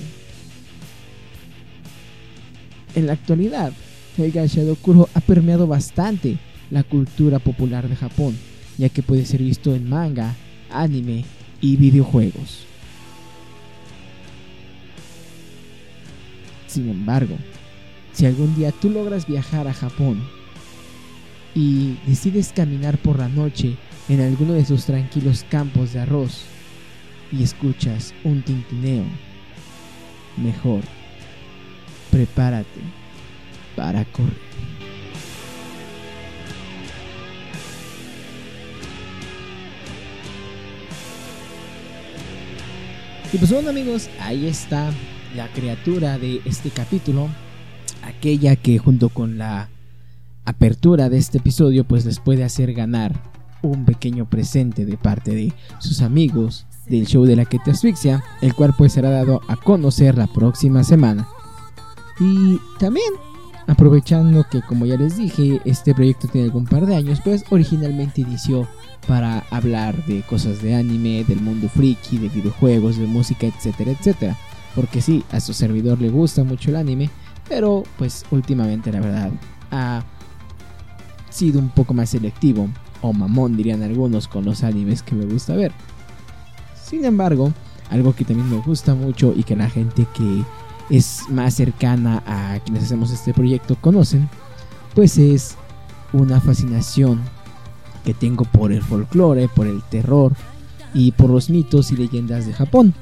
En 2.95 3.07
la 3.07 3.15
actualidad, 3.15 3.73
el 4.19 4.31
Gashadokuro 4.31 5.09
ha 5.15 5.21
permeado 5.21 5.67
bastante 5.67 6.39
la 6.71 6.85
cultura 6.85 7.39
popular 7.41 7.89
de 7.89 7.97
Japón, 7.97 8.37
ya 8.79 8.89
que 8.89 9.03
puede 9.03 9.25
ser 9.27 9.43
visto 9.43 9.75
en 9.75 9.89
manga, 9.89 10.35
anime 10.71 11.25
y 11.61 11.77
videojuegos. 11.77 12.67
Sin 16.69 16.89
embargo, 16.89 17.37
si 18.13 18.27
algún 18.27 18.55
día 18.55 18.73
tú 18.73 18.91
logras 18.91 19.27
viajar 19.27 19.67
a 19.67 19.75
Japón 19.75 20.23
y 21.55 21.97
decides 22.07 22.53
caminar 22.55 22.99
por 22.99 23.19
la 23.19 23.29
noche 23.29 23.77
en 24.09 24.21
alguno 24.21 24.53
de 24.53 24.65
sus 24.65 24.85
tranquilos 24.85 25.45
campos 25.49 25.93
de 25.93 26.01
arroz 26.01 26.43
y 27.33 27.43
escuchas 27.43 28.15
un 28.25 28.43
tintineo, 28.43 29.05
mejor 30.37 30.83
prepárate 32.15 32.81
para 33.75 34.05
correr. 34.05 34.33
Y 43.33 43.39
pues 43.39 43.51
bueno 43.51 43.71
amigos, 43.71 44.09
ahí 44.21 44.47
está 44.47 44.93
la 45.35 45.49
criatura 45.49 46.17
de 46.19 46.41
este 46.45 46.71
capítulo, 46.71 47.29
aquella 48.05 48.55
que 48.55 48.79
junto 48.79 49.09
con 49.09 49.37
la 49.37 49.69
apertura 50.45 51.09
de 51.09 51.19
este 51.19 51.39
episodio 51.39 51.83
pues 51.83 52.07
les 52.07 52.21
puede 52.21 52.45
hacer 52.45 52.75
ganar 52.75 53.13
un 53.61 53.85
pequeño 53.85 54.31
presente 54.31 54.87
de 54.87 54.97
parte 54.97 55.35
de 55.35 55.53
sus 55.81 56.01
amigos 56.01 56.65
del 56.87 57.09
show 57.09 57.25
de 57.25 57.35
la 57.35 57.45
que 57.45 57.59
te 57.59 57.73
asfixia, 57.73 58.23
el 58.41 58.55
cual 58.55 58.73
pues 58.79 58.93
será 58.93 59.11
dado 59.11 59.41
a 59.49 59.57
conocer 59.57 60.17
la 60.17 60.29
próxima 60.29 60.85
semana. 60.85 61.27
Y 62.21 62.61
también 62.79 63.13
aprovechando 63.67 64.45
que 64.51 64.63
como 64.63 64.87
ya 64.87 64.97
les 64.97 65.17
dije, 65.17 65.61
este 65.65 65.95
proyecto 65.95 66.29
tiene 66.29 66.47
algún 66.47 66.67
par 66.67 66.87
de 66.87 66.97
años, 66.97 67.21
pues 67.25 67.45
originalmente 67.51 68.21
inició 68.21 68.69
para 69.07 69.45
hablar 69.51 70.05
de 70.07 70.23
cosas 70.23 70.63
de 70.63 70.75
anime, 70.75 71.25
del 71.25 71.41
mundo 71.41 71.69
friki, 71.69 72.19
de 72.19 72.29
videojuegos, 72.29 72.97
de 72.97 73.07
música, 73.07 73.47
etcétera, 73.47 73.93
etcétera. 73.93 74.37
Porque 74.75 75.01
sí, 75.01 75.25
a 75.31 75.41
su 75.41 75.53
servidor 75.53 76.01
le 76.01 76.11
gusta 76.11 76.45
mucho 76.45 76.71
el 76.71 76.77
anime, 76.77 77.11
pero 77.49 77.85
pues 77.99 78.25
últimamente 78.31 78.93
la 78.93 79.01
verdad 79.01 79.31
ha 79.71 80.03
sido 81.31 81.59
un 81.59 81.69
poco 81.69 81.95
más 81.95 82.11
selectivo, 82.11 82.69
o 83.03 83.13
mamón 83.13 83.57
dirían 83.57 83.83
algunos, 83.83 84.29
con 84.29 84.45
los 84.45 84.63
animes 84.63 85.03
que 85.03 85.15
me 85.15 85.27
gusta 85.27 85.55
ver. 85.55 85.73
Sin 86.83 87.05
embargo, 87.05 87.53
algo 87.91 88.15
que 88.15 88.25
también 88.25 88.51
me 88.51 88.59
gusta 88.59 88.95
mucho 88.95 89.35
y 89.37 89.43
que 89.43 89.57
la 89.57 89.69
gente 89.69 90.07
que 90.15 90.45
es 90.91 91.23
más 91.31 91.55
cercana 91.55 92.23
a 92.27 92.59
quienes 92.61 92.85
hacemos 92.85 93.11
este 93.11 93.35
proyecto 93.35 93.77
conocen, 93.81 94.29
pues 94.95 95.19
es 95.19 95.57
una 96.13 96.41
fascinación 96.41 97.21
que 98.05 98.15
tengo 98.15 98.45
por 98.45 98.73
el 98.73 98.83
folclore, 98.83 99.49
por 99.49 99.67
el 99.67 99.83
terror 99.83 100.33
y 100.93 101.13
por 101.13 101.31
los 101.31 101.51
mitos 101.51 101.91
y 101.91 101.97
leyendas 101.97 102.47
de 102.47 102.53
Japón. 102.53 102.95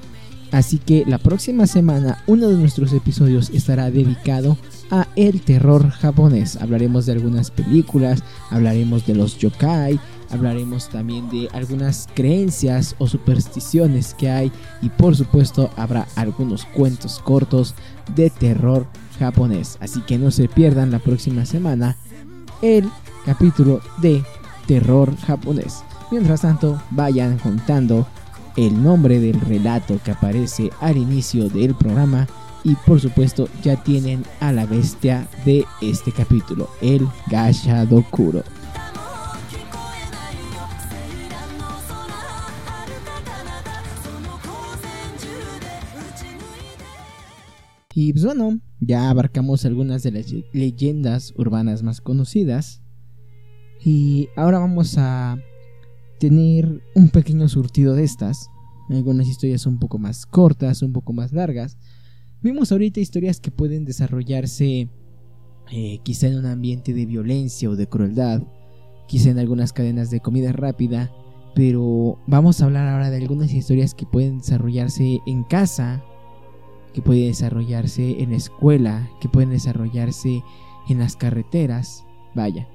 Así 0.52 0.78
que 0.78 1.04
la 1.06 1.18
próxima 1.18 1.66
semana 1.66 2.22
uno 2.26 2.48
de 2.48 2.56
nuestros 2.56 2.92
episodios 2.92 3.50
estará 3.50 3.90
dedicado 3.90 4.58
a 4.90 5.08
el 5.16 5.40
terror 5.40 5.88
japonés. 5.90 6.56
Hablaremos 6.56 7.06
de 7.06 7.12
algunas 7.12 7.50
películas, 7.50 8.22
hablaremos 8.50 9.06
de 9.06 9.14
los 9.14 9.38
yokai, 9.38 9.98
hablaremos 10.32 10.88
también 10.88 11.28
de 11.30 11.48
algunas 11.52 12.08
creencias 12.14 12.94
o 12.98 13.06
supersticiones 13.06 14.14
que 14.14 14.30
hay 14.30 14.52
y 14.80 14.88
por 14.88 15.14
supuesto 15.14 15.70
habrá 15.76 16.06
algunos 16.16 16.64
cuentos 16.64 17.20
cortos 17.20 17.74
de 18.14 18.30
terror 18.30 18.86
japonés. 19.18 19.76
Así 19.80 20.00
que 20.00 20.18
no 20.18 20.30
se 20.30 20.48
pierdan 20.48 20.90
la 20.90 20.98
próxima 20.98 21.44
semana 21.46 21.96
el 22.62 22.88
capítulo 23.24 23.80
de 23.98 24.22
terror 24.66 25.14
japonés. 25.26 25.84
Mientras 26.10 26.42
tanto, 26.42 26.80
vayan 26.90 27.38
contando 27.38 28.06
el 28.56 28.82
nombre 28.82 29.18
del 29.18 29.40
relato 29.40 29.98
que 30.04 30.10
aparece 30.10 30.70
al 30.80 30.96
inicio 30.96 31.48
del 31.48 31.74
programa 31.74 32.26
y 32.64 32.74
por 32.74 33.00
supuesto 33.00 33.48
ya 33.62 33.76
tienen 33.82 34.24
a 34.40 34.52
la 34.52 34.66
bestia 34.66 35.26
de 35.44 35.64
este 35.80 36.12
capítulo, 36.12 36.68
el 36.80 37.08
Gashadokuro. 37.28 38.42
Y 47.94 48.12
pues 48.12 48.24
bueno, 48.24 48.60
ya 48.80 49.10
abarcamos 49.10 49.64
algunas 49.64 50.02
de 50.02 50.12
las 50.12 50.32
leyendas 50.52 51.34
urbanas 51.36 51.82
más 51.82 52.00
conocidas. 52.00 52.82
Y 53.84 54.28
ahora 54.36 54.58
vamos 54.58 54.96
a 54.96 55.36
tener 56.18 56.82
un 56.94 57.10
pequeño 57.10 57.48
surtido 57.48 57.94
de 57.94 58.04
estas. 58.04 58.48
Algunas 58.88 59.28
historias 59.28 59.66
un 59.66 59.78
poco 59.78 59.98
más 59.98 60.26
cortas, 60.26 60.82
un 60.82 60.92
poco 60.92 61.12
más 61.12 61.32
largas. 61.32 61.76
Vimos 62.42 62.72
ahorita 62.72 63.00
historias 63.00 63.40
que 63.40 63.50
pueden 63.50 63.84
desarrollarse 63.84 64.88
eh, 65.70 65.98
quizá 66.02 66.26
en 66.26 66.38
un 66.38 66.46
ambiente 66.46 66.92
de 66.92 67.06
violencia 67.06 67.70
o 67.70 67.76
de 67.76 67.88
crueldad, 67.88 68.42
quizá 69.06 69.30
en 69.30 69.38
algunas 69.38 69.72
cadenas 69.72 70.10
de 70.10 70.20
comida 70.20 70.52
rápida, 70.52 71.10
pero 71.54 72.18
vamos 72.26 72.60
a 72.60 72.64
hablar 72.64 72.88
ahora 72.88 73.10
de 73.10 73.18
algunas 73.18 73.52
historias 73.52 73.94
que 73.94 74.06
pueden 74.06 74.38
desarrollarse 74.38 75.20
en 75.26 75.44
casa, 75.44 76.04
que 76.92 77.02
pueden 77.02 77.28
desarrollarse 77.28 78.22
en 78.22 78.30
la 78.30 78.36
escuela, 78.36 79.10
que 79.20 79.28
pueden 79.28 79.50
desarrollarse 79.50 80.42
en 80.88 80.98
las 80.98 81.16
carreteras, 81.16 82.04
vaya, 82.34 82.68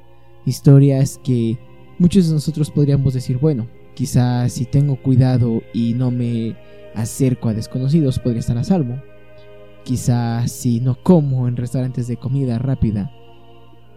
historias 0.46 1.20
que 1.24 1.58
Muchos 2.00 2.28
de 2.28 2.36
nosotros 2.36 2.70
podríamos 2.70 3.16
decir, 3.16 3.40
bueno, 3.40 3.68
quizás 3.96 4.54
si 4.54 4.66
tengo 4.66 5.02
cuidado 5.02 5.64
y 5.74 5.96
no 5.96 6.12
me 6.12 6.56
acerco 6.94 7.50
a 7.50 7.56
desconocidos 7.56 8.20
podría 8.20 8.42
estar 8.42 8.58
a 8.60 8.64
salvo. 8.64 9.02
Quizás 9.84 10.52
si 10.52 10.80
no 10.80 11.02
como 11.02 11.48
en 11.48 11.58
restaurantes 11.58 12.08
de 12.08 12.18
comida 12.18 12.60
rápida, 12.60 13.12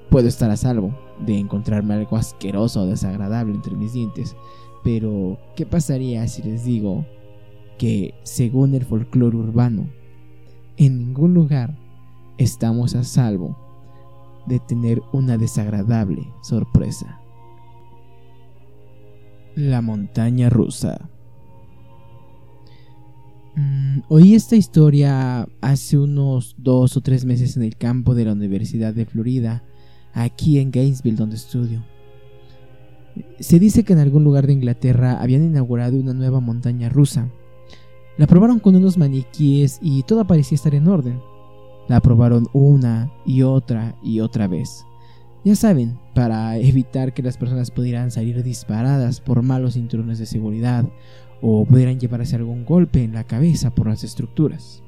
puedo 0.08 0.28
estar 0.28 0.50
a 0.50 0.56
salvo 0.56 0.98
de 1.26 1.36
encontrarme 1.36 1.92
algo 1.92 2.16
asqueroso 2.16 2.82
o 2.82 2.86
desagradable 2.86 3.54
entre 3.54 3.76
mis 3.76 3.92
dientes. 3.92 4.34
Pero, 4.82 5.38
¿qué 5.54 5.66
pasaría 5.66 6.26
si 6.26 6.42
les 6.42 6.64
digo 6.64 7.04
que, 7.76 8.14
según 8.22 8.74
el 8.74 8.86
folclore 8.86 9.36
urbano, 9.36 9.90
en 10.86 10.98
ningún 10.98 11.34
lugar 11.34 11.76
estamos 12.38 12.94
a 12.94 13.04
salvo 13.04 13.54
de 14.46 14.58
tener 14.60 15.02
una 15.12 15.36
desagradable 15.36 16.26
sorpresa? 16.42 17.20
La 19.54 19.82
montaña 19.82 20.48
rusa. 20.48 21.10
Mm, 23.56 24.00
oí 24.08 24.34
esta 24.34 24.56
historia 24.56 25.46
hace 25.60 25.98
unos 25.98 26.54
dos 26.56 26.96
o 26.96 27.02
tres 27.02 27.26
meses 27.26 27.58
en 27.58 27.62
el 27.62 27.76
campo 27.76 28.14
de 28.14 28.24
la 28.24 28.32
Universidad 28.32 28.94
de 28.94 29.04
Florida, 29.04 29.62
aquí 30.14 30.60
en 30.60 30.70
Gainesville 30.70 31.16
donde 31.16 31.36
estudio. 31.36 31.84
Se 33.38 33.58
dice 33.58 33.84
que 33.84 33.92
en 33.92 33.98
algún 33.98 34.24
lugar 34.24 34.46
de 34.46 34.54
Inglaterra 34.54 35.20
habían 35.20 35.44
inaugurado 35.44 35.98
una 35.98 36.14
nueva 36.14 36.40
montaña 36.40 36.88
rusa. 36.88 37.30
La 38.20 38.26
probaron 38.26 38.58
con 38.58 38.76
unos 38.76 38.98
maniquíes 38.98 39.78
y 39.80 40.02
todo 40.02 40.26
parecía 40.26 40.56
estar 40.56 40.74
en 40.74 40.88
orden. 40.88 41.22
La 41.88 42.00
probaron 42.00 42.48
una 42.52 43.10
y 43.24 43.40
otra 43.40 43.96
y 44.02 44.20
otra 44.20 44.46
vez. 44.46 44.84
Ya 45.42 45.56
saben, 45.56 45.98
para 46.14 46.58
evitar 46.58 47.14
que 47.14 47.22
las 47.22 47.38
personas 47.38 47.70
pudieran 47.70 48.10
salir 48.10 48.42
disparadas 48.42 49.22
por 49.22 49.40
malos 49.40 49.72
cinturones 49.72 50.18
de 50.18 50.26
seguridad 50.26 50.84
o 51.40 51.64
pudieran 51.64 51.98
llevarse 51.98 52.36
algún 52.36 52.66
golpe 52.66 53.02
en 53.02 53.14
la 53.14 53.24
cabeza 53.24 53.74
por 53.74 53.86
las 53.86 54.04
estructuras. 54.04 54.82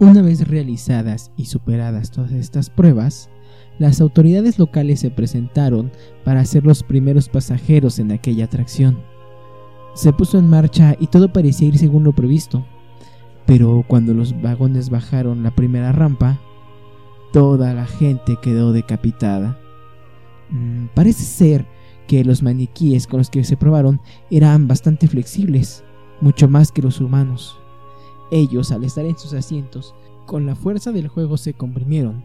Una 0.00 0.20
vez 0.20 0.48
realizadas 0.48 1.30
y 1.36 1.44
superadas 1.44 2.10
todas 2.10 2.32
estas 2.32 2.70
pruebas, 2.70 3.30
las 3.78 4.00
autoridades 4.00 4.58
locales 4.58 4.98
se 4.98 5.12
presentaron 5.12 5.92
para 6.24 6.44
ser 6.44 6.66
los 6.66 6.82
primeros 6.82 7.28
pasajeros 7.28 8.00
en 8.00 8.10
aquella 8.10 8.46
atracción. 8.46 8.98
Se 9.98 10.12
puso 10.12 10.38
en 10.38 10.48
marcha 10.48 10.94
y 11.00 11.08
todo 11.08 11.32
parecía 11.32 11.66
ir 11.66 11.76
según 11.76 12.04
lo 12.04 12.12
previsto, 12.12 12.64
pero 13.46 13.84
cuando 13.88 14.14
los 14.14 14.40
vagones 14.40 14.90
bajaron 14.90 15.42
la 15.42 15.50
primera 15.50 15.90
rampa, 15.90 16.38
toda 17.32 17.74
la 17.74 17.84
gente 17.84 18.36
quedó 18.40 18.72
decapitada. 18.72 19.58
Mm, 20.50 20.86
parece 20.94 21.24
ser 21.24 21.66
que 22.06 22.22
los 22.22 22.44
maniquíes 22.44 23.08
con 23.08 23.18
los 23.18 23.28
que 23.28 23.42
se 23.42 23.56
probaron 23.56 24.00
eran 24.30 24.68
bastante 24.68 25.08
flexibles, 25.08 25.82
mucho 26.20 26.48
más 26.48 26.70
que 26.70 26.82
los 26.82 27.00
humanos. 27.00 27.58
Ellos, 28.30 28.70
al 28.70 28.84
estar 28.84 29.04
en 29.04 29.18
sus 29.18 29.32
asientos, 29.32 29.96
con 30.26 30.46
la 30.46 30.54
fuerza 30.54 30.92
del 30.92 31.08
juego 31.08 31.36
se 31.38 31.54
comprimieron, 31.54 32.22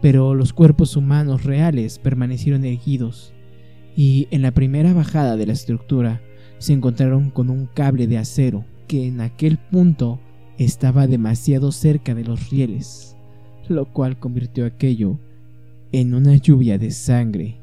pero 0.00 0.34
los 0.34 0.54
cuerpos 0.54 0.96
humanos 0.96 1.44
reales 1.44 1.98
permanecieron 1.98 2.64
erguidos, 2.64 3.34
y 3.94 4.26
en 4.30 4.40
la 4.40 4.52
primera 4.52 4.94
bajada 4.94 5.36
de 5.36 5.44
la 5.44 5.52
estructura 5.52 6.22
se 6.60 6.74
encontraron 6.74 7.30
con 7.30 7.48
un 7.48 7.66
cable 7.66 8.06
de 8.06 8.18
acero 8.18 8.66
que 8.86 9.06
en 9.06 9.22
aquel 9.22 9.56
punto 9.56 10.20
estaba 10.58 11.06
demasiado 11.06 11.72
cerca 11.72 12.14
de 12.14 12.22
los 12.22 12.50
rieles, 12.50 13.16
lo 13.66 13.90
cual 13.90 14.18
convirtió 14.18 14.66
aquello 14.66 15.18
en 15.90 16.12
una 16.12 16.36
lluvia 16.36 16.76
de 16.76 16.90
sangre 16.90 17.58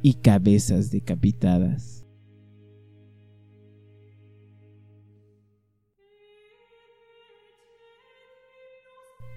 y 0.00 0.14
cabezas 0.14 0.90
decapitadas. 0.90 2.06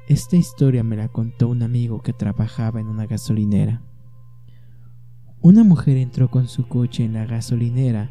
Esta 0.07 0.37
historia 0.37 0.83
me 0.83 0.95
la 0.95 1.09
contó 1.09 1.49
un 1.49 1.63
amigo 1.63 2.01
que 2.01 2.13
trabajaba 2.13 2.79
en 2.79 2.87
una 2.87 3.07
gasolinera. 3.07 3.81
Una 5.41 5.65
mujer 5.65 5.97
entró 5.97 6.31
con 6.31 6.47
su 6.47 6.65
coche 6.69 7.03
en 7.03 7.13
la 7.13 7.25
gasolinera 7.25 8.09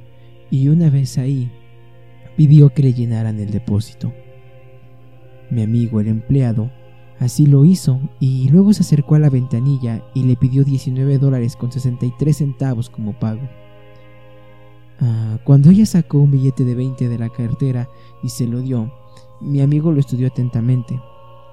y 0.55 0.69
una 0.69 0.91
vez 0.91 1.19
ahí 1.19 1.51
pidió 2.37 2.71
que 2.71 2.83
le 2.83 2.93
llenaran 2.93 3.41
el 3.41 3.51
depósito. 3.51 4.13
Mi 5.51 5.63
amigo 5.63 6.01
el 6.01 6.09
empleado 6.09 6.71
Así 7.19 7.47
lo 7.47 7.65
hizo 7.65 8.01
y 8.19 8.49
luego 8.49 8.73
se 8.73 8.83
acercó 8.83 9.15
a 9.15 9.19
la 9.19 9.31
ventanilla 9.31 10.03
y 10.15 10.25
le 10.25 10.37
pidió 10.37 10.65
19 10.65 11.19
dólares 11.19 11.57
con 11.57 11.71
63 11.71 12.37
centavos 12.37 12.91
como 12.91 13.19
pago. 13.19 13.49
Ah, 15.01 15.39
cuando 15.45 15.71
ella 15.71 15.87
sacó 15.87 16.19
un 16.19 16.33
billete 16.33 16.65
de 16.65 16.75
20 16.75 17.09
de 17.09 17.19
la 17.19 17.31
cartera 17.31 17.89
y 18.23 18.29
se 18.29 18.47
lo 18.47 18.61
dio, 18.61 18.93
mi 19.41 19.61
amigo 19.61 19.93
lo 19.93 20.01
estudió 20.01 20.27
atentamente, 20.27 21.01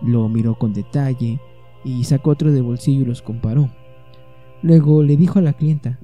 lo 0.02 0.28
miró 0.30 0.56
con 0.56 0.74
detalle 0.74 1.40
y 1.84 2.04
sacó 2.04 2.32
otro 2.32 2.52
de 2.52 2.62
bolsillo 2.62 3.02
y 3.02 3.06
los 3.06 3.22
comparó. 3.22 3.70
Luego 4.64 5.04
le 5.04 5.16
dijo 5.16 5.40
a 5.40 5.44
la 5.44 5.54
clienta, 5.54 6.00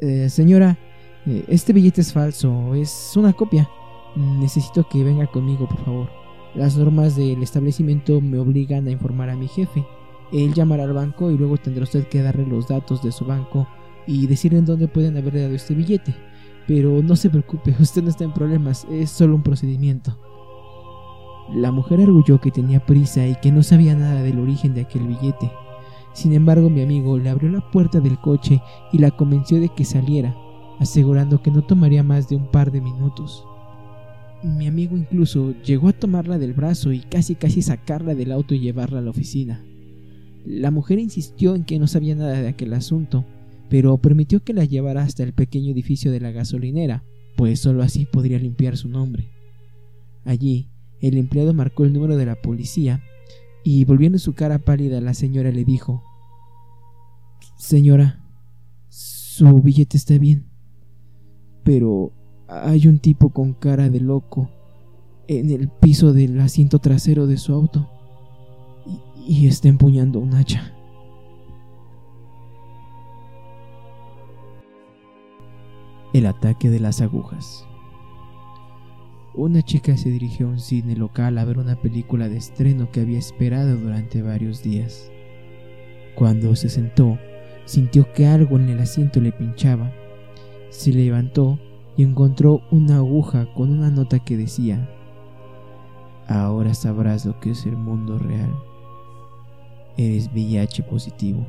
eh, 0.00 0.28
señora, 0.30 0.78
este 1.26 1.72
billete 1.72 2.00
es 2.00 2.12
falso, 2.12 2.74
es 2.74 3.12
una 3.16 3.32
copia. 3.32 3.68
Necesito 4.16 4.88
que 4.88 5.04
venga 5.04 5.26
conmigo, 5.26 5.68
por 5.68 5.84
favor. 5.84 6.10
Las 6.54 6.76
normas 6.76 7.14
del 7.16 7.42
establecimiento 7.42 8.20
me 8.20 8.38
obligan 8.38 8.86
a 8.86 8.90
informar 8.90 9.30
a 9.30 9.36
mi 9.36 9.48
jefe. 9.48 9.84
Él 10.32 10.54
llamará 10.54 10.84
al 10.84 10.92
banco 10.92 11.30
y 11.30 11.38
luego 11.38 11.56
tendrá 11.56 11.84
usted 11.84 12.08
que 12.08 12.22
darle 12.22 12.46
los 12.46 12.68
datos 12.68 13.02
de 13.02 13.12
su 13.12 13.24
banco 13.24 13.66
y 14.06 14.26
decirle 14.26 14.58
en 14.58 14.66
dónde 14.66 14.88
pueden 14.88 15.16
haber 15.16 15.34
dado 15.34 15.54
este 15.54 15.74
billete. 15.74 16.14
Pero 16.66 17.02
no 17.02 17.16
se 17.16 17.30
preocupe, 17.30 17.74
usted 17.80 18.02
no 18.02 18.10
está 18.10 18.24
en 18.24 18.32
problemas, 18.32 18.86
es 18.90 19.10
solo 19.10 19.34
un 19.34 19.42
procedimiento. 19.42 20.18
La 21.54 21.70
mujer 21.70 22.00
arguyó 22.00 22.40
que 22.40 22.50
tenía 22.50 22.84
prisa 22.84 23.26
y 23.26 23.34
que 23.36 23.52
no 23.52 23.62
sabía 23.62 23.94
nada 23.94 24.22
del 24.22 24.38
origen 24.38 24.74
de 24.74 24.82
aquel 24.82 25.06
billete. 25.06 25.50
Sin 26.12 26.34
embargo, 26.34 26.68
mi 26.68 26.82
amigo 26.82 27.16
le 27.16 27.30
abrió 27.30 27.48
la 27.50 27.70
puerta 27.70 28.00
del 28.00 28.18
coche 28.18 28.60
y 28.92 28.98
la 28.98 29.10
convenció 29.10 29.60
de 29.60 29.68
que 29.68 29.84
saliera, 29.84 30.36
asegurando 30.78 31.42
que 31.42 31.50
no 31.50 31.62
tomaría 31.62 32.02
más 32.02 32.28
de 32.28 32.36
un 32.36 32.50
par 32.50 32.70
de 32.72 32.80
minutos. 32.80 33.44
Mi 34.42 34.66
amigo 34.66 34.96
incluso 34.96 35.54
llegó 35.62 35.88
a 35.88 35.92
tomarla 35.92 36.38
del 36.38 36.52
brazo 36.52 36.92
y 36.92 37.00
casi 37.00 37.34
casi 37.34 37.62
sacarla 37.62 38.14
del 38.14 38.30
auto 38.32 38.54
y 38.54 38.60
llevarla 38.60 39.00
a 39.00 39.02
la 39.02 39.10
oficina. 39.10 39.64
La 40.44 40.70
mujer 40.70 40.98
insistió 40.98 41.54
en 41.54 41.64
que 41.64 41.78
no 41.78 41.86
sabía 41.86 42.14
nada 42.14 42.40
de 42.40 42.48
aquel 42.48 42.72
asunto, 42.72 43.24
pero 43.68 43.98
permitió 43.98 44.42
que 44.42 44.54
la 44.54 44.64
llevara 44.64 45.02
hasta 45.02 45.22
el 45.22 45.32
pequeño 45.32 45.72
edificio 45.72 46.12
de 46.12 46.20
la 46.20 46.30
gasolinera, 46.30 47.04
pues 47.36 47.60
sólo 47.60 47.82
así 47.82 48.06
podría 48.06 48.38
limpiar 48.38 48.76
su 48.76 48.88
nombre. 48.88 49.28
Allí, 50.24 50.68
el 51.00 51.16
empleado 51.16 51.54
marcó 51.54 51.84
el 51.84 51.92
número 51.92 52.16
de 52.16 52.26
la 52.26 52.36
policía 52.36 53.02
y 53.64 53.84
volviendo 53.84 54.18
su 54.18 54.34
cara 54.34 54.58
pálida 54.58 55.00
la 55.00 55.14
señora 55.14 55.50
le 55.50 55.64
dijo 55.64 56.02
Señora, 57.56 58.24
su 58.88 59.60
billete 59.60 59.96
está 59.96 60.16
bien, 60.18 60.47
pero 61.68 62.12
hay 62.46 62.88
un 62.88 62.98
tipo 62.98 63.28
con 63.28 63.52
cara 63.52 63.90
de 63.90 64.00
loco 64.00 64.48
en 65.26 65.50
el 65.50 65.68
piso 65.68 66.14
del 66.14 66.40
asiento 66.40 66.78
trasero 66.78 67.26
de 67.26 67.36
su 67.36 67.52
auto 67.52 67.90
y, 69.26 69.46
está 69.46 69.68
empuñando 69.68 70.18
un 70.18 70.32
hacha. 70.32 70.72
El 76.14 76.24
ataque 76.24 76.70
de 76.70 76.80
las 76.80 77.02
agujas. 77.02 77.66
Una 79.34 79.60
chica 79.60 79.94
se 79.98 80.08
dirigió 80.08 80.46
a 80.46 80.52
un 80.52 80.60
cine 80.60 80.96
local 80.96 81.36
a 81.36 81.44
ver 81.44 81.58
una 81.58 81.76
película 81.76 82.30
de 82.30 82.38
estreno 82.38 82.90
que 82.90 83.02
había 83.02 83.18
esperado 83.18 83.76
durante 83.76 84.22
varios 84.22 84.62
días. 84.62 85.12
Cuando 86.14 86.56
se 86.56 86.70
sentó, 86.70 87.18
sintió 87.66 88.10
que 88.14 88.26
algo 88.26 88.56
en 88.56 88.70
el 88.70 88.80
asiento 88.80 89.20
le 89.20 89.32
pinchaba. 89.32 89.92
Se 90.70 90.92
levantó 90.92 91.58
y 91.96 92.02
encontró 92.02 92.62
una 92.70 92.98
aguja 92.98 93.52
con 93.54 93.70
una 93.70 93.90
nota 93.90 94.18
que 94.18 94.36
decía, 94.36 94.88
ahora 96.28 96.74
sabrás 96.74 97.26
lo 97.26 97.40
que 97.40 97.50
es 97.50 97.66
el 97.66 97.76
mundo 97.76 98.18
real. 98.18 98.54
Eres 99.96 100.30
VIH 100.32 100.84
positivo. 100.84 101.46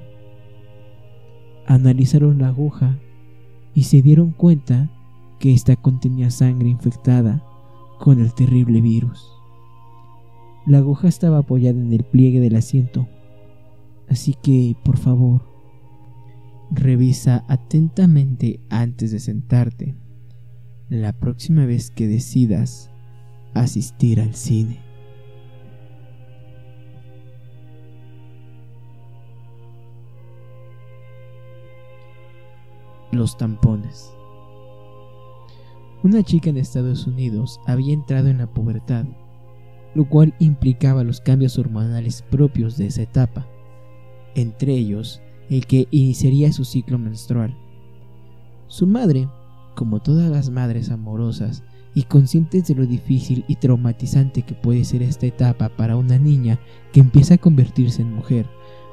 Analizaron 1.67 2.39
la 2.39 2.47
aguja 2.47 2.97
y 3.75 3.83
se 3.83 4.01
dieron 4.01 4.31
cuenta 4.31 4.89
que 5.39 5.53
ésta 5.53 5.75
contenía 5.75 6.31
sangre 6.31 6.69
infectada 6.69 7.43
con 7.99 8.19
el 8.19 8.33
terrible 8.33 8.81
virus. 8.81 9.31
La 10.65 10.79
aguja 10.79 11.07
estaba 11.07 11.39
apoyada 11.39 11.79
en 11.79 11.93
el 11.93 12.03
pliegue 12.03 12.39
del 12.39 12.55
asiento, 12.55 13.07
así 14.09 14.33
que, 14.33 14.75
por 14.83 14.97
favor, 14.97 15.41
revisa 16.71 17.45
atentamente 17.47 18.61
antes 18.69 19.11
de 19.11 19.19
sentarte 19.19 19.95
la 20.89 21.13
próxima 21.13 21.65
vez 21.65 21.91
que 21.91 22.07
decidas 22.07 22.91
asistir 23.53 24.19
al 24.19 24.33
cine. 24.33 24.89
los 33.11 33.37
tampones. 33.37 34.13
Una 36.03 36.23
chica 36.23 36.49
en 36.49 36.57
Estados 36.57 37.07
Unidos 37.07 37.59
había 37.65 37.93
entrado 37.93 38.29
en 38.29 38.37
la 38.37 38.47
pubertad, 38.47 39.05
lo 39.95 40.07
cual 40.07 40.33
implicaba 40.39 41.03
los 41.03 41.19
cambios 41.19 41.57
hormonales 41.57 42.21
propios 42.21 42.77
de 42.77 42.87
esa 42.87 43.01
etapa, 43.01 43.47
entre 44.35 44.73
ellos 44.73 45.21
el 45.49 45.65
que 45.65 45.87
iniciaría 45.91 46.51
su 46.51 46.65
ciclo 46.65 46.97
menstrual. 46.97 47.55
Su 48.67 48.85
madre, 48.87 49.27
como 49.75 49.99
todas 50.01 50.29
las 50.29 50.49
madres 50.49 50.91
amorosas 50.91 51.63
y 51.95 52.03
conscientes 52.03 52.67
de 52.67 52.75
lo 52.75 52.85
difícil 52.85 53.43
y 53.47 53.55
traumatizante 53.55 54.43
que 54.43 54.53
puede 54.53 54.83
ser 54.83 55.01
esta 55.01 55.25
etapa 55.25 55.69
para 55.69 55.95
una 55.95 56.17
niña 56.17 56.59
que 56.93 56.99
empieza 56.99 57.35
a 57.35 57.39
convertirse 57.39 58.03
en 58.03 58.13
mujer, 58.13 58.45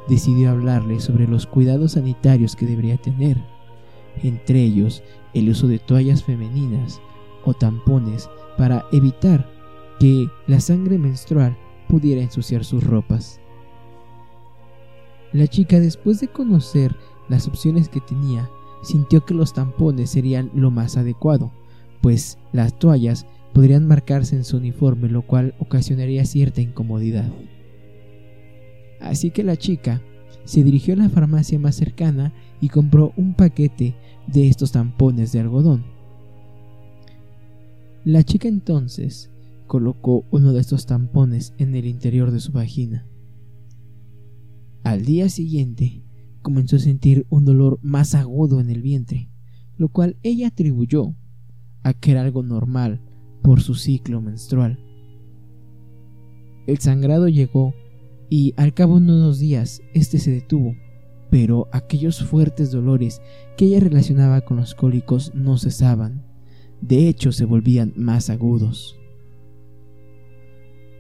decidió 0.08 0.50
hablarle 0.50 1.00
sobre 1.00 1.26
los 1.26 1.46
cuidados 1.46 1.92
sanitarios 1.92 2.56
que 2.56 2.66
debería 2.66 2.96
tener, 2.96 3.36
entre 4.22 4.62
ellos 4.62 5.02
el 5.34 5.50
uso 5.50 5.68
de 5.68 5.78
toallas 5.78 6.24
femeninas 6.24 7.00
o 7.44 7.52
tampones 7.52 8.30
para 8.56 8.86
evitar 8.92 9.46
que 10.00 10.28
la 10.46 10.60
sangre 10.60 10.98
menstrual 10.98 11.56
pudiera 11.88 12.22
ensuciar 12.22 12.64
sus 12.64 12.82
ropas. 12.84 13.40
La 15.32 15.46
chica 15.46 15.80
después 15.80 16.20
de 16.20 16.28
conocer 16.28 16.94
las 17.28 17.48
opciones 17.48 17.88
que 17.88 18.00
tenía, 18.00 18.48
sintió 18.82 19.24
que 19.24 19.34
los 19.34 19.52
tampones 19.52 20.10
serían 20.10 20.50
lo 20.54 20.70
más 20.70 20.96
adecuado, 20.96 21.52
pues 22.00 22.38
las 22.52 22.78
toallas 22.78 23.26
podrían 23.52 23.86
marcarse 23.86 24.36
en 24.36 24.44
su 24.44 24.58
uniforme, 24.58 25.08
lo 25.08 25.22
cual 25.22 25.54
ocasionaría 25.58 26.24
cierta 26.24 26.60
incomodidad. 26.60 27.30
Así 29.00 29.30
que 29.30 29.42
la 29.42 29.56
chica 29.56 30.02
se 30.44 30.62
dirigió 30.62 30.94
a 30.94 30.98
la 30.98 31.08
farmacia 31.08 31.58
más 31.58 31.74
cercana 31.74 32.32
y 32.60 32.68
compró 32.68 33.12
un 33.16 33.34
paquete 33.34 33.96
de 34.26 34.48
estos 34.48 34.72
tampones 34.72 35.32
de 35.32 35.40
algodón. 35.40 35.84
La 38.04 38.22
chica 38.22 38.46
entonces 38.46 39.30
colocó 39.66 40.24
uno 40.30 40.52
de 40.52 40.60
estos 40.60 40.86
tampones 40.86 41.54
en 41.58 41.74
el 41.74 41.86
interior 41.86 42.30
de 42.30 42.38
su 42.38 42.52
vagina. 42.52 43.04
Al 44.86 45.04
día 45.04 45.28
siguiente 45.28 46.04
comenzó 46.42 46.76
a 46.76 46.78
sentir 46.78 47.26
un 47.28 47.44
dolor 47.44 47.80
más 47.82 48.14
agudo 48.14 48.60
en 48.60 48.70
el 48.70 48.82
vientre, 48.82 49.28
lo 49.76 49.88
cual 49.88 50.16
ella 50.22 50.46
atribuyó 50.46 51.12
a 51.82 51.92
que 51.92 52.12
era 52.12 52.22
algo 52.22 52.44
normal 52.44 53.00
por 53.42 53.60
su 53.60 53.74
ciclo 53.74 54.20
menstrual. 54.20 54.78
El 56.68 56.78
sangrado 56.78 57.26
llegó 57.26 57.74
y 58.30 58.54
al 58.56 58.74
cabo 58.74 59.00
de 59.00 59.10
unos 59.10 59.40
días 59.40 59.82
este 59.92 60.20
se 60.20 60.30
detuvo, 60.30 60.76
pero 61.32 61.66
aquellos 61.72 62.22
fuertes 62.22 62.70
dolores 62.70 63.20
que 63.56 63.64
ella 63.64 63.80
relacionaba 63.80 64.42
con 64.42 64.58
los 64.58 64.76
cólicos 64.76 65.34
no 65.34 65.58
cesaban, 65.58 66.24
de 66.80 67.08
hecho 67.08 67.32
se 67.32 67.44
volvían 67.44 67.92
más 67.96 68.30
agudos. 68.30 68.96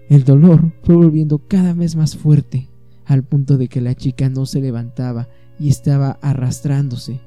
El 0.08 0.24
dolor 0.24 0.72
fue 0.82 0.96
volviendo 0.96 1.38
cada 1.38 1.72
vez 1.72 1.94
más 1.94 2.16
fuerte, 2.16 2.68
al 3.06 3.24
punto 3.24 3.56
de 3.56 3.68
que 3.68 3.80
la 3.80 3.94
chica 3.94 4.28
no 4.28 4.46
se 4.46 4.60
levantaba 4.60 5.28
y 5.58 5.68
estaba 5.68 6.18
arrastrándose. 6.22 7.20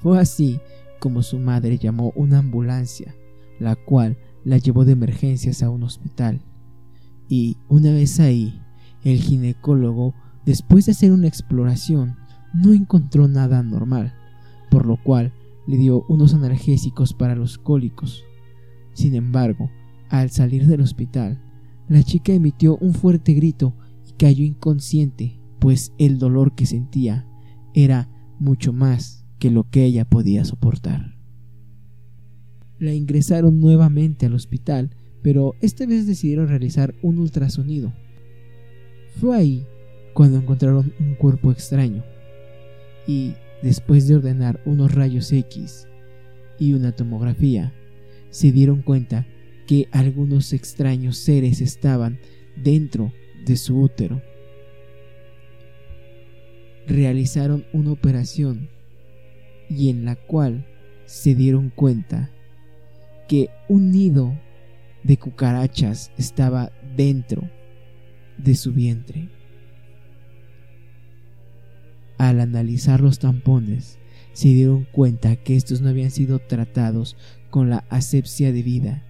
Fue 0.00 0.18
así 0.18 0.60
como 1.00 1.22
su 1.22 1.38
madre 1.38 1.78
llamó 1.78 2.12
una 2.14 2.38
ambulancia, 2.38 3.14
la 3.58 3.74
cual 3.76 4.18
la 4.44 4.58
llevó 4.58 4.84
de 4.84 4.92
emergencias 4.92 5.62
a 5.62 5.70
un 5.70 5.82
hospital. 5.82 6.42
Y 7.28 7.56
una 7.68 7.92
vez 7.92 8.20
ahí, 8.20 8.60
el 9.04 9.18
ginecólogo, 9.18 10.14
después 10.44 10.86
de 10.86 10.92
hacer 10.92 11.12
una 11.12 11.28
exploración, 11.28 12.16
no 12.52 12.72
encontró 12.72 13.26
nada 13.26 13.62
normal, 13.62 14.14
por 14.70 14.86
lo 14.86 14.96
cual 14.96 15.32
le 15.66 15.76
dio 15.76 16.04
unos 16.08 16.34
analgésicos 16.34 17.14
para 17.14 17.34
los 17.34 17.58
cólicos. 17.58 18.24
Sin 18.92 19.14
embargo, 19.14 19.70
al 20.08 20.30
salir 20.30 20.66
del 20.66 20.82
hospital, 20.82 21.40
la 21.88 22.02
chica 22.02 22.32
emitió 22.32 22.76
un 22.76 22.94
fuerte 22.94 23.32
grito 23.32 23.74
cayó 24.22 24.44
inconsciente, 24.44 25.40
pues 25.58 25.92
el 25.98 26.18
dolor 26.18 26.54
que 26.54 26.64
sentía 26.64 27.26
era 27.74 28.08
mucho 28.38 28.72
más 28.72 29.26
que 29.40 29.50
lo 29.50 29.68
que 29.68 29.84
ella 29.84 30.04
podía 30.04 30.44
soportar. 30.44 31.18
La 32.78 32.94
ingresaron 32.94 33.58
nuevamente 33.58 34.26
al 34.26 34.34
hospital, 34.34 34.94
pero 35.22 35.56
esta 35.60 35.86
vez 35.86 36.06
decidieron 36.06 36.46
realizar 36.46 36.94
un 37.02 37.18
ultrasonido. 37.18 37.94
Fue 39.16 39.36
ahí 39.36 39.66
cuando 40.14 40.38
encontraron 40.38 40.92
un 41.00 41.16
cuerpo 41.16 41.50
extraño 41.50 42.04
y, 43.08 43.32
después 43.60 44.06
de 44.06 44.14
ordenar 44.14 44.60
unos 44.64 44.94
rayos 44.94 45.32
X 45.32 45.88
y 46.60 46.74
una 46.74 46.92
tomografía, 46.92 47.72
se 48.30 48.52
dieron 48.52 48.82
cuenta 48.82 49.26
que 49.66 49.88
algunos 49.90 50.52
extraños 50.52 51.16
seres 51.16 51.60
estaban 51.60 52.20
dentro 52.62 53.12
de 53.44 53.56
su 53.56 53.80
útero 53.80 54.22
realizaron 56.86 57.64
una 57.72 57.92
operación 57.92 58.68
y 59.68 59.88
en 59.88 60.04
la 60.04 60.16
cual 60.16 60.66
se 61.06 61.34
dieron 61.34 61.70
cuenta 61.70 62.30
que 63.28 63.50
un 63.68 63.90
nido 63.90 64.38
de 65.02 65.16
cucarachas 65.16 66.12
estaba 66.18 66.70
dentro 66.96 67.48
de 68.36 68.54
su 68.54 68.72
vientre. 68.72 69.28
Al 72.18 72.40
analizar 72.40 73.00
los 73.00 73.18
tampones, 73.18 73.98
se 74.32 74.48
dieron 74.48 74.86
cuenta 74.92 75.36
que 75.36 75.56
estos 75.56 75.80
no 75.80 75.88
habían 75.88 76.10
sido 76.10 76.38
tratados 76.38 77.16
con 77.50 77.68
la 77.68 77.84
asepsia 77.90 78.52
debida 78.52 79.02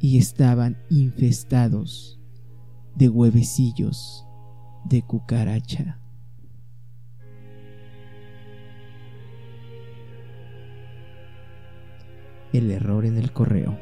y 0.00 0.18
estaban 0.18 0.78
infestados 0.88 2.19
de 2.94 3.08
huevecillos 3.08 4.26
de 4.84 5.02
cucaracha. 5.02 6.00
el 12.52 12.70
error 12.70 13.04
en 13.04 13.16
el 13.16 13.32
correo. 13.32 13.78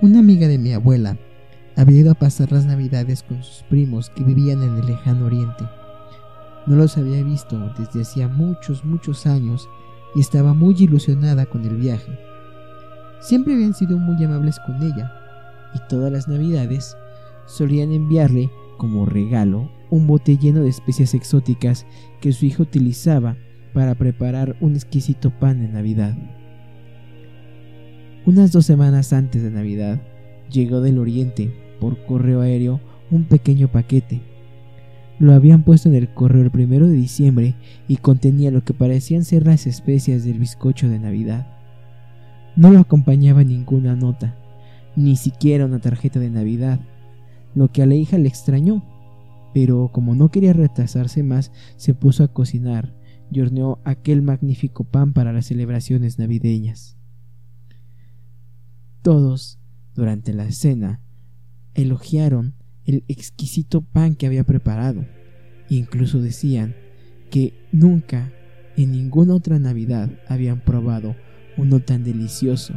Una 0.00 0.18
amiga 0.18 0.48
de 0.48 0.58
mi 0.58 0.72
abuela 0.72 1.16
había 1.76 2.00
ido 2.00 2.10
a 2.10 2.16
pasar 2.16 2.52
las 2.52 2.66
navidades 2.66 3.22
con 3.22 3.42
sus 3.42 3.62
primos 3.64 4.10
que 4.10 4.24
vivían 4.24 4.62
en 4.62 4.76
el 4.76 4.86
lejano 4.86 5.26
oriente. 5.26 5.64
No 6.66 6.76
los 6.76 6.98
había 6.98 7.22
visto 7.22 7.58
desde 7.78 8.02
hacía 8.02 8.28
muchos, 8.28 8.84
muchos 8.84 9.26
años 9.26 9.68
y 10.14 10.20
estaba 10.20 10.54
muy 10.54 10.74
ilusionada 10.78 11.46
con 11.46 11.64
el 11.64 11.76
viaje. 11.76 12.18
Siempre 13.20 13.54
habían 13.54 13.74
sido 13.74 13.96
muy 13.98 14.22
amables 14.24 14.58
con 14.66 14.82
ella 14.82 15.21
y 15.74 15.78
todas 15.88 16.12
las 16.12 16.28
navidades 16.28 16.96
solían 17.46 17.92
enviarle 17.92 18.50
como 18.76 19.06
regalo 19.06 19.70
un 19.90 20.06
bote 20.06 20.38
lleno 20.38 20.60
de 20.62 20.70
especias 20.70 21.14
exóticas 21.14 21.86
que 22.20 22.32
su 22.32 22.46
hijo 22.46 22.62
utilizaba 22.62 23.36
para 23.74 23.94
preparar 23.94 24.56
un 24.60 24.74
exquisito 24.74 25.30
pan 25.30 25.60
de 25.60 25.68
Navidad. 25.68 26.16
Unas 28.24 28.52
dos 28.52 28.66
semanas 28.66 29.12
antes 29.12 29.42
de 29.42 29.50
Navidad, 29.50 30.00
llegó 30.50 30.80
del 30.80 30.98
Oriente, 30.98 31.52
por 31.80 32.04
correo 32.06 32.40
aéreo, 32.40 32.80
un 33.10 33.24
pequeño 33.24 33.68
paquete. 33.68 34.20
Lo 35.18 35.32
habían 35.34 35.62
puesto 35.62 35.88
en 35.88 35.94
el 35.94 36.12
correo 36.12 36.42
el 36.42 36.50
primero 36.50 36.86
de 36.86 36.94
diciembre 36.94 37.54
y 37.88 37.96
contenía 37.96 38.50
lo 38.50 38.64
que 38.64 38.74
parecían 38.74 39.24
ser 39.24 39.46
las 39.46 39.66
especias 39.66 40.24
del 40.24 40.38
bizcocho 40.38 40.88
de 40.88 40.98
Navidad. 40.98 41.46
No 42.56 42.70
lo 42.70 42.80
acompañaba 42.80 43.44
ninguna 43.44 43.96
nota, 43.96 44.36
ni 44.96 45.16
siquiera 45.16 45.66
una 45.66 45.80
tarjeta 45.80 46.20
de 46.20 46.30
Navidad, 46.30 46.80
lo 47.54 47.68
que 47.68 47.82
a 47.82 47.86
la 47.86 47.94
hija 47.94 48.18
le 48.18 48.28
extrañó, 48.28 48.82
pero 49.54 49.90
como 49.92 50.14
no 50.14 50.30
quería 50.30 50.52
retrasarse 50.52 51.22
más, 51.22 51.52
se 51.76 51.94
puso 51.94 52.24
a 52.24 52.28
cocinar 52.28 52.94
y 53.30 53.40
horneó 53.40 53.80
aquel 53.84 54.22
magnífico 54.22 54.84
pan 54.84 55.12
para 55.12 55.32
las 55.32 55.46
celebraciones 55.46 56.18
navideñas. 56.18 56.96
Todos, 59.02 59.58
durante 59.94 60.32
la 60.32 60.50
cena, 60.52 61.00
elogiaron 61.74 62.54
el 62.84 63.04
exquisito 63.08 63.82
pan 63.82 64.14
que 64.14 64.26
había 64.26 64.44
preparado. 64.44 65.04
Incluso 65.68 66.20
decían 66.20 66.74
que 67.30 67.54
nunca 67.72 68.32
en 68.76 68.92
ninguna 68.92 69.34
otra 69.34 69.58
Navidad 69.58 70.10
habían 70.28 70.60
probado 70.60 71.16
uno 71.56 71.80
tan 71.80 72.04
delicioso 72.04 72.74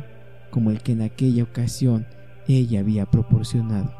como 0.56 0.72
el 0.72 0.82
que 0.82 0.94
en 0.94 1.02
aquella 1.02 1.44
ocasión 1.44 2.08
ella 2.48 2.80
había 2.80 3.06
proporcionado. 3.12 3.92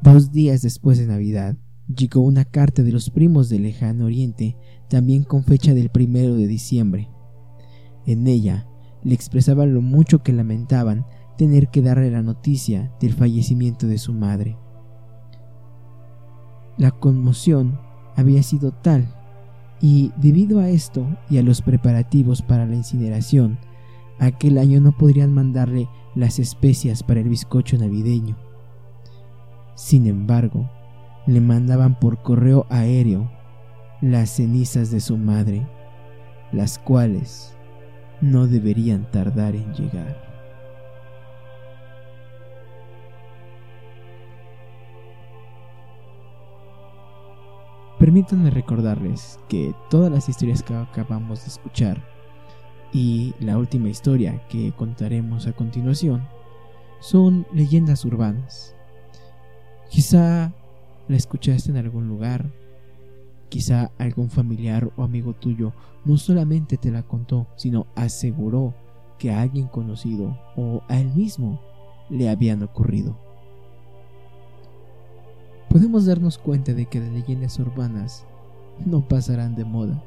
Dos 0.00 0.30
días 0.30 0.62
después 0.62 0.98
de 0.98 1.06
Navidad, 1.08 1.56
llegó 1.92 2.20
una 2.20 2.44
carta 2.44 2.84
de 2.84 2.92
los 2.92 3.10
primos 3.10 3.48
del 3.48 3.64
lejano 3.64 4.04
oriente, 4.04 4.56
también 4.88 5.24
con 5.24 5.42
fecha 5.42 5.74
del 5.74 5.88
primero 5.88 6.36
de 6.36 6.46
diciembre. 6.46 7.10
En 8.06 8.28
ella 8.28 8.68
le 9.02 9.16
expresaban 9.16 9.74
lo 9.74 9.82
mucho 9.82 10.22
que 10.22 10.32
lamentaban 10.32 11.04
tener 11.36 11.66
que 11.66 11.82
darle 11.82 12.12
la 12.12 12.22
noticia 12.22 12.92
del 13.00 13.14
fallecimiento 13.14 13.88
de 13.88 13.98
su 13.98 14.12
madre. 14.12 14.56
La 16.78 16.92
conmoción 16.92 17.80
había 18.14 18.44
sido 18.44 18.70
tal 18.70 19.12
Y 19.80 20.12
debido 20.16 20.60
a 20.60 20.68
esto 20.68 21.06
y 21.28 21.38
a 21.38 21.42
los 21.42 21.60
preparativos 21.62 22.42
para 22.42 22.66
la 22.66 22.74
incineración, 22.74 23.58
aquel 24.18 24.58
año 24.58 24.80
no 24.80 24.92
podrían 24.92 25.32
mandarle 25.32 25.88
las 26.14 26.38
especias 26.38 27.02
para 27.02 27.20
el 27.20 27.28
bizcocho 27.28 27.76
navideño. 27.76 28.36
Sin 29.74 30.06
embargo, 30.06 30.70
le 31.26 31.40
mandaban 31.40 31.98
por 31.98 32.22
correo 32.22 32.66
aéreo 32.70 33.30
las 34.00 34.30
cenizas 34.30 34.90
de 34.90 35.00
su 35.00 35.18
madre, 35.18 35.66
las 36.52 36.78
cuales 36.78 37.54
no 38.20 38.46
deberían 38.46 39.10
tardar 39.10 39.54
en 39.54 39.72
llegar. 39.74 40.25
Permítanme 47.98 48.50
recordarles 48.50 49.40
que 49.48 49.74
todas 49.88 50.12
las 50.12 50.28
historias 50.28 50.62
que 50.62 50.74
acabamos 50.74 51.40
de 51.42 51.48
escuchar 51.48 52.04
y 52.92 53.34
la 53.40 53.56
última 53.56 53.88
historia 53.88 54.46
que 54.48 54.72
contaremos 54.72 55.46
a 55.46 55.52
continuación 55.52 56.28
son 57.00 57.46
leyendas 57.54 58.04
urbanas. 58.04 58.76
Quizá 59.88 60.52
la 61.08 61.16
escuchaste 61.16 61.70
en 61.70 61.78
algún 61.78 62.06
lugar, 62.06 62.52
quizá 63.48 63.90
algún 63.96 64.28
familiar 64.28 64.90
o 64.96 65.02
amigo 65.02 65.32
tuyo 65.32 65.72
no 66.04 66.18
solamente 66.18 66.76
te 66.76 66.90
la 66.90 67.02
contó, 67.02 67.46
sino 67.56 67.86
aseguró 67.94 68.74
que 69.18 69.30
a 69.30 69.40
alguien 69.40 69.68
conocido 69.68 70.38
o 70.54 70.82
a 70.88 71.00
él 71.00 71.14
mismo 71.14 71.62
le 72.10 72.28
habían 72.28 72.62
ocurrido. 72.62 73.25
Podemos 75.68 76.06
darnos 76.06 76.38
cuenta 76.38 76.72
de 76.74 76.86
que 76.86 77.00
las 77.00 77.10
leyendas 77.10 77.58
urbanas 77.58 78.24
no 78.84 79.06
pasarán 79.06 79.54
de 79.54 79.64
moda 79.64 80.02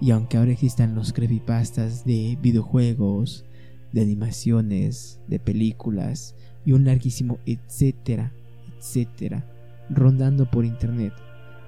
y 0.00 0.10
aunque 0.10 0.36
ahora 0.36 0.52
existan 0.52 0.94
los 0.94 1.12
creepypastas 1.12 2.04
de 2.04 2.38
videojuegos, 2.40 3.44
de 3.92 4.02
animaciones, 4.02 5.20
de 5.26 5.38
películas 5.38 6.34
y 6.64 6.72
un 6.72 6.84
larguísimo 6.84 7.38
etcétera, 7.46 8.32
etcétera, 8.76 9.46
rondando 9.90 10.50
por 10.50 10.64
internet, 10.64 11.12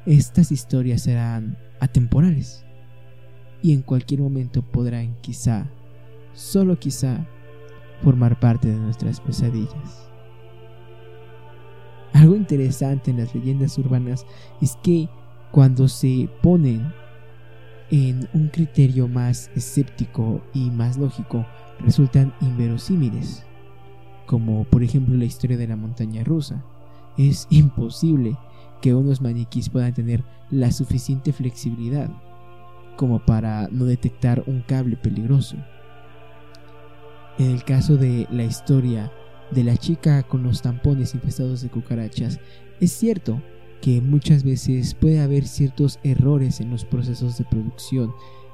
estas 0.07 0.53
historias 0.53 1.03
serán 1.03 1.59
atemporales 1.81 2.65
y 3.63 3.73
en 3.73 3.83
cualquier 3.83 4.21
momento 4.21 4.63
podrán 4.63 5.15
quizá, 5.21 5.71
solo 6.35 6.79
quizá, 6.79 7.27
formar 8.03 8.41
parte 8.41 8.69
de 8.69 8.77
nuestras 8.77 9.21
pesadillas. 9.21 10.10
Algo 12.13 12.35
interesante 12.35 13.11
en 13.11 13.19
las 13.19 13.35
leyendas 13.35 13.79
urbanas 13.79 14.27
es 14.61 14.77
que 14.83 15.09
cuando 15.53 15.89
se 15.89 16.29
ponen 16.43 16.93
en 17.91 18.29
un 18.35 18.49
criterio 18.49 19.09
más 19.09 19.51
escéptico 19.55 20.43
y 20.55 20.71
más 20.71 20.97
lógico 20.97 21.47
resultan 21.81 22.33
inverosímiles, 22.41 23.45
como 24.27 24.65
por 24.65 24.83
ejemplo 24.83 25.17
la 25.17 25.25
historia 25.25 25.57
de 25.57 25.67
la 25.67 25.77
montaña 25.77 26.25
rusa. 26.25 26.65
Es 27.17 27.47
imposible 27.51 28.37
que 28.81 28.95
unos 28.95 29.21
maniquís 29.21 29.69
puedan 29.69 29.93
tener 29.93 30.25
la 30.51 30.73
suficiente 30.73 31.33
flexibilidad 31.33 32.11
como 32.97 33.19
para 33.19 33.69
no 33.71 33.85
detectar 33.85 34.43
un 34.47 34.63
cable 34.63 34.97
peligroso. 34.97 35.57
En 37.39 37.51
el 37.51 37.65
caso 37.65 37.97
de 37.97 38.27
la 38.31 38.45
historia 38.45 39.11
de 39.51 39.65
la 39.65 39.77
chica 39.77 40.23
con 40.23 40.43
los 40.43 40.63
tampones 40.63 41.15
infestados 41.15 41.63
de 41.63 41.69
cucarachas, 41.69 42.39
es 42.81 42.93
cierto 42.93 43.43
que 43.81 44.01
muchas 44.01 44.45
veces 44.45 44.95
puede 44.95 45.21
haber 45.21 45.47
ciertos 45.47 45.99
errores 46.03 46.61
en 46.61 46.71
los 46.71 46.85
procesos 46.85 47.39
de 47.39 47.45
producción 47.45 48.13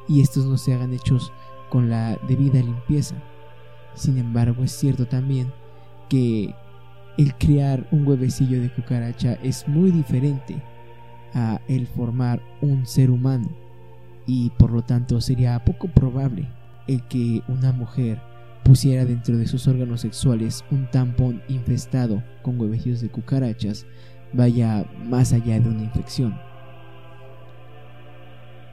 y 0.09 0.20
estos 0.20 0.47
no 0.47 0.57
se 0.57 0.72
hagan 0.72 0.92
hechos 0.92 1.32
con 1.68 1.90
la 1.90 2.18
debida 2.28 2.61
limpieza. 2.61 3.16
Sin 3.94 4.18
embargo, 4.18 4.62
es 4.62 4.72
cierto 4.72 5.07
también 5.07 5.53
que 6.09 6.55
el 7.18 7.34
crear 7.36 7.86
un 7.90 8.07
huevecillo 8.07 8.61
de 8.61 8.72
cucaracha 8.72 9.34
es 9.42 9.66
muy 9.66 9.90
diferente 9.90 10.62
a 11.34 11.61
el 11.66 11.86
formar 11.86 12.40
un 12.61 12.86
ser 12.86 13.11
humano 13.11 13.49
y 14.26 14.51
por 14.51 14.70
lo 14.70 14.82
tanto 14.82 15.20
sería 15.20 15.64
poco 15.64 15.88
probable 15.88 16.49
el 16.86 17.03
que 17.09 17.42
una 17.49 17.72
mujer 17.72 18.20
pusiera 18.67 19.05
dentro 19.05 19.39
de 19.39 19.47
sus 19.47 19.69
órganos 19.69 20.01
sexuales 20.01 20.64
un 20.73 20.91
tampón 20.91 21.41
infestado 21.49 22.25
con 22.43 22.61
huevecillos 22.61 23.01
de 23.01 23.09
cucarachas 23.09 23.87
vaya 24.33 24.85
más 25.05 25.33
allá 25.33 25.61
de 25.61 25.69
una 25.69 25.85
infección. 25.85 26.35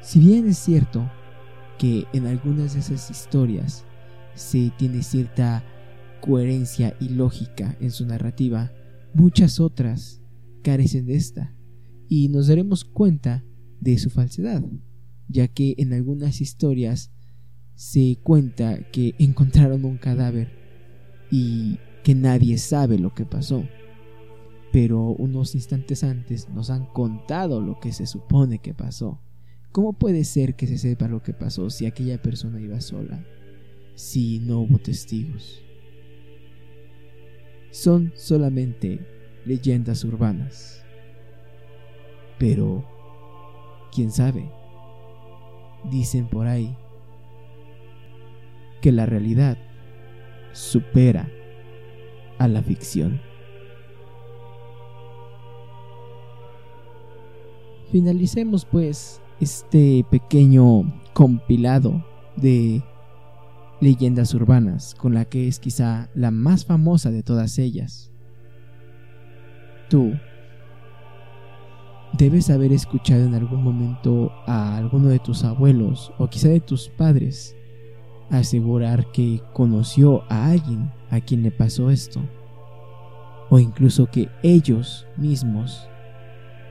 Si 0.02 0.20
bien 0.20 0.48
es 0.48 0.58
cierto 0.58 1.12
que 1.78 2.08
en 2.12 2.26
algunas 2.26 2.74
de 2.74 2.80
esas 2.80 3.12
historias 3.12 3.86
se 4.34 4.72
tiene 4.80 5.04
cierta 5.04 5.64
coherencia 6.22 6.96
y 7.00 7.10
lógica 7.10 7.78
en 7.80 7.91
su 7.91 8.08
narrativa, 8.08 8.72
muchas 9.14 9.60
otras 9.60 10.24
carecen 10.64 11.06
de 11.06 11.18
esta 11.18 11.56
y 12.10 12.30
nos 12.30 12.48
daremos 12.48 12.84
cuenta 12.84 13.46
de 13.80 14.00
su 14.00 14.10
falsedad, 14.10 14.64
ya 15.28 15.48
que 15.48 15.76
en 15.78 15.94
algunas 15.94 16.41
historias 16.41 17.12
se 17.76 18.17
cuenta 18.24 18.80
que 18.91 19.15
encontraron 19.19 19.86
un 19.86 19.97
cadáver 19.97 20.51
y 21.32 21.80
que 22.03 22.15
nadie 22.15 22.57
sabe 22.57 22.99
lo 22.99 23.13
que 23.13 23.26
pasó 23.26 23.63
pero 24.74 25.09
unos 25.09 25.53
instantes 25.53 26.03
antes 26.03 26.49
nos 26.49 26.71
han 26.71 26.88
contado 26.88 27.61
lo 27.61 27.80
que 27.80 27.93
se 27.93 28.07
supone 28.07 28.57
que 28.57 28.74
pasó. 28.74 29.21
¿Cómo 29.71 29.93
puede 29.93 30.24
ser 30.24 30.55
que 30.55 30.65
se 30.65 30.80
sepa 30.80 31.07
lo 31.07 31.21
que 31.21 31.32
pasó 31.32 31.69
si 31.69 31.86
aquella 31.86 32.19
persona 32.19 32.59
iba 32.59 32.82
sola? 32.82 33.24
Si 33.93 34.39
no 34.39 34.61
hubo 34.61 34.80
testigos. 34.80 35.61
Son 37.69 38.11
solamente 38.15 39.05
leyendas 39.45 40.03
urbanas. 40.03 40.84
Pero, 42.39 42.84
¿quién 43.93 44.09
sabe? 44.09 44.51
Dicen 45.91 46.28
por 46.28 46.47
ahí 46.47 46.76
que 48.84 48.92
la 48.92 49.06
realidad 49.06 49.58
supera 50.52 51.32
a 52.38 52.50
la 52.50 52.62
ficción. 52.62 53.22
Finalicemos 57.94 58.66
pues 58.66 59.22
este 59.40 60.06
pequeño 60.12 61.02
compilado 61.14 62.06
de 62.36 62.84
leyendas 63.80 64.34
urbanas 64.34 64.96
con 64.96 65.14
la 65.14 65.24
que 65.24 65.48
es 65.48 65.60
quizá 65.60 66.10
la 66.14 66.32
más 66.32 66.66
famosa 66.66 67.10
de 67.10 67.24
todas 67.24 67.60
ellas. 67.60 68.12
Tú 69.90 70.12
debes 72.18 72.50
haber 72.50 72.74
escuchado 72.74 73.24
en 73.24 73.34
algún 73.34 73.64
momento 73.64 74.30
a 74.46 74.76
alguno 74.76 75.08
de 75.08 75.20
tus 75.20 75.46
abuelos 75.46 76.12
o 76.18 76.28
quizá 76.28 76.50
de 76.50 76.60
tus 76.60 76.90
padres 76.90 77.56
asegurar 78.40 79.12
que 79.12 79.42
conoció 79.54 80.24
a 80.30 80.48
alguien 80.48 80.92
a 81.10 81.20
quien 81.20 81.44
le 81.44 81.52
pasó 81.52 81.90
esto 81.90 82.22
o 83.50 83.60
incluso 83.60 84.08
que 84.08 84.30
ellos 84.42 85.06
mismos 85.16 85.88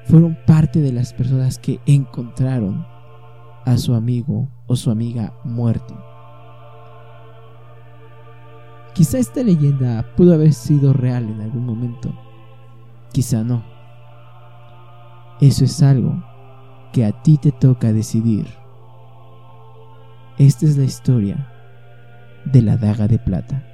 fueron 0.07 0.37
parte 0.47 0.81
de 0.81 0.93
las 0.93 1.13
personas 1.13 1.57
que 1.57 1.79
encontraron 1.87 2.85
a 3.65 3.77
su 3.77 3.95
amigo 3.95 4.49
o 4.67 4.75
su 4.75 4.91
amiga 4.91 5.33
muerto. 5.45 5.97
Quizá 8.95 9.19
esta 9.19 9.45
leyenda 9.45 10.05
pudo 10.17 10.35
haber 10.35 10.53
sido 10.53 10.93
real 10.93 11.29
en 11.29 11.41
algún 11.41 11.65
momento, 11.65 12.13
quizá 13.13 13.45
no. 13.45 13.65
Eso 15.41 15.65
es 15.65 15.83
algo 15.85 16.23
que 16.93 17.05
a 17.05 17.23
ti 17.23 17.39
te 17.39 17.53
toca 17.53 17.93
decidir. 17.93 18.49
Esta 20.37 20.67
es 20.67 20.77
la 20.77 20.85
historia 20.85 21.52
de 22.45 22.63
la 22.63 22.77
daga 22.77 23.09
de 23.09 23.19
plata. 23.19 23.65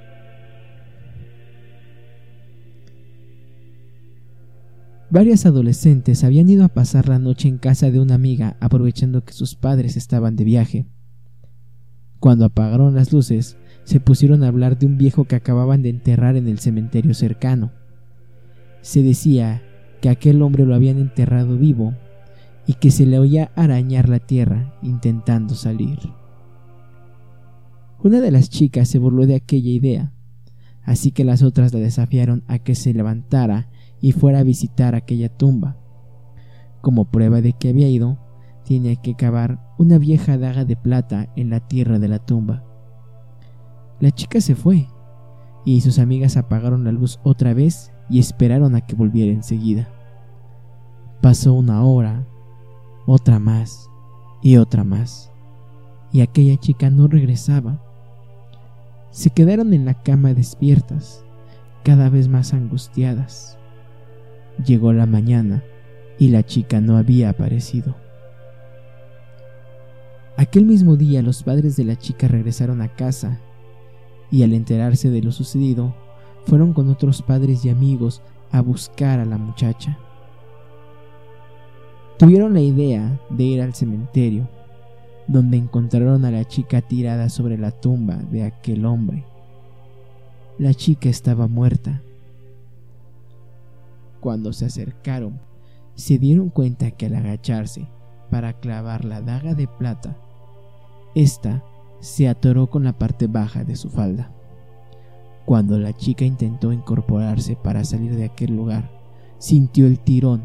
Varias 5.11 5.47
adolescentes 5.47 6.23
habían 6.23 6.49
ido 6.49 6.63
a 6.63 6.67
pasar 6.69 7.09
la 7.09 7.17
noche 7.17 7.47
en 7.47 7.57
casa 7.57 7.89
de 7.89 7.99
una 7.99 8.13
amiga 8.13 8.57
aprovechando 8.59 9.23
que 9.25 9.33
sus 9.33 9.55
padres 9.55 9.97
estaban 9.97 10.35
de 10.35 10.43
viaje. 10.43 10.85
Cuando 12.19 12.45
apagaron 12.45 12.93
las 12.93 13.11
luces, 13.11 13.57
se 13.85 13.99
pusieron 13.99 14.43
a 14.43 14.49
hablar 14.49 14.77
de 14.77 14.85
un 14.85 14.99
viejo 14.99 15.23
que 15.23 15.35
acababan 15.35 15.81
de 15.81 15.89
enterrar 15.89 16.35
en 16.35 16.47
el 16.47 16.59
cementerio 16.59 17.15
cercano. 17.15 17.71
Se 18.81 19.01
decía 19.01 19.63
que 19.99 20.09
aquel 20.09 20.43
hombre 20.43 20.65
lo 20.65 20.75
habían 20.75 20.99
enterrado 20.99 21.57
vivo 21.57 21.95
y 22.67 22.73
que 22.73 22.91
se 22.91 23.07
le 23.07 23.17
oía 23.17 23.51
arañar 23.55 24.09
la 24.09 24.19
tierra 24.19 24.75
intentando 24.83 25.55
salir. 25.55 25.97
Una 28.01 28.21
de 28.21 28.31
las 28.31 28.49
chicas 28.49 28.87
se 28.87 28.97
burló 28.97 29.25
de 29.25 29.35
aquella 29.35 29.69
idea, 29.69 30.13
así 30.83 31.11
que 31.11 31.25
las 31.25 31.43
otras 31.43 31.73
la 31.73 31.81
desafiaron 31.81 32.43
a 32.47 32.59
que 32.59 32.73
se 32.73 32.93
levantara 32.93 33.69
y 33.99 34.13
fuera 34.13 34.39
a 34.39 34.43
visitar 34.43 34.95
aquella 34.95 35.27
tumba. 35.27 35.77
Como 36.79 37.11
prueba 37.11 37.41
de 37.41 37.51
que 37.51 37.67
había 37.67 37.89
ido, 37.89 38.17
tenía 38.63 38.95
que 38.95 39.15
cavar 39.15 39.59
una 39.77 39.97
vieja 39.97 40.37
daga 40.37 40.63
de 40.63 40.77
plata 40.77 41.29
en 41.35 41.49
la 41.49 41.59
tierra 41.59 41.99
de 41.99 42.07
la 42.07 42.19
tumba. 42.19 42.63
La 43.99 44.11
chica 44.11 44.39
se 44.39 44.55
fue 44.55 44.87
y 45.65 45.81
sus 45.81 45.99
amigas 45.99 46.37
apagaron 46.37 46.85
la 46.85 46.93
luz 46.93 47.19
otra 47.23 47.53
vez 47.53 47.91
y 48.09 48.19
esperaron 48.19 48.75
a 48.75 48.81
que 48.81 48.95
volviera 48.95 49.33
enseguida. 49.33 49.89
Pasó 51.21 51.53
una 51.53 51.83
hora, 51.83 52.25
otra 53.05 53.39
más 53.39 53.89
y 54.41 54.55
otra 54.55 54.85
más, 54.85 55.33
y 56.13 56.21
aquella 56.21 56.55
chica 56.55 56.89
no 56.89 57.09
regresaba. 57.09 57.88
Se 59.11 59.31
quedaron 59.31 59.73
en 59.73 59.85
la 59.85 59.95
cama 59.95 60.33
despiertas, 60.33 61.23
cada 61.83 62.09
vez 62.09 62.27
más 62.27 62.53
angustiadas. 62.53 63.57
Llegó 64.63 64.93
la 64.93 65.05
mañana 65.05 65.63
y 66.17 66.29
la 66.29 66.45
chica 66.45 66.81
no 66.81 66.97
había 66.97 67.29
aparecido. 67.29 67.95
Aquel 70.37 70.65
mismo 70.65 70.95
día 70.95 71.21
los 71.21 71.43
padres 71.43 71.75
de 71.75 71.85
la 71.85 71.97
chica 71.97 72.27
regresaron 72.27 72.81
a 72.81 72.95
casa 72.95 73.39
y 74.31 74.43
al 74.43 74.53
enterarse 74.53 75.09
de 75.09 75.21
lo 75.21 75.31
sucedido, 75.31 75.95
fueron 76.45 76.73
con 76.73 76.89
otros 76.89 77.21
padres 77.21 77.65
y 77.65 77.69
amigos 77.69 78.21
a 78.51 78.61
buscar 78.61 79.19
a 79.19 79.25
la 79.25 79.37
muchacha. 79.37 79.97
Tuvieron 82.17 82.53
la 82.53 82.61
idea 82.61 83.19
de 83.29 83.43
ir 83.43 83.61
al 83.61 83.73
cementerio, 83.73 84.47
donde 85.29 85.57
encontraron 85.57 86.25
a 86.25 86.31
la 86.31 86.43
chica 86.43 86.81
tirada 86.81 87.29
sobre 87.29 87.55
la 87.55 87.69
tumba 87.69 88.15
de 88.15 88.43
aquel 88.43 88.83
hombre. 88.83 89.25
La 90.57 90.73
chica 90.73 91.07
estaba 91.07 91.47
muerta. 91.47 92.01
Cuando 94.19 94.51
se 94.53 94.65
acercaron, 94.65 95.39
se 95.93 96.17
dieron 96.17 96.49
cuenta 96.49 96.89
que 96.89 97.05
al 97.05 97.15
agacharse 97.15 97.87
para 98.31 98.53
clavar 98.53 99.05
la 99.05 99.21
daga 99.21 99.53
de 99.53 99.67
plata, 99.67 100.17
esta 101.13 101.63
se 101.99 102.27
atoró 102.27 102.67
con 102.67 102.83
la 102.83 102.93
parte 102.93 103.27
baja 103.27 103.63
de 103.63 103.75
su 103.75 103.89
falda. 103.89 104.31
Cuando 105.45 105.77
la 105.77 105.95
chica 105.95 106.25
intentó 106.25 106.73
incorporarse 106.73 107.55
para 107.55 107.83
salir 107.83 108.15
de 108.15 108.25
aquel 108.25 108.55
lugar, 108.55 108.89
sintió 109.37 109.85
el 109.85 109.99
tirón 109.99 110.41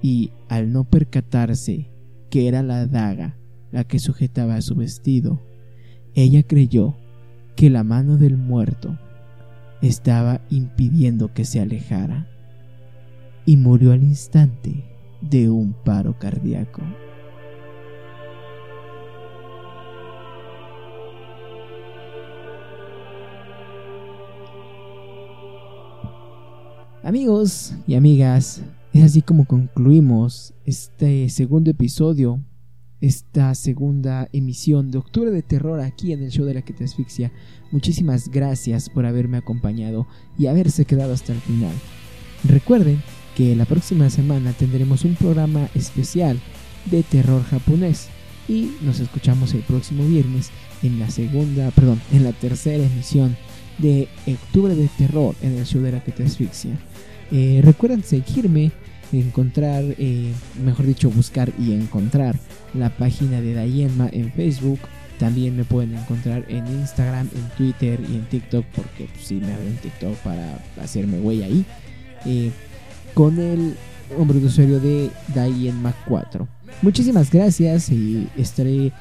y, 0.00 0.32
al 0.48 0.72
no 0.72 0.84
percatarse 0.84 1.90
que 2.30 2.48
era 2.48 2.62
la 2.62 2.86
daga 2.86 3.36
la 3.72 3.84
que 3.84 3.98
sujetaba 3.98 4.60
su 4.60 4.74
vestido, 4.74 5.40
ella 6.14 6.42
creyó 6.42 6.96
que 7.56 7.70
la 7.70 7.84
mano 7.84 8.16
del 8.16 8.36
muerto 8.36 8.98
estaba 9.82 10.40
impidiendo 10.50 11.32
que 11.32 11.44
se 11.44 11.60
alejara 11.60 12.28
y 13.46 13.56
murió 13.56 13.92
al 13.92 14.02
instante 14.02 14.84
de 15.20 15.50
un 15.50 15.72
paro 15.72 16.18
cardíaco. 16.18 16.82
Amigos 27.02 27.74
y 27.86 27.94
amigas, 27.94 28.62
es 28.92 29.02
así 29.02 29.22
como 29.22 29.46
concluimos 29.46 30.52
este 30.66 31.28
segundo 31.30 31.70
episodio, 31.70 32.40
esta 33.00 33.54
segunda 33.54 34.28
emisión 34.32 34.90
de 34.90 34.98
Octubre 34.98 35.30
de 35.30 35.42
Terror 35.42 35.80
aquí 35.80 36.12
en 36.12 36.22
el 36.22 36.30
show 36.30 36.44
de 36.44 36.54
la 36.54 36.62
que 36.62 36.72
te 36.72 36.84
asfixia. 36.84 37.32
Muchísimas 37.70 38.28
gracias 38.28 38.90
por 38.90 39.06
haberme 39.06 39.38
acompañado 39.38 40.06
y 40.38 40.46
haberse 40.46 40.84
quedado 40.84 41.12
hasta 41.12 41.32
el 41.32 41.40
final. 41.40 41.74
Recuerden 42.44 43.02
que 43.36 43.54
la 43.56 43.64
próxima 43.64 44.10
semana 44.10 44.52
tendremos 44.52 45.04
un 45.04 45.14
programa 45.14 45.68
especial 45.74 46.38
de 46.90 47.02
terror 47.02 47.42
japonés 47.44 48.08
y 48.48 48.72
nos 48.82 49.00
escuchamos 49.00 49.54
el 49.54 49.60
próximo 49.60 50.06
viernes 50.06 50.50
en 50.82 50.98
la 50.98 51.10
segunda, 51.10 51.70
perdón, 51.70 52.00
en 52.12 52.24
la 52.24 52.32
tercera 52.32 52.84
emisión 52.84 53.36
de 53.78 54.08
Octubre 54.26 54.74
de 54.74 54.88
Terror 54.98 55.34
en 55.42 55.56
el 55.56 55.64
show 55.64 55.80
de 55.82 55.92
la 55.92 56.02
que 56.02 56.12
te 56.12 56.24
asfixia. 56.24 56.78
Eh, 57.30 57.60
recuerden 57.62 58.02
seguirme, 58.02 58.72
encontrar, 59.12 59.84
eh, 59.98 60.32
mejor 60.64 60.86
dicho, 60.86 61.10
buscar 61.10 61.52
y 61.58 61.72
encontrar 61.72 62.36
la 62.74 62.90
página 62.90 63.40
de 63.40 63.54
Dayenma 63.54 64.08
en 64.12 64.32
Facebook. 64.32 64.78
También 65.18 65.56
me 65.56 65.64
pueden 65.64 65.94
encontrar 65.94 66.44
en 66.48 66.66
Instagram, 66.66 67.28
en 67.34 67.48
Twitter 67.56 68.00
y 68.00 68.16
en 68.16 68.24
TikTok, 68.26 68.64
porque 68.74 69.08
pues, 69.12 69.32
me 69.32 69.52
abren 69.52 69.76
TikTok 69.76 70.14
para 70.18 70.58
hacerme 70.82 71.18
güey 71.18 71.42
ahí. 71.42 71.64
Eh, 72.24 72.50
con 73.14 73.38
el 73.38 73.74
nombre 74.16 74.40
de 74.40 74.46
usuario 74.46 74.80
de 74.80 75.10
Dayenma4. 75.34 76.46
Muchísimas 76.82 77.30
gracias 77.30 77.90
y 77.90 78.28
estaré 78.36 78.92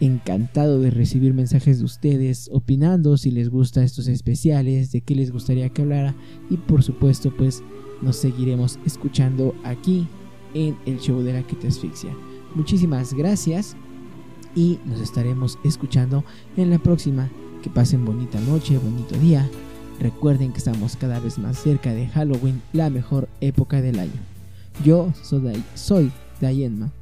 encantado 0.00 0.80
de 0.80 0.90
recibir 0.90 1.34
mensajes 1.34 1.78
de 1.78 1.84
ustedes 1.84 2.50
opinando 2.52 3.16
si 3.16 3.30
les 3.30 3.48
gusta 3.48 3.82
estos 3.82 4.08
especiales, 4.08 4.92
de 4.92 5.00
qué 5.00 5.14
les 5.14 5.30
gustaría 5.30 5.68
que 5.70 5.82
hablara 5.82 6.14
y 6.50 6.56
por 6.56 6.82
supuesto 6.82 7.34
pues 7.34 7.62
nos 8.02 8.16
seguiremos 8.16 8.78
escuchando 8.84 9.54
aquí 9.64 10.06
en 10.54 10.76
el 10.86 10.98
show 10.98 11.20
de 11.20 11.32
la 11.32 11.42
que 11.42 11.56
te 11.56 11.68
asfixia. 11.68 12.10
Muchísimas 12.54 13.12
gracias 13.14 13.76
y 14.54 14.78
nos 14.86 15.00
estaremos 15.00 15.58
escuchando 15.64 16.24
en 16.56 16.70
la 16.70 16.78
próxima. 16.78 17.28
Que 17.62 17.70
pasen 17.70 18.04
bonita 18.04 18.38
noche, 18.40 18.78
bonito 18.78 19.16
día. 19.18 19.48
Recuerden 20.00 20.52
que 20.52 20.58
estamos 20.58 20.96
cada 20.96 21.20
vez 21.20 21.38
más 21.38 21.58
cerca 21.58 21.92
de 21.92 22.06
Halloween, 22.08 22.62
la 22.72 22.90
mejor 22.90 23.28
época 23.40 23.80
del 23.80 23.98
año. 23.98 24.20
Yo 24.84 25.12
soy, 25.74 26.12
Dayenma 26.40 26.92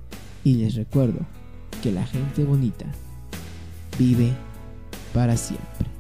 y 0.45 0.55
les 0.55 0.75
recuerdo 0.75 1.21
que 1.83 1.93
la 1.93 2.07
gente 2.07 2.45
bonita 2.45 2.87
vive 3.99 4.33
para 5.13 5.37
siempre. 5.37 5.94